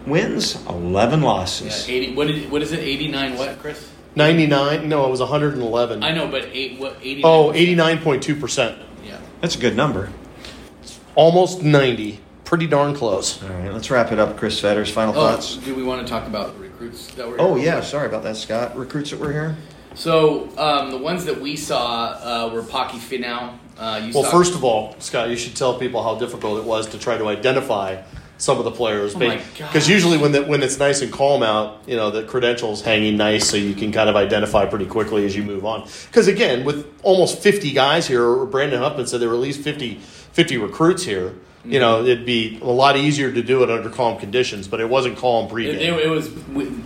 wins, 0.05 0.57
11 0.69 1.21
Yeah, 1.21 1.25
losses. 1.27 1.89
Eighty. 1.89 2.13
What 2.13 2.27
did, 2.27 2.49
what 2.51 2.61
is 2.61 2.71
it? 2.71 2.79
Eighty 2.79 3.07
nine. 3.07 3.37
What, 3.37 3.59
Chris? 3.59 3.89
99, 4.15 4.87
no, 4.89 5.05
it 5.05 5.09
was 5.11 5.19
111. 5.19 6.03
I 6.03 6.11
know, 6.11 6.27
but 6.27 6.47
eight. 6.53 6.79
What 6.79 6.97
eighty? 7.03 7.21
Oh, 7.23 7.51
89.2%. 7.53 8.75
Yeah. 9.05 9.17
That's 9.41 9.55
a 9.55 9.59
good 9.59 9.75
number. 9.75 10.09
Almost 11.15 11.61
90. 11.63 12.19
Pretty 12.45 12.65
darn 12.67 12.95
close. 12.95 13.43
All 13.43 13.49
right, 13.49 13.73
let's 13.73 13.91
wrap 13.91 14.11
it 14.11 14.19
up. 14.19 14.37
Chris 14.37 14.59
Fetters, 14.59 14.89
final 14.89 15.13
Oh, 15.17 15.31
thoughts. 15.31 15.57
do 15.57 15.75
we 15.75 15.83
want 15.83 16.01
to 16.05 16.09
talk 16.09 16.25
about 16.27 16.53
the 16.55 16.61
recruits 16.63 17.07
that 17.15 17.27
were? 17.27 17.35
Oh 17.41 17.55
here? 17.55 17.65
yeah, 17.65 17.81
sorry 17.81 18.07
about 18.07 18.23
that, 18.23 18.37
Scott. 18.37 18.77
Recruits 18.77 19.09
that 19.11 19.19
were 19.19 19.31
here. 19.33 19.57
So 19.97 20.47
um, 20.59 20.91
the 20.91 20.97
ones 20.97 21.25
that 21.25 21.41
we 21.41 21.55
saw 21.55 22.11
uh, 22.21 22.51
were 22.53 22.61
Paki 22.61 22.99
Finau. 22.99 23.57
Uh, 23.77 24.01
you 24.05 24.13
Well, 24.13 24.23
saw, 24.23 24.31
first 24.31 24.53
of 24.53 24.63
all, 24.63 24.95
Scott, 24.99 25.29
you 25.29 25.35
should 25.35 25.55
tell 25.55 25.77
people 25.77 26.03
how 26.03 26.15
difficult 26.15 26.59
it 26.59 26.65
was 26.65 26.87
to 26.89 26.99
try 26.99 27.17
to 27.17 27.27
identify 27.27 28.03
some 28.37 28.59
of 28.59 28.65
the 28.65 28.71
players. 28.71 29.15
Oh 29.15 29.19
Because 29.19 29.57
gosh. 29.57 29.89
usually 29.89 30.17
when 30.19 30.33
the, 30.33 30.43
when 30.43 30.61
it's 30.61 30.77
nice 30.77 31.01
and 31.01 31.11
calm 31.11 31.41
out, 31.41 31.81
you 31.87 31.95
know, 31.95 32.11
the 32.11 32.23
credentials 32.23 32.83
hanging 32.83 33.17
nice 33.17 33.49
so 33.49 33.57
you 33.57 33.73
can 33.73 33.91
kind 33.91 34.07
of 34.07 34.15
identify 34.15 34.67
pretty 34.67 34.85
quickly 34.85 35.25
as 35.25 35.35
you 35.35 35.41
move 35.41 35.65
on. 35.65 35.87
Because 36.05 36.27
again, 36.27 36.63
with 36.63 36.85
almost 37.01 37.39
50 37.39 37.71
guys 37.71 38.07
here, 38.07 38.45
Brandon 38.45 38.79
Huffman 38.79 39.07
said 39.07 39.19
there 39.19 39.29
were 39.29 39.35
at 39.35 39.41
least 39.41 39.61
50, 39.61 39.95
50 39.95 40.57
recruits 40.57 41.03
here. 41.03 41.33
You 41.65 41.79
know, 41.79 42.01
it'd 42.05 42.25
be 42.25 42.59
a 42.61 42.65
lot 42.65 42.95
easier 42.95 43.29
to 43.29 43.41
do 43.43 43.61
it 43.63 43.69
under 43.69 43.89
calm 43.89 44.17
conditions, 44.17 44.69
but 44.69 44.79
it 44.79 44.87
wasn't 44.87 45.17
calm 45.17 45.49
pregame. 45.49 45.73
It, 45.73 45.81
it, 45.81 46.05
it 46.05 46.07
was 46.07 46.33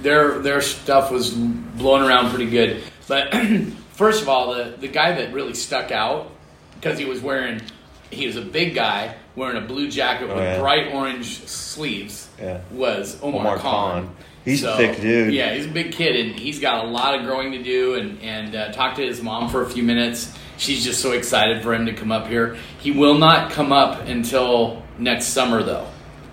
their 0.01 0.39
their 0.39 0.59
stuff 0.59 1.11
was 1.11 1.29
blowing 1.29 2.01
around 2.01 2.31
pretty 2.31 2.49
good. 2.49 2.81
But 3.07 3.33
first 3.93 4.21
of 4.21 4.29
all, 4.29 4.53
the 4.53 4.75
the 4.79 4.87
guy 4.87 5.13
that 5.13 5.33
really 5.33 5.53
stuck 5.53 5.91
out 5.91 6.31
because 6.75 6.97
he 6.97 7.05
was 7.05 7.21
wearing 7.21 7.61
he 8.09 8.27
was 8.27 8.35
a 8.35 8.41
big 8.41 8.73
guy 8.75 9.15
wearing 9.35 9.57
a 9.57 9.65
blue 9.65 9.89
jacket 9.89 10.27
with 10.27 10.37
Oh, 10.37 10.41
yeah. 10.41 10.59
bright 10.59 10.93
orange 10.93 11.45
sleeves. 11.47 12.27
Yeah. 12.39 12.59
Was 12.71 13.17
Omar, 13.21 13.39
Omar 13.41 13.57
Khan. 13.57 14.05
Khan. 14.07 14.15
He's 14.43 14.63
a 14.63 14.75
thick 14.75 14.99
dude. 14.99 15.33
Yeah, 15.33 15.53
he's 15.53 15.67
a 15.67 15.69
big 15.69 15.91
kid, 15.93 16.15
and 16.15 16.37
he's 16.37 16.59
got 16.59 16.83
a 16.83 16.87
lot 16.87 17.13
of 17.17 17.25
growing 17.25 17.51
to 17.51 17.61
do. 17.63 17.93
And 17.95 18.19
and 18.21 18.55
uh, 18.55 18.71
talked 18.71 18.97
to 18.97 19.05
his 19.05 19.21
mom 19.21 19.49
for 19.49 19.61
a 19.63 19.69
few 19.69 19.83
minutes. 19.83 20.33
She's 20.57 20.83
just 20.83 20.99
so 21.01 21.11
excited 21.13 21.63
for 21.63 21.73
him 21.73 21.85
to 21.87 21.93
come 21.93 22.11
up 22.11 22.27
here. 22.27 22.57
He 22.79 22.91
will 22.91 23.17
not 23.17 23.51
come 23.51 23.71
up 23.71 24.01
until 24.07 24.83
next 24.99 25.25
summer, 25.27 25.63
though. 25.63 25.87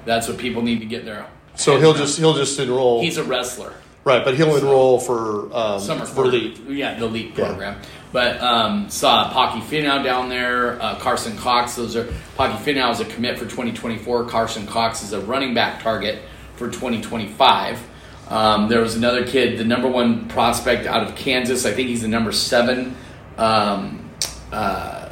That's 0.04 0.26
what 0.28 0.37
people 0.38 0.62
need 0.62 0.81
to 0.81 0.87
get 0.87 1.04
there. 1.04 1.26
so 1.54 1.78
he'll 1.78 1.94
just 1.94 2.18
he'll 2.18 2.35
just 2.35 2.59
enroll. 2.59 3.00
He's 3.02 3.18
a 3.18 3.24
wrestler. 3.24 3.74
Right, 4.04 4.24
but 4.24 4.34
he'll 4.37 4.56
enroll 4.56 4.98
for 5.00 5.54
um, 5.54 5.80
Summer 5.80 6.06
for 6.06 6.26
leap. 6.26 6.58
Yeah, 6.68 6.98
the 6.98 7.06
leap 7.06 7.37
Yeah. 7.37 7.46
program. 7.48 7.80
But 8.11 8.40
um, 8.40 8.88
saw 8.88 9.30
Paki 9.30 9.61
Finau 9.61 10.02
down 10.02 10.30
there, 10.30 10.80
uh, 10.80 10.94
Carson 10.98 11.37
Cox. 11.37 11.74
Those 11.76 11.94
are 11.94 12.04
Paki 12.38 12.56
Finau 12.58 12.90
is 12.90 13.00
a 13.00 13.04
commit 13.04 13.37
for 13.38 13.44
2024. 13.44 14.24
Carson 14.24 14.66
Cox 14.66 15.02
is 15.02 15.12
a 15.12 15.20
running 15.20 15.52
back 15.52 15.82
target 15.82 16.22
for 16.56 16.68
2025. 16.70 17.78
Um, 18.30 18.68
there 18.68 18.80
was 18.80 18.94
another 18.94 19.26
kid, 19.26 19.58
the 19.58 19.64
number 19.64 19.88
one 19.88 20.26
prospect 20.28 20.87
out 20.87 21.02
of 21.06 21.14
Kansas. 21.16 21.66
I 21.66 21.72
think 21.72 21.88
he's 21.88 22.02
the 22.02 22.08
number 22.08 22.32
seven. 22.32 22.96
Um, 23.37 24.08
uh, 24.52 25.11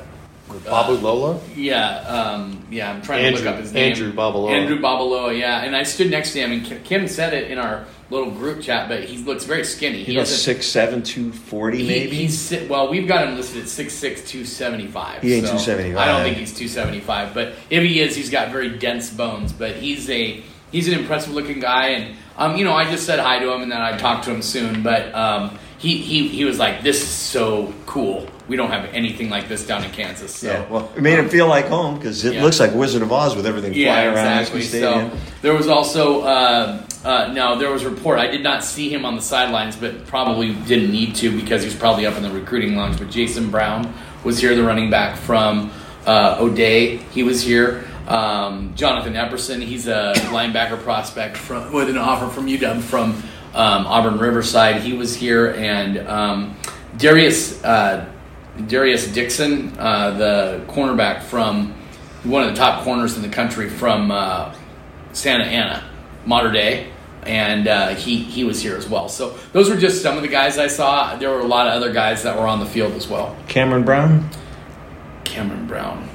Babu 0.65 0.93
Lola? 0.95 1.39
yeah, 1.55 1.99
um, 2.01 2.67
yeah. 2.71 2.91
I'm 2.91 3.03
trying 3.03 3.25
Andrew- 3.27 3.43
to 3.43 3.45
look 3.51 3.55
up 3.57 3.61
his 3.61 3.73
name. 3.75 3.91
Andrew 3.93 4.13
Babalola. 4.13 4.51
Andrew 4.53 4.79
Babalola, 4.79 5.39
yeah. 5.39 5.63
And 5.65 5.77
I 5.77 5.83
stood 5.83 6.11
next 6.11 6.33
to 6.33 6.41
him, 6.41 6.53
and 6.53 6.85
Kim 6.85 7.07
said 7.09 7.35
it 7.35 7.51
in 7.51 7.59
our 7.59 7.85
little 8.11 8.31
group 8.31 8.61
chat, 8.63 8.89
but 8.89 9.03
he 9.05 9.19
looks 9.19 9.45
very 9.45 9.65
skinny. 9.65 10.07
Know, 10.07 10.21
hasn't- 10.21 10.39
six 10.41 10.67
seven 10.67 11.03
two 11.03 11.33
forty 11.33 11.79
he- 11.83 11.89
maybe. 11.89 12.17
He's 12.17 12.55
well, 12.69 12.89
we've 12.89 13.09
got 13.09 13.27
him 13.27 13.37
listed 13.37 13.63
at 13.63 13.69
6'6", 13.69 14.27
275. 14.29 15.23
He 15.23 15.35
ain't 15.35 15.47
so 15.47 15.53
275. 15.53 15.97
I 15.99 16.07
don't 16.13 16.23
think 16.23 16.37
he's 16.37 16.55
two 16.55 16.69
seventy 16.69 17.01
five, 17.01 17.35
but 17.35 17.55
if 17.71 17.83
he 17.83 18.01
is, 18.01 18.15
he's 18.15 18.31
got 18.31 18.51
very 18.51 18.71
dense 18.79 19.11
bones. 19.11 19.53
But 19.53 19.73
he's 19.77 20.09
a 20.11 20.43
he's 20.73 20.89
an 20.89 20.95
impressive 20.95 21.33
looking 21.35 21.61
guy, 21.61 21.89
and 21.89 22.17
um, 22.39 22.57
you 22.57 22.65
know, 22.65 22.73
I 22.75 22.91
just 22.91 23.07
said 23.07 23.19
hi 23.19 23.39
to 23.41 23.53
him, 23.53 23.63
and 23.63 23.73
then 23.73 23.81
I 23.81 23.97
talked 23.97 24.25
to 24.27 24.31
him 24.31 24.43
soon. 24.43 24.83
But 24.83 25.15
um, 25.15 25.59
he 25.79 25.97
he 25.99 26.29
he 26.29 26.45
was 26.45 26.59
like, 26.59 26.83
"This 26.83 27.03
is 27.03 27.09
so 27.09 27.73
cool. 27.87 28.29
We 28.49 28.55
don't 28.57 28.71
have 28.71 28.85
anything 28.95 29.29
like 29.31 29.49
this 29.49 29.67
down 29.67 29.83
in 29.83 29.91
Kansas." 29.91 30.37
So. 30.37 30.47
yeah, 30.47 30.69
well, 30.71 30.93
it 30.97 31.03
made 31.03 31.19
him 31.19 31.29
feel 31.29 31.49
like 31.49 31.67
home 31.67 31.97
because 31.97 32.25
it 32.25 32.35
Yeah. 32.35 32.45
looks 32.45 32.61
like 32.61 32.73
Wizard 32.75 33.03
of 33.03 33.11
Oz 33.11 33.35
with 33.35 33.47
everything 33.47 33.75
Yeah, 33.75 33.93
flying 33.95 34.15
around 34.15 34.39
exactly. 34.39 34.63
So 34.63 35.11
there 35.43 35.55
was 35.55 35.67
also 35.67 36.21
uh, 36.23 36.83
uh, 37.07 37.33
no, 37.33 37.57
there 37.57 37.71
was 37.71 37.85
a 37.85 37.91
report. 37.91 38.19
I 38.19 38.27
did 38.27 38.43
not 38.43 38.65
see 38.65 38.93
him 38.93 39.05
on 39.05 39.15
the 39.15 39.23
sidelines, 39.23 39.77
but 39.77 40.07
probably 40.07 40.55
didn't 40.55 40.91
need 40.91 41.15
to 41.17 41.31
because 41.41 41.63
he 41.63 41.69
was 41.69 41.77
probably 41.77 42.05
up 42.05 42.17
in 42.17 42.25
the 42.25 42.31
recruiting 42.31 42.75
lounge. 42.75 42.99
But 42.99 43.11
Jason 43.11 43.49
Brown 43.49 43.95
was 44.25 44.41
here, 44.41 44.57
the 44.57 44.65
running 44.65 44.91
back 44.91 45.17
from 45.17 45.71
uh, 46.05 46.39
O'Dea. 46.41 46.97
He 46.97 47.23
was 47.23 47.43
here. 47.43 47.85
Um, 48.09 48.75
Jonathan 48.75 49.15
Epperson, 49.15 49.63
he's 49.63 49.87
a 49.87 50.15
linebacker 50.17 50.83
prospect 50.83 51.37
from 51.37 51.73
with 51.73 51.89
an 51.89 51.97
offer 51.97 52.29
from 52.29 52.47
UW 52.47 52.83
from 52.83 53.11
um, 53.55 53.87
Auburn 53.87 54.19
Riverside. 54.19 54.83
He 54.83 54.93
was 54.93 55.15
here, 55.15 55.53
and 55.53 55.99
um, 56.09 56.57
Darius 56.99 57.63
uh, 57.63 58.11
Darius 58.67 59.07
Dixon, 59.13 59.79
uh, 59.79 60.11
the 60.11 60.65
cornerback 60.67 61.23
from 61.23 61.73
one 62.25 62.43
of 62.43 62.51
the 62.51 62.57
top 62.57 62.83
corners 62.83 63.15
in 63.15 63.23
the 63.23 63.29
country 63.29 63.69
from 63.69 64.11
uh, 64.11 64.53
Santa 65.13 65.45
Ana, 65.45 65.89
Mater 66.25 66.51
Dei, 66.51 66.91
and 67.27 67.69
uh, 67.69 67.89
he 67.95 68.19
he 68.19 68.45
was 68.45 68.61
here 68.63 68.77
as 68.77 68.89
well. 68.89 69.09
So 69.09 69.37
those 69.53 69.69
were 69.69 69.77
just 69.77 70.03
some 70.03 70.17
of 70.17 70.23
the 70.23 70.29
guys 70.29 70.59
I 70.59 70.69
saw. 70.69 71.17
There 71.17 71.31
were 71.31 71.41
a 71.41 71.47
lot 71.47 71.67
of 71.67 71.75
other 71.75 71.93
guys 71.93 72.23
that 72.23 72.37
were 72.39 72.47
on 72.47 72.61
the 72.61 72.67
field 72.67 72.93
as 72.95 73.09
well. 73.09 73.37
Cameron 73.49 73.85
Brown. 73.85 74.29
Cameron 75.25 75.67
Brown. 75.67 76.09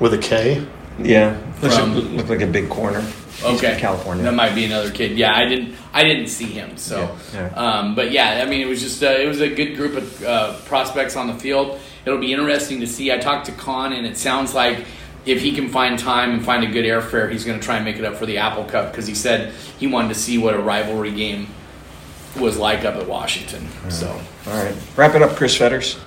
With 0.00 0.14
a 0.14 0.18
K? 0.18 0.66
Yeah, 0.98 1.40
looks, 1.62 1.76
From- 1.76 2.16
looked 2.16 2.28
like 2.28 2.42
a 2.42 2.46
big 2.46 2.68
corner. 2.68 3.00
He's 3.00 3.44
Okay, 3.44 3.72
from 3.72 3.80
California. 3.80 4.24
That 4.24 4.34
might 4.34 4.54
be 4.54 4.64
another 4.66 4.90
kid. 4.90 5.16
Yeah, 5.16 5.34
I 5.34 5.46
didn't. 5.46 5.74
I 5.92 6.04
didn't 6.04 6.28
see 6.28 6.44
him. 6.44 6.76
So, 6.76 7.16
Yeah, 7.34 7.48
Um, 7.56 7.94
but 7.94 8.12
yeah, 8.12 8.42
I 8.42 8.48
mean, 8.48 8.60
it 8.60 8.66
was 8.68 8.80
just 8.82 9.02
uh, 9.02 9.06
it 9.06 9.26
was 9.26 9.40
a 9.40 9.48
good 9.48 9.74
group 9.76 9.96
of 9.96 10.22
uh, 10.24 10.52
prospects 10.66 11.16
on 11.16 11.26
the 11.28 11.34
field. 11.34 11.80
It'll 12.04 12.18
be 12.18 12.32
interesting 12.32 12.80
to 12.80 12.86
see. 12.86 13.10
I 13.12 13.18
talked 13.18 13.46
to 13.46 13.52
Con, 13.52 13.92
and 13.92 14.06
it 14.06 14.16
sounds 14.18 14.54
like 14.54 14.84
if 15.24 15.40
he 15.40 15.52
can 15.52 15.68
find 15.68 15.98
time 15.98 16.30
and 16.32 16.44
find 16.44 16.64
a 16.64 16.66
good 16.66 16.84
airfare, 16.84 17.30
he's 17.30 17.44
going 17.44 17.58
to 17.58 17.64
try 17.64 17.76
and 17.76 17.84
make 17.84 17.96
it 17.96 18.04
up 18.04 18.16
for 18.16 18.26
the 18.26 18.38
Apple 18.38 18.64
Cup 18.64 18.90
because 18.90 19.06
he 19.06 19.14
said 19.14 19.52
he 19.78 19.86
wanted 19.86 20.08
to 20.08 20.14
see 20.14 20.38
what 20.38 20.54
a 20.54 20.58
rivalry 20.58 21.12
game 21.12 21.46
was 22.38 22.56
like 22.58 22.84
up 22.84 22.96
at 22.96 23.06
Washington. 23.06 23.68
So. 23.90 24.08
All 24.46 24.64
right, 24.64 24.74
wrap 24.96 25.14
it 25.14 25.22
up, 25.22 25.36
Chris 25.36 25.56
Fetters. 25.56 25.98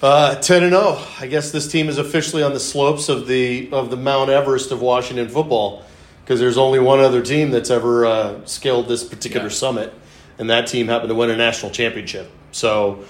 Uh, 0.00 0.34
ten 0.36 0.62
and 0.62 0.72
zero. 0.72 0.98
I 1.20 1.26
guess 1.26 1.50
this 1.50 1.66
team 1.70 1.88
is 1.88 1.98
officially 1.98 2.42
on 2.42 2.52
the 2.52 2.60
slopes 2.60 3.08
of 3.08 3.26
the 3.26 3.70
of 3.72 3.90
the 3.90 3.96
Mount 3.96 4.30
Everest 4.30 4.70
of 4.72 4.80
Washington 4.82 5.28
football, 5.28 5.82
because 6.24 6.40
there's 6.40 6.58
only 6.58 6.78
one 6.78 7.00
other 7.00 7.22
team 7.22 7.50
that's 7.50 7.70
ever 7.70 8.06
uh, 8.06 8.44
scaled 8.44 8.88
this 8.88 9.02
particular 9.04 9.46
Yeah. 9.46 9.52
summit, 9.52 9.94
and 10.38 10.48
that 10.50 10.66
team 10.66 10.88
happened 10.88 11.08
to 11.10 11.14
win 11.14 11.30
a 11.30 11.36
national 11.36 11.70
championship. 11.72 12.30
So 12.52 13.04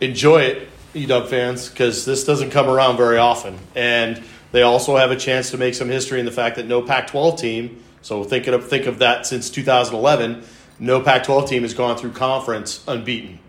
enjoy 0.00 0.42
it, 0.42 0.68
UW 0.94 1.26
fans, 1.28 1.68
because 1.68 2.04
this 2.04 2.24
doesn't 2.24 2.50
come 2.50 2.68
around 2.68 2.96
very 2.96 3.18
often, 3.18 3.58
and 3.74 4.22
they 4.54 4.62
also 4.62 4.96
have 4.96 5.10
a 5.10 5.16
chance 5.16 5.50
to 5.50 5.58
make 5.58 5.74
some 5.74 5.88
history 5.88 6.20
in 6.20 6.26
the 6.26 6.30
fact 6.30 6.54
that 6.56 6.66
no 6.66 6.80
Pac-12 6.80 7.36
team. 7.36 7.82
So 8.02 8.22
think 8.22 8.46
of 8.46 8.68
think 8.68 8.86
of 8.86 9.00
that 9.00 9.26
since 9.26 9.50
2011. 9.50 10.44
No 10.78 11.00
Pac-12 11.00 11.48
team 11.48 11.62
has 11.62 11.74
gone 11.74 11.96
through 11.96 12.12
conference 12.12 12.84
unbeaten 12.86 13.40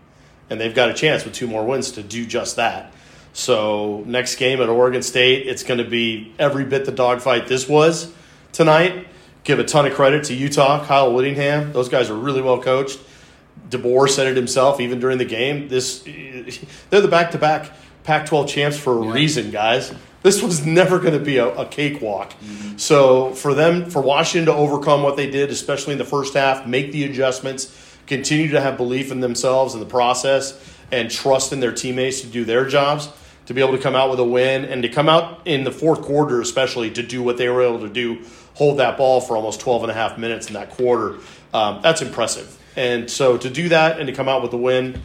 and 0.50 0.60
they've 0.60 0.74
got 0.74 0.90
a 0.90 0.94
chance 0.94 1.24
with 1.24 1.32
two 1.32 1.46
more 1.46 1.64
wins 1.64 1.92
to 1.92 2.02
do 2.02 2.26
just 2.26 2.56
that. 2.56 2.92
So 3.34 4.02
next 4.04 4.34
game 4.34 4.60
at 4.60 4.68
Oregon 4.68 5.00
State, 5.00 5.46
it's 5.46 5.62
going 5.62 5.78
to 5.78 5.88
be 5.88 6.34
every 6.40 6.64
bit 6.64 6.86
the 6.86 6.92
dogfight 6.92 7.46
this 7.46 7.68
was 7.68 8.12
tonight. 8.50 9.06
Give 9.44 9.60
a 9.60 9.64
ton 9.64 9.86
of 9.86 9.94
credit 9.94 10.24
to 10.24 10.34
Utah, 10.34 10.84
Kyle 10.86 11.14
Whittingham. 11.14 11.72
Those 11.72 11.88
guys 11.88 12.10
are 12.10 12.16
really 12.16 12.42
well 12.42 12.60
coached. 12.60 12.98
DeBoer 13.70 14.10
said 14.10 14.26
it 14.26 14.36
himself 14.36 14.80
even 14.80 14.98
during 14.98 15.18
the 15.18 15.24
game. 15.24 15.68
This 15.68 16.00
they're 16.90 17.00
the 17.00 17.06
back-to-back 17.06 17.70
Pac-12 18.02 18.48
champs 18.48 18.76
for 18.76 18.92
a 18.92 19.12
reason, 19.12 19.52
guys. 19.52 19.92
This 20.26 20.42
was 20.42 20.66
never 20.66 20.98
going 20.98 21.12
to 21.12 21.24
be 21.24 21.36
a, 21.36 21.46
a 21.54 21.66
cakewalk. 21.66 22.32
So 22.78 23.32
for 23.34 23.54
them, 23.54 23.88
for 23.88 24.02
Washington 24.02 24.52
to 24.52 24.60
overcome 24.60 25.04
what 25.04 25.16
they 25.16 25.30
did, 25.30 25.50
especially 25.50 25.92
in 25.92 25.98
the 25.98 26.04
first 26.04 26.34
half, 26.34 26.66
make 26.66 26.90
the 26.90 27.04
adjustments, 27.04 27.96
continue 28.08 28.50
to 28.50 28.60
have 28.60 28.76
belief 28.76 29.12
in 29.12 29.20
themselves 29.20 29.74
and 29.74 29.80
the 29.80 29.88
process, 29.88 30.60
and 30.90 31.12
trust 31.12 31.52
in 31.52 31.60
their 31.60 31.70
teammates 31.70 32.22
to 32.22 32.26
do 32.26 32.44
their 32.44 32.66
jobs, 32.66 33.08
to 33.46 33.54
be 33.54 33.60
able 33.60 33.76
to 33.76 33.80
come 33.80 33.94
out 33.94 34.10
with 34.10 34.18
a 34.18 34.24
win, 34.24 34.64
and 34.64 34.82
to 34.82 34.88
come 34.88 35.08
out 35.08 35.42
in 35.44 35.62
the 35.62 35.70
fourth 35.70 36.02
quarter, 36.02 36.40
especially 36.40 36.90
to 36.90 37.04
do 37.04 37.22
what 37.22 37.36
they 37.36 37.48
were 37.48 37.62
able 37.62 37.78
to 37.78 37.88
do, 37.88 38.20
hold 38.54 38.80
that 38.80 38.98
ball 38.98 39.20
for 39.20 39.36
almost 39.36 39.60
12 39.60 39.84
and 39.84 39.92
a 39.92 39.94
half 39.94 40.18
minutes 40.18 40.48
in 40.48 40.54
that 40.54 40.70
quarter. 40.70 41.18
Um, 41.54 41.80
that's 41.82 42.02
impressive. 42.02 42.60
And 42.74 43.08
so 43.08 43.38
to 43.38 43.48
do 43.48 43.68
that 43.68 44.00
and 44.00 44.08
to 44.08 44.12
come 44.12 44.28
out 44.28 44.42
with 44.42 44.52
a 44.54 44.58
win, 44.58 45.00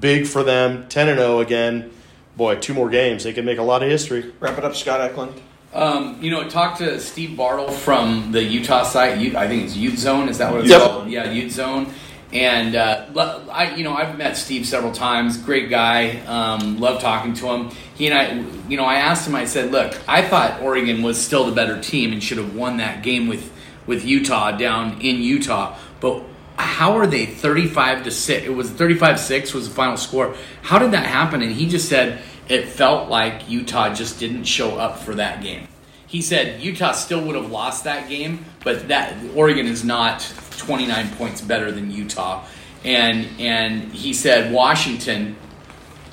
big 0.00 0.26
for 0.26 0.42
them, 0.42 0.88
10 0.88 1.10
and 1.10 1.18
0 1.18 1.40
again. 1.40 1.90
Boy, 2.36 2.56
two 2.56 2.74
more 2.74 2.88
games, 2.88 3.24
they 3.24 3.32
can 3.32 3.44
make 3.44 3.58
a 3.58 3.62
lot 3.62 3.82
of 3.82 3.88
history. 3.90 4.32
Wrap 4.40 4.56
it 4.58 4.64
up, 4.64 4.74
Scott 4.74 5.00
Eklund. 5.00 5.34
Um, 5.74 6.18
you 6.20 6.30
know, 6.30 6.48
talk 6.48 6.78
to 6.78 6.98
Steve 7.00 7.36
Bartle 7.36 7.70
from 7.70 8.32
the 8.32 8.42
Utah 8.42 8.82
site. 8.84 9.18
I 9.34 9.48
think 9.48 9.64
it's 9.64 9.76
Ute 9.76 9.98
Zone. 9.98 10.28
Is 10.28 10.38
that 10.38 10.50
what 10.52 10.60
it's 10.62 10.70
Yep. 10.70 10.80
called? 10.82 11.08
Yeah, 11.08 11.30
Ute 11.30 11.50
Zone. 11.50 11.92
And 12.32 12.74
uh, 12.76 13.06
I, 13.50 13.74
you 13.74 13.84
know, 13.84 13.94
I've 13.94 14.16
met 14.16 14.36
Steve 14.38 14.66
several 14.66 14.92
times. 14.92 15.36
Great 15.36 15.68
guy. 15.68 16.18
Um, 16.26 16.78
love 16.80 17.00
talking 17.02 17.34
to 17.34 17.46
him. 17.48 17.70
He 17.94 18.06
and 18.06 18.14
I, 18.18 18.68
you 18.68 18.76
know, 18.78 18.84
I 18.84 18.94
asked 18.96 19.28
him. 19.28 19.34
I 19.34 19.44
said, 19.44 19.70
"Look, 19.70 19.94
I 20.08 20.22
thought 20.22 20.62
Oregon 20.62 21.02
was 21.02 21.20
still 21.22 21.44
the 21.44 21.52
better 21.52 21.78
team 21.80 22.10
and 22.12 22.22
should 22.22 22.38
have 22.38 22.54
won 22.54 22.78
that 22.78 23.02
game 23.02 23.28
with 23.28 23.52
with 23.86 24.04
Utah 24.06 24.52
down 24.52 24.98
in 25.00 25.22
Utah, 25.22 25.76
but." 26.00 26.22
How 26.56 26.96
are 26.96 27.06
they 27.06 27.26
35 27.26 28.04
to 28.04 28.10
6? 28.10 28.46
It 28.46 28.50
was 28.50 28.70
35 28.70 29.20
6 29.20 29.54
was 29.54 29.68
the 29.68 29.74
final 29.74 29.96
score. 29.96 30.34
How 30.62 30.78
did 30.78 30.92
that 30.92 31.06
happen? 31.06 31.42
And 31.42 31.52
he 31.52 31.68
just 31.68 31.88
said 31.88 32.22
it 32.48 32.68
felt 32.68 33.08
like 33.08 33.48
Utah 33.48 33.94
just 33.94 34.18
didn't 34.20 34.44
show 34.44 34.76
up 34.76 34.98
for 34.98 35.14
that 35.14 35.42
game. 35.42 35.68
He 36.06 36.20
said 36.20 36.60
Utah 36.60 36.92
still 36.92 37.24
would 37.24 37.36
have 37.36 37.50
lost 37.50 37.84
that 37.84 38.08
game, 38.08 38.44
but 38.62 38.88
that 38.88 39.16
Oregon 39.34 39.66
is 39.66 39.82
not 39.84 40.20
29 40.58 41.10
points 41.16 41.40
better 41.40 41.72
than 41.72 41.90
Utah. 41.90 42.44
And 42.84 43.28
and 43.40 43.92
he 43.92 44.12
said 44.12 44.52
Washington 44.52 45.36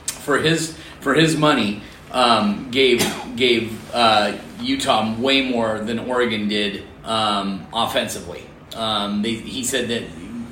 for 0.06 0.38
his 0.38 0.78
for 1.02 1.14
his 1.14 1.36
money 1.36 1.82
um, 2.12 2.72
gave 2.72 3.02
gave 3.36 3.78
uh, 3.94 4.38
Utah 4.62 5.14
way 5.16 5.50
more 5.50 5.80
than 5.80 6.00
Oregon 6.00 6.48
did 6.48 6.84
um, 7.04 7.68
offensively. 7.74 8.44
Um, 8.76 9.22
they, 9.22 9.34
he 9.34 9.64
said 9.64 9.90
that 9.90 10.04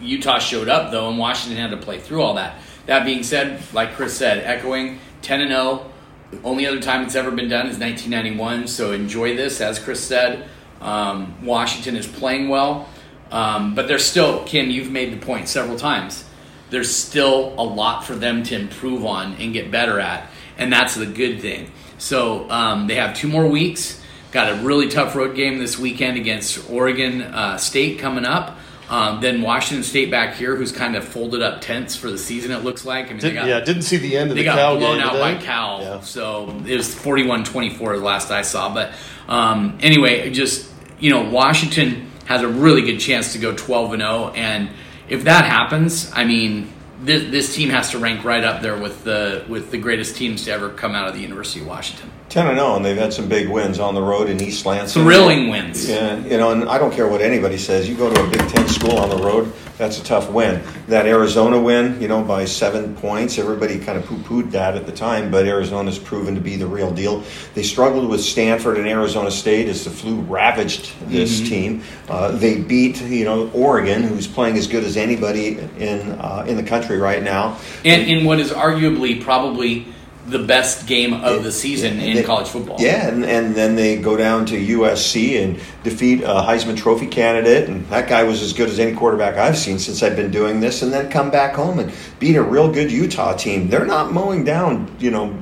Utah 0.08 0.40
showed 0.40 0.70
up 0.70 0.92
though, 0.92 1.10
and 1.10 1.18
Washington 1.18 1.58
had 1.62 1.72
to 1.72 1.78
play 1.78 2.00
through 2.00 2.22
all 2.22 2.36
that. 2.36 2.60
That 2.86 3.06
being 3.06 3.24
said, 3.24 3.62
like 3.74 3.94
Chris 3.94 4.16
said, 4.16 4.44
echoing 4.44 5.00
10 5.22 5.42
and 5.42 5.52
0. 5.52 5.92
The 6.32 6.42
only 6.44 6.66
other 6.66 6.80
time 6.80 7.04
it's 7.04 7.16
ever 7.16 7.32
been 7.32 7.50
done 7.50 7.68
is 7.68 7.78
1991. 7.78 8.68
So 8.68 8.92
enjoy 8.92 9.36
this, 9.36 9.62
as 9.62 9.80
Chris 9.80 10.04
said. 10.04 10.48
Um, 10.82 11.46
Washington 11.46 11.96
is 11.96 12.08
playing 12.08 12.50
well, 12.50 12.88
um, 13.32 13.76
but 13.76 13.88
there's 13.88 14.06
still 14.06 14.44
Kim. 14.46 14.70
You've 14.70 14.92
made 14.92 15.12
the 15.12 15.26
point 15.26 15.50
several 15.50 15.78
times 15.78 16.24
there's 16.70 16.94
still 16.94 17.54
a 17.58 17.64
lot 17.64 18.04
for 18.04 18.16
them 18.16 18.44
to 18.44 18.56
improve 18.56 19.06
on 19.06 19.34
and 19.36 19.54
get 19.54 19.72
better 19.72 20.00
at, 20.00 20.30
and 20.58 20.72
that's 20.72 20.96
the 20.96 21.06
good 21.06 21.42
thing. 21.42 21.72
So 21.98 22.50
um, 22.50 22.88
they 22.88 22.96
have 22.96 23.16
two 23.16 23.28
more 23.28 23.48
weeks. 23.48 24.02
Got 24.32 24.52
a 24.52 24.56
really 24.64 24.90
tough 24.90 25.16
road 25.16 25.36
game 25.36 25.58
this 25.58 25.80
weekend 25.80 26.18
against 26.18 26.70
Oregon 26.70 27.22
uh, 27.22 27.58
State 27.58 28.00
coming 28.00 28.26
up. 28.26 28.58
Um, 28.90 29.20
then 29.20 29.42
Washington 29.42 29.84
State 29.84 30.10
back 30.10 30.36
here, 30.36 30.56
who's 30.56 30.72
kind 30.72 30.96
of 30.96 31.06
folded 31.06 31.42
up 31.42 31.60
tents 31.62 31.96
for 31.96 32.10
the 32.10 32.18
season. 32.18 32.52
It 32.52 32.64
looks 32.64 32.86
like. 32.86 33.08
I 33.08 33.10
mean, 33.10 33.18
they 33.20 33.30
Did, 33.30 33.36
got, 33.36 33.48
yeah, 33.48 33.60
didn't 33.60 33.82
see 33.82 33.98
the 33.98 34.16
end 34.16 34.32
of 34.32 34.38
the. 34.38 34.44
they 34.44 34.50
the 34.50 34.56
got 34.56 34.58
Cal 34.58 34.78
blown 34.78 35.00
out 35.00 35.14
today. 35.14 35.36
by 35.36 35.42
Cal. 35.42 35.82
Yeah. 35.82 36.00
So 36.00 36.50
it 36.66 36.78
was 36.78 36.96
41-24 36.96 37.98
the 37.98 38.04
last 38.04 38.32
I 38.32 38.44
saw. 38.44 38.74
But 38.74 38.94
um, 39.28 39.78
anyway, 39.82 40.30
just 40.32 40.72
you 41.00 41.10
know, 41.10 41.30
Washington 41.30 42.10
has 42.26 42.42
a 42.42 42.48
really 42.48 42.82
good 42.82 43.00
chance 43.00 43.34
to 43.34 43.40
go 43.40 43.54
12 43.56 43.94
and 43.94 44.02
0 44.02 44.32
and 44.36 44.70
if 45.10 45.24
that 45.24 45.46
happens, 45.46 46.12
I 46.14 46.26
mean, 46.26 46.72
this, 47.02 47.30
this 47.30 47.56
team 47.56 47.70
has 47.70 47.92
to 47.92 48.00
rank 48.00 48.24
right 48.24 48.44
up 48.44 48.62
there 48.62 48.78
with 48.78 49.04
the 49.04 49.46
with 49.48 49.72
the 49.72 49.78
greatest 49.78 50.16
teams 50.16 50.46
to 50.46 50.52
ever 50.52 50.70
come 50.70 50.96
out 50.96 51.08
of 51.08 51.14
the 51.14 51.22
University 51.22 51.62
of 51.62 51.68
Washington. 51.68 52.10
10 52.30 52.48
and 52.48 52.58
0, 52.58 52.76
and 52.76 52.86
they've 52.86 52.98
had 52.98 53.14
some 53.14 53.30
big 53.30 53.48
wins 53.48 53.80
on 53.80 53.94
the 53.94 54.02
road 54.02 54.30
in 54.30 54.42
East 54.42 54.66
Lansing. 54.66 55.04
Thrilling 55.04 55.50
wins. 55.50 55.90
Yeah, 55.90 56.18
you 56.26 56.38
know, 56.38 56.52
and 56.52 56.68
I 56.68 56.78
don't 56.78 56.92
care 56.92 57.08
what 57.08 57.22
anybody 57.22 57.58
says. 57.58 57.88
You 57.88 57.96
go 57.96 58.14
to 58.14 58.24
a 58.24 58.30
Big 58.30 58.42
Ten 58.50 58.68
school 58.68 58.98
on 58.98 59.10
the 59.10 59.18
road, 59.18 59.52
that's 59.78 60.00
a 60.00 60.04
tough 60.04 60.30
win. 60.32 60.62
That 60.88 61.06
Arizona 61.06 61.60
win, 61.62 62.02
you 62.02 62.08
know, 62.08 62.24
by 62.24 62.46
seven 62.46 62.96
points, 62.96 63.38
everybody 63.38 63.80
kind 63.80 63.98
of 63.98 64.06
poo 64.06 64.18
pooed 64.18 64.52
that 64.52 64.76
at 64.76 64.86
the 64.86 64.92
time, 64.92 65.30
but 65.30 65.46
Arizona's 65.46 66.00
proven 66.00 66.36
to 66.36 66.42
be 66.42 66.56
the 66.56 66.68
real 66.68 66.92
deal. 66.92 67.24
They 67.54 67.64
struggled 67.64 68.10
with 68.10 68.22
Stanford 68.22 68.78
and 68.78 68.88
Arizona 68.88 69.30
State 69.32 69.68
as 69.68 69.84
the 69.84 69.92
flu 69.92 70.22
ravaged 70.22 70.92
this 71.10 71.38
Mm-hmm. 71.38 71.50
team. 71.50 71.84
Uh, 72.10 72.32
they 72.32 72.60
beat, 72.62 73.02
you 73.02 73.26
know, 73.26 73.50
Oregon, 73.54 74.02
who's 74.04 74.28
playing 74.28 74.58
as 74.58 74.68
good 74.68 74.84
as 74.84 74.98
anybody 74.98 75.60
in 75.78 76.12
uh, 76.12 76.46
in 76.48 76.56
the 76.58 76.64
country 76.64 76.98
right 76.98 77.22
now. 77.22 77.58
And 77.86 78.02
in 78.10 78.26
what 78.26 78.40
is 78.40 78.52
arguably 78.52 79.22
probably 79.22 79.86
the 80.28 80.40
best 80.40 80.88
game 80.88 81.14
of 81.14 81.44
the 81.44 81.52
season 81.52 82.00
in 82.00 82.18
They- 82.18 82.24
college 82.24 82.48
football. 82.48 82.76
Yeah, 82.80 83.08
and, 83.08 83.24
and 83.24 83.56
then 83.56 83.76
they 83.76 83.96
go 83.98 84.18
down 84.18 84.46
to 84.48 84.56
USC 84.58 85.42
and 85.42 85.60
defeat 85.84 86.22
a 86.22 86.42
Heisman 86.44 86.76
Trophy 86.76 87.08
candidate, 87.08 87.70
and 87.70 87.88
that 87.90 88.10
guy 88.10 88.24
was 88.24 88.42
as 88.42 88.52
good 88.54 88.70
as 88.70 88.78
any 88.80 88.94
quarterback 88.94 89.38
I've 89.38 89.58
seen 89.58 89.80
since 89.80 90.04
I've 90.04 90.16
been 90.18 90.32
doing 90.32 90.60
this, 90.60 90.82
and 90.82 90.92
then 90.92 91.10
come 91.10 91.32
back 91.32 91.56
home 91.56 91.80
and 91.80 91.92
beat 92.20 92.36
a 92.36 92.44
real 92.44 92.70
good 92.72 92.92
Utah 92.92 93.34
team. 93.36 93.70
They're 93.70 93.86
not 93.86 94.12
mowing 94.12 94.44
down, 94.44 94.94
you 95.00 95.12
know, 95.12 95.34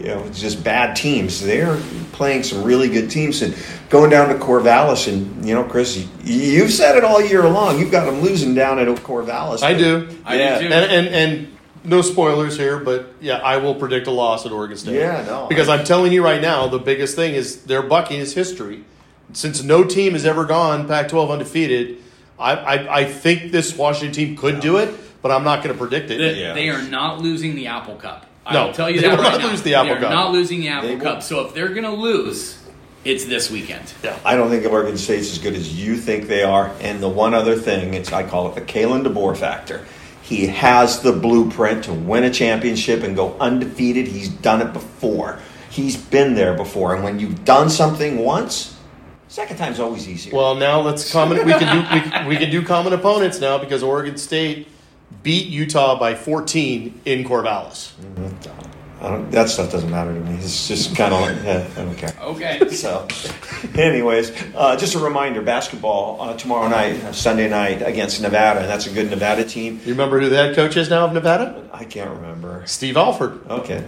you 0.00 0.06
know, 0.06 0.26
just 0.30 0.64
bad 0.64 0.96
teams. 0.96 1.42
They're 1.42 1.76
playing 2.12 2.42
some 2.42 2.62
really 2.64 2.88
good 2.88 3.10
teams 3.10 3.42
and 3.42 3.54
going 3.90 4.08
down 4.10 4.30
to 4.30 4.34
Corvallis, 4.36 5.06
and 5.12 5.44
you 5.46 5.54
know, 5.54 5.64
Chris, 5.64 5.98
you, 5.98 6.08
you've 6.24 6.70
said 6.72 6.96
it 6.96 7.04
all 7.04 7.20
year 7.22 7.46
long. 7.46 7.78
You've 7.78 7.90
got 7.90 8.06
them 8.06 8.22
losing 8.22 8.54
down 8.54 8.78
at 8.78 8.88
Corvallis. 8.88 9.62
I 9.62 9.74
do. 9.74 10.08
I 10.24 10.36
Yeah. 10.38 10.58
do 10.58 10.68
too. 10.68 10.72
And, 10.74 10.90
and 10.90 11.08
and 11.14 11.48
no 11.84 12.02
spoilers 12.02 12.56
here, 12.56 12.78
but 12.78 13.14
yeah, 13.20 13.36
I 13.38 13.56
will 13.58 13.74
predict 13.74 14.06
a 14.06 14.10
loss 14.10 14.44
at 14.46 14.52
Oregon 14.52 14.76
State. 14.76 14.96
Yeah, 14.96 15.24
no, 15.26 15.46
Because 15.48 15.68
I- 15.68 15.78
I'm 15.78 15.84
telling 15.84 16.12
you 16.12 16.22
right 16.22 16.40
now, 16.40 16.66
the 16.68 16.78
biggest 16.78 17.16
thing 17.16 17.34
is 17.34 17.62
their 17.64 17.82
bucking 17.82 18.20
is 18.20 18.34
history. 18.34 18.84
Since 19.32 19.62
no 19.62 19.84
team 19.84 20.12
has 20.14 20.26
ever 20.26 20.44
gone 20.44 20.86
Pac-12 20.88 21.30
undefeated, 21.30 21.98
I 22.38 22.52
I, 22.52 22.96
I 23.00 23.04
think 23.04 23.52
this 23.52 23.76
Washington 23.76 24.12
team 24.12 24.36
could 24.36 24.60
do 24.60 24.76
it, 24.78 24.92
but 25.22 25.30
I'm 25.30 25.44
not 25.44 25.62
going 25.62 25.74
to 25.74 25.78
predict 25.78 26.10
it. 26.10 26.18
They, 26.18 26.40
Yeah. 26.40 26.52
they 26.54 26.68
are 26.68 26.82
not 26.82 27.20
losing 27.20 27.54
the 27.54 27.66
Apple 27.68 27.94
Cup. 27.96 28.26
I 28.44 28.54
No, 28.54 28.66
will 28.66 28.72
tell 28.72 28.90
you 28.90 29.00
they 29.00 29.08
that 29.08 29.16
will 29.18 29.24
right 29.24 29.32
not 29.34 29.40
now. 29.42 29.48
lose 29.50 29.62
the 29.62 29.74
Apple 29.74 29.90
they 29.90 29.96
are 29.98 30.00
Cup. 30.00 30.10
not 30.10 30.32
losing 30.32 30.60
the 30.60 30.68
Apple 30.68 30.88
They 30.88 30.96
Cup. 30.96 31.14
will. 31.16 31.20
So 31.22 31.40
if 31.46 31.54
they're 31.54 31.68
going 31.68 31.84
to 31.84 31.90
lose, 31.92 32.58
it's 33.04 33.24
this 33.26 33.50
weekend. 33.50 33.92
Yeah. 34.02 34.16
I 34.24 34.34
don't 34.36 34.50
think 34.50 34.66
Oregon 34.66 34.96
State's 34.96 35.30
as 35.30 35.38
good 35.38 35.54
as 35.54 35.78
you 35.80 35.96
think 35.96 36.26
they 36.26 36.42
are. 36.42 36.72
And 36.80 37.00
the 37.02 37.08
one 37.08 37.32
other 37.34 37.54
thing, 37.54 37.94
it's 37.94 38.12
I 38.12 38.24
call 38.24 38.48
it 38.48 38.54
the 38.56 38.60
Kalen 38.62 39.04
DeBoer 39.06 39.36
factor. 39.36 39.86
He 40.30 40.46
has 40.46 41.00
the 41.00 41.10
blueprint 41.10 41.82
to 41.86 41.92
win 41.92 42.22
a 42.22 42.30
championship 42.30 43.02
and 43.02 43.16
go 43.16 43.36
undefeated. 43.40 44.06
He's 44.06 44.28
done 44.28 44.62
it 44.62 44.72
before. 44.72 45.40
He's 45.68 45.96
been 45.96 46.34
there 46.34 46.56
before. 46.56 46.94
And 46.94 47.02
when 47.02 47.18
you've 47.18 47.44
done 47.44 47.68
something 47.68 48.18
once, 48.18 48.78
second 49.26 49.56
time's 49.56 49.80
always 49.80 50.08
easier. 50.08 50.32
Well, 50.32 50.54
now 50.54 50.82
let's 50.82 51.10
common. 51.10 51.44
We 51.44 51.52
can 51.54 51.74
do 51.74 52.28
we, 52.28 52.28
we 52.28 52.36
can 52.36 52.48
do 52.48 52.64
common 52.64 52.92
opponents 52.92 53.40
now 53.40 53.58
because 53.58 53.82
Oregon 53.82 54.16
State 54.16 54.68
beat 55.24 55.48
Utah 55.48 55.98
by 55.98 56.14
14 56.14 57.00
in 57.06 57.24
Corvallis. 57.24 57.90
Don't, 58.14 58.59
that 59.00 59.48
stuff 59.48 59.72
doesn't 59.72 59.90
matter 59.90 60.12
to 60.12 60.20
me. 60.20 60.36
It's 60.36 60.68
just 60.68 60.94
kind 60.94 61.14
of 61.14 61.20
like, 61.20 61.36
eh, 61.44 61.66
I 61.76 61.84
don't 61.84 61.96
care. 61.96 62.14
Okay. 62.20 62.58
So, 62.80 63.06
anyways, 63.74 64.32
uh, 64.54 64.76
just 64.76 64.94
a 64.94 64.98
reminder: 64.98 65.42
basketball 65.42 66.20
uh, 66.20 66.36
tomorrow 66.36 66.68
night, 66.68 67.02
uh, 67.04 67.12
Sunday 67.12 67.48
night 67.48 67.82
against 67.82 68.22
Nevada, 68.22 68.60
and 68.60 68.68
that's 68.68 68.86
a 68.86 68.90
good 68.90 69.10
Nevada 69.10 69.44
team. 69.44 69.80
You 69.84 69.92
remember 69.92 70.20
who 70.20 70.28
the 70.28 70.36
head 70.36 70.56
coach 70.56 70.76
is 70.76 70.88
now 70.88 71.06
of 71.06 71.12
Nevada? 71.12 71.68
I 71.72 71.84
can't 71.84 72.10
remember. 72.10 72.62
Steve 72.66 72.96
Alford. 72.96 73.40
Okay. 73.50 73.84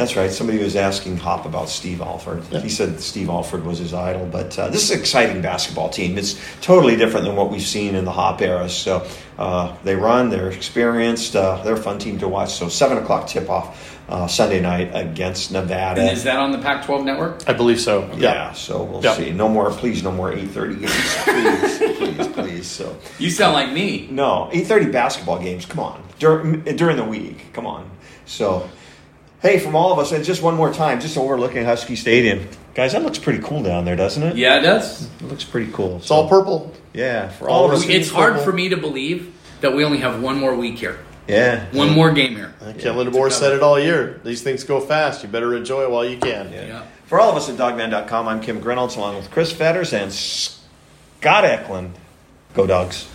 That's 0.00 0.16
right. 0.16 0.30
Somebody 0.30 0.62
was 0.62 0.76
asking 0.76 1.18
Hop 1.18 1.44
about 1.44 1.68
Steve 1.68 2.00
Alford. 2.00 2.42
He 2.62 2.70
said 2.70 3.00
Steve 3.00 3.28
Alford 3.28 3.66
was 3.66 3.78
his 3.78 3.92
idol. 3.92 4.24
But 4.24 4.58
uh, 4.58 4.68
this 4.68 4.84
is 4.84 4.92
an 4.92 4.98
exciting 4.98 5.42
basketball 5.42 5.90
team. 5.90 6.16
It's 6.16 6.40
totally 6.62 6.96
different 6.96 7.26
than 7.26 7.36
what 7.36 7.50
we've 7.50 7.60
seen 7.60 7.94
in 7.94 8.06
the 8.06 8.12
Hop 8.12 8.40
era. 8.40 8.70
So 8.70 9.06
uh, 9.38 9.76
they 9.84 9.96
run, 9.96 10.30
they're 10.30 10.50
experienced, 10.50 11.36
uh, 11.36 11.62
they're 11.64 11.74
a 11.74 11.82
fun 11.82 11.98
team 11.98 12.18
to 12.20 12.28
watch. 12.28 12.54
So 12.54 12.70
7 12.70 12.96
o'clock 12.96 13.28
tip 13.28 13.50
off 13.50 13.99
uh, 14.10 14.26
Sunday 14.26 14.60
night 14.60 14.90
against 14.92 15.52
Nevada. 15.52 16.00
And 16.00 16.10
is 16.10 16.24
that 16.24 16.36
on 16.38 16.50
the 16.52 16.58
Pac-12 16.58 17.04
network? 17.04 17.48
I 17.48 17.52
believe 17.52 17.80
so. 17.80 18.10
yeah, 18.16 18.52
so 18.52 18.82
we'll 18.82 19.02
Yeah. 19.02 19.14
see. 19.14 19.30
No 19.30 19.48
more, 19.48 19.70
please, 19.70 20.02
no 20.02 20.10
more 20.12 20.32
8.30 20.32 20.80
games. 20.80 21.16
please, 21.24 21.98
please, 21.98 22.28
please. 22.34 22.66
So. 22.66 22.96
You 23.18 23.30
sound 23.30 23.54
like 23.54 23.72
me. 23.72 24.08
No, 24.10 24.48
eight 24.52 24.66
thirty 24.66 24.86
basketball 24.90 25.38
games. 25.38 25.64
Come 25.66 25.80
on, 25.80 26.02
during 26.18 26.62
during 26.76 26.96
the 26.96 27.04
week. 27.04 27.52
Come 27.52 27.66
on. 27.66 27.88
So, 28.26 28.68
hey, 29.42 29.58
from 29.58 29.74
all 29.76 29.92
of 29.92 29.98
us, 29.98 30.12
and 30.12 30.24
just 30.24 30.42
one 30.42 30.54
more 30.56 30.72
time, 30.72 31.00
just 31.00 31.16
overlooking 31.16 31.64
Husky 31.64 31.96
Stadium, 31.96 32.48
guys. 32.74 32.92
That 32.92 33.02
looks 33.02 33.18
pretty 33.18 33.40
cool 33.42 33.62
down 33.62 33.84
there, 33.84 33.96
doesn't 33.96 34.22
it? 34.22 34.36
Yeah, 34.36 34.58
it 34.58 34.62
does. 34.62 35.04
it 35.20 35.22
looks 35.28 35.44
pretty 35.44 35.70
cool. 35.72 35.96
It's 35.96 36.10
all 36.10 36.28
purple. 36.28 36.72
Yeah, 36.92 37.28
for 37.28 37.48
all 37.48 37.64
of 37.66 37.72
us. 37.72 37.86
It's 37.88 38.10
hard 38.10 38.40
for 38.40 38.52
me 38.52 38.68
to 38.70 38.76
believe 38.76 39.32
that 39.60 39.74
we 39.74 39.84
only 39.84 39.98
have 39.98 40.22
one 40.22 40.38
more 40.38 40.54
week 40.54 40.78
here, 40.78 40.98
Yeah, 41.30 41.66
one 41.72 41.90
more 41.90 42.12
game 42.12 42.36
here. 42.36 42.54
Kalen 42.60 43.10
DeBoer 43.10 43.32
said 43.32 43.52
it 43.52 43.62
all 43.62 43.78
year. 43.78 44.20
These 44.24 44.42
things 44.42 44.64
go 44.64 44.80
fast. 44.80 45.22
You 45.22 45.28
better 45.28 45.56
enjoy 45.56 45.82
it 45.82 45.90
while 45.90 46.04
you 46.04 46.18
can. 46.18 46.52
Yeah. 46.52 46.84
For 47.06 47.18
all 47.18 47.30
of 47.30 47.36
us 47.36 47.48
at 47.48 47.56
Dawgman.com, 47.56 48.28
I'm 48.28 48.40
Kim 48.40 48.60
Grinolds, 48.60 48.96
along 48.96 49.16
with 49.16 49.30
Chris 49.32 49.50
Fetters 49.52 49.92
and 49.92 50.12
Scott 50.12 51.44
Eklund. 51.44 51.94
Go 52.54 52.66
Dogs. 52.66 53.09